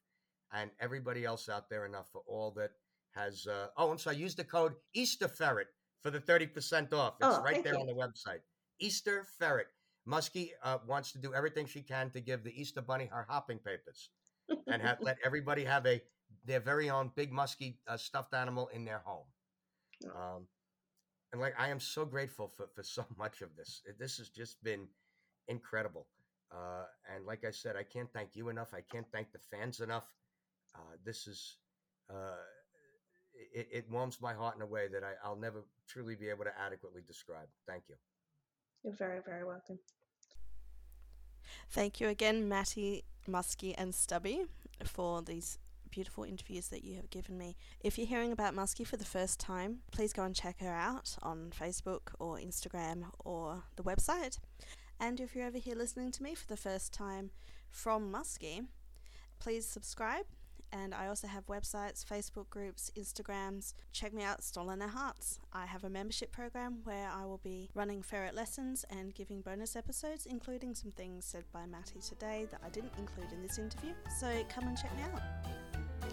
and 0.52 0.70
everybody 0.80 1.24
else 1.24 1.48
out 1.48 1.68
there 1.68 1.86
enough 1.86 2.08
for 2.12 2.22
all 2.26 2.50
that 2.52 2.70
has, 3.12 3.46
uh, 3.46 3.68
oh, 3.76 3.90
I'm 3.90 3.98
sorry, 3.98 4.16
use 4.16 4.34
the 4.34 4.44
code 4.44 4.74
Easter 4.94 5.28
Ferret 5.28 5.68
for 6.02 6.10
the 6.10 6.20
30% 6.20 6.92
off. 6.92 7.14
It's 7.20 7.36
Oh, 7.36 7.42
right 7.42 7.62
there 7.62 7.74
you. 7.74 7.80
on 7.80 7.86
the 7.86 7.94
website. 7.94 8.40
Easter 8.78 9.26
Ferret. 9.38 9.66
Musky 10.06 10.52
uh, 10.64 10.78
wants 10.88 11.12
to 11.12 11.18
do 11.18 11.34
everything 11.34 11.66
she 11.66 11.82
can 11.82 12.10
to 12.10 12.20
give 12.20 12.42
the 12.42 12.58
Easter 12.58 12.80
Bunny 12.80 13.06
her 13.12 13.26
hopping 13.28 13.58
papers 13.58 14.10
and 14.66 14.80
have, 14.80 14.98
let 15.02 15.18
everybody 15.24 15.64
have 15.64 15.86
a 15.86 16.00
their 16.46 16.60
very 16.60 16.88
own 16.88 17.10
big 17.16 17.32
musky 17.32 17.78
uh, 17.86 17.96
stuffed 17.96 18.32
animal 18.32 18.68
in 18.68 18.84
their 18.84 19.02
home. 19.04 19.26
Oh. 20.06 20.36
Um, 20.36 20.46
and 21.32 21.40
like 21.40 21.54
I 21.58 21.68
am 21.68 21.80
so 21.80 22.04
grateful 22.04 22.48
for 22.48 22.66
for 22.74 22.82
so 22.82 23.04
much 23.18 23.42
of 23.42 23.54
this. 23.56 23.82
This 23.98 24.18
has 24.18 24.28
just 24.28 24.62
been 24.62 24.88
incredible. 25.48 26.06
Uh, 26.52 26.84
and 27.14 27.24
like 27.26 27.44
I 27.44 27.52
said, 27.52 27.76
I 27.76 27.84
can't 27.84 28.12
thank 28.12 28.34
you 28.34 28.48
enough. 28.48 28.74
I 28.74 28.80
can't 28.80 29.06
thank 29.12 29.30
the 29.32 29.38
fans 29.38 29.80
enough. 29.80 30.08
Uh, 30.74 30.96
this 31.04 31.28
is 31.28 31.58
uh, 32.10 32.42
it, 33.54 33.68
it 33.72 33.90
warms 33.90 34.20
my 34.20 34.34
heart 34.34 34.56
in 34.56 34.62
a 34.62 34.66
way 34.66 34.88
that 34.88 35.02
I, 35.04 35.12
I'll 35.24 35.36
never 35.36 35.62
truly 35.86 36.14
be 36.14 36.28
able 36.28 36.44
to 36.44 36.60
adequately 36.60 37.02
describe. 37.06 37.48
Thank 37.66 37.84
you. 37.88 37.94
You're 38.82 38.94
very, 38.94 39.20
very 39.24 39.44
welcome. 39.44 39.78
Thank 41.70 42.00
you 42.00 42.08
again, 42.08 42.48
Matty, 42.48 43.04
Musky, 43.26 43.74
and 43.74 43.94
Stubby, 43.94 44.44
for 44.84 45.22
these 45.22 45.58
beautiful 45.90 46.24
interviews 46.24 46.68
that 46.68 46.84
you 46.84 46.96
have 46.96 47.10
given 47.10 47.36
me. 47.36 47.56
If 47.80 47.98
you're 47.98 48.06
hearing 48.06 48.32
about 48.32 48.54
Musky 48.54 48.84
for 48.84 48.96
the 48.96 49.04
first 49.04 49.40
time, 49.40 49.78
please 49.92 50.12
go 50.12 50.24
and 50.24 50.34
check 50.34 50.60
her 50.60 50.72
out 50.72 51.16
on 51.22 51.52
Facebook 51.58 52.12
or 52.18 52.38
Instagram 52.38 53.04
or 53.24 53.64
the 53.76 53.82
website. 53.82 54.38
And 54.98 55.20
if 55.20 55.34
you're 55.34 55.46
over 55.46 55.58
here 55.58 55.74
listening 55.74 56.12
to 56.12 56.22
me 56.22 56.34
for 56.34 56.46
the 56.46 56.56
first 56.56 56.92
time 56.92 57.30
from 57.70 58.10
Musky, 58.10 58.62
please 59.38 59.66
subscribe. 59.66 60.26
And 60.72 60.94
I 60.94 61.08
also 61.08 61.26
have 61.26 61.46
websites, 61.46 62.04
Facebook 62.04 62.48
groups, 62.48 62.92
Instagrams. 62.96 63.74
Check 63.92 64.12
me 64.12 64.22
out, 64.22 64.44
Stolen 64.44 64.78
Their 64.78 64.88
Hearts. 64.88 65.40
I 65.52 65.66
have 65.66 65.82
a 65.82 65.90
membership 65.90 66.30
program 66.30 66.80
where 66.84 67.08
I 67.08 67.24
will 67.24 67.40
be 67.42 67.70
running 67.74 68.02
ferret 68.02 68.34
lessons 68.34 68.84
and 68.88 69.14
giving 69.14 69.40
bonus 69.40 69.74
episodes, 69.74 70.26
including 70.26 70.74
some 70.74 70.92
things 70.92 71.24
said 71.24 71.44
by 71.52 71.66
Matty 71.66 72.00
today 72.00 72.46
that 72.52 72.60
I 72.64 72.68
didn't 72.68 72.92
include 72.98 73.32
in 73.32 73.42
this 73.42 73.58
interview. 73.58 73.94
So 74.20 74.28
come 74.48 74.68
and 74.68 74.76
check 74.76 74.94
me 74.96 75.02
out. 75.12 75.69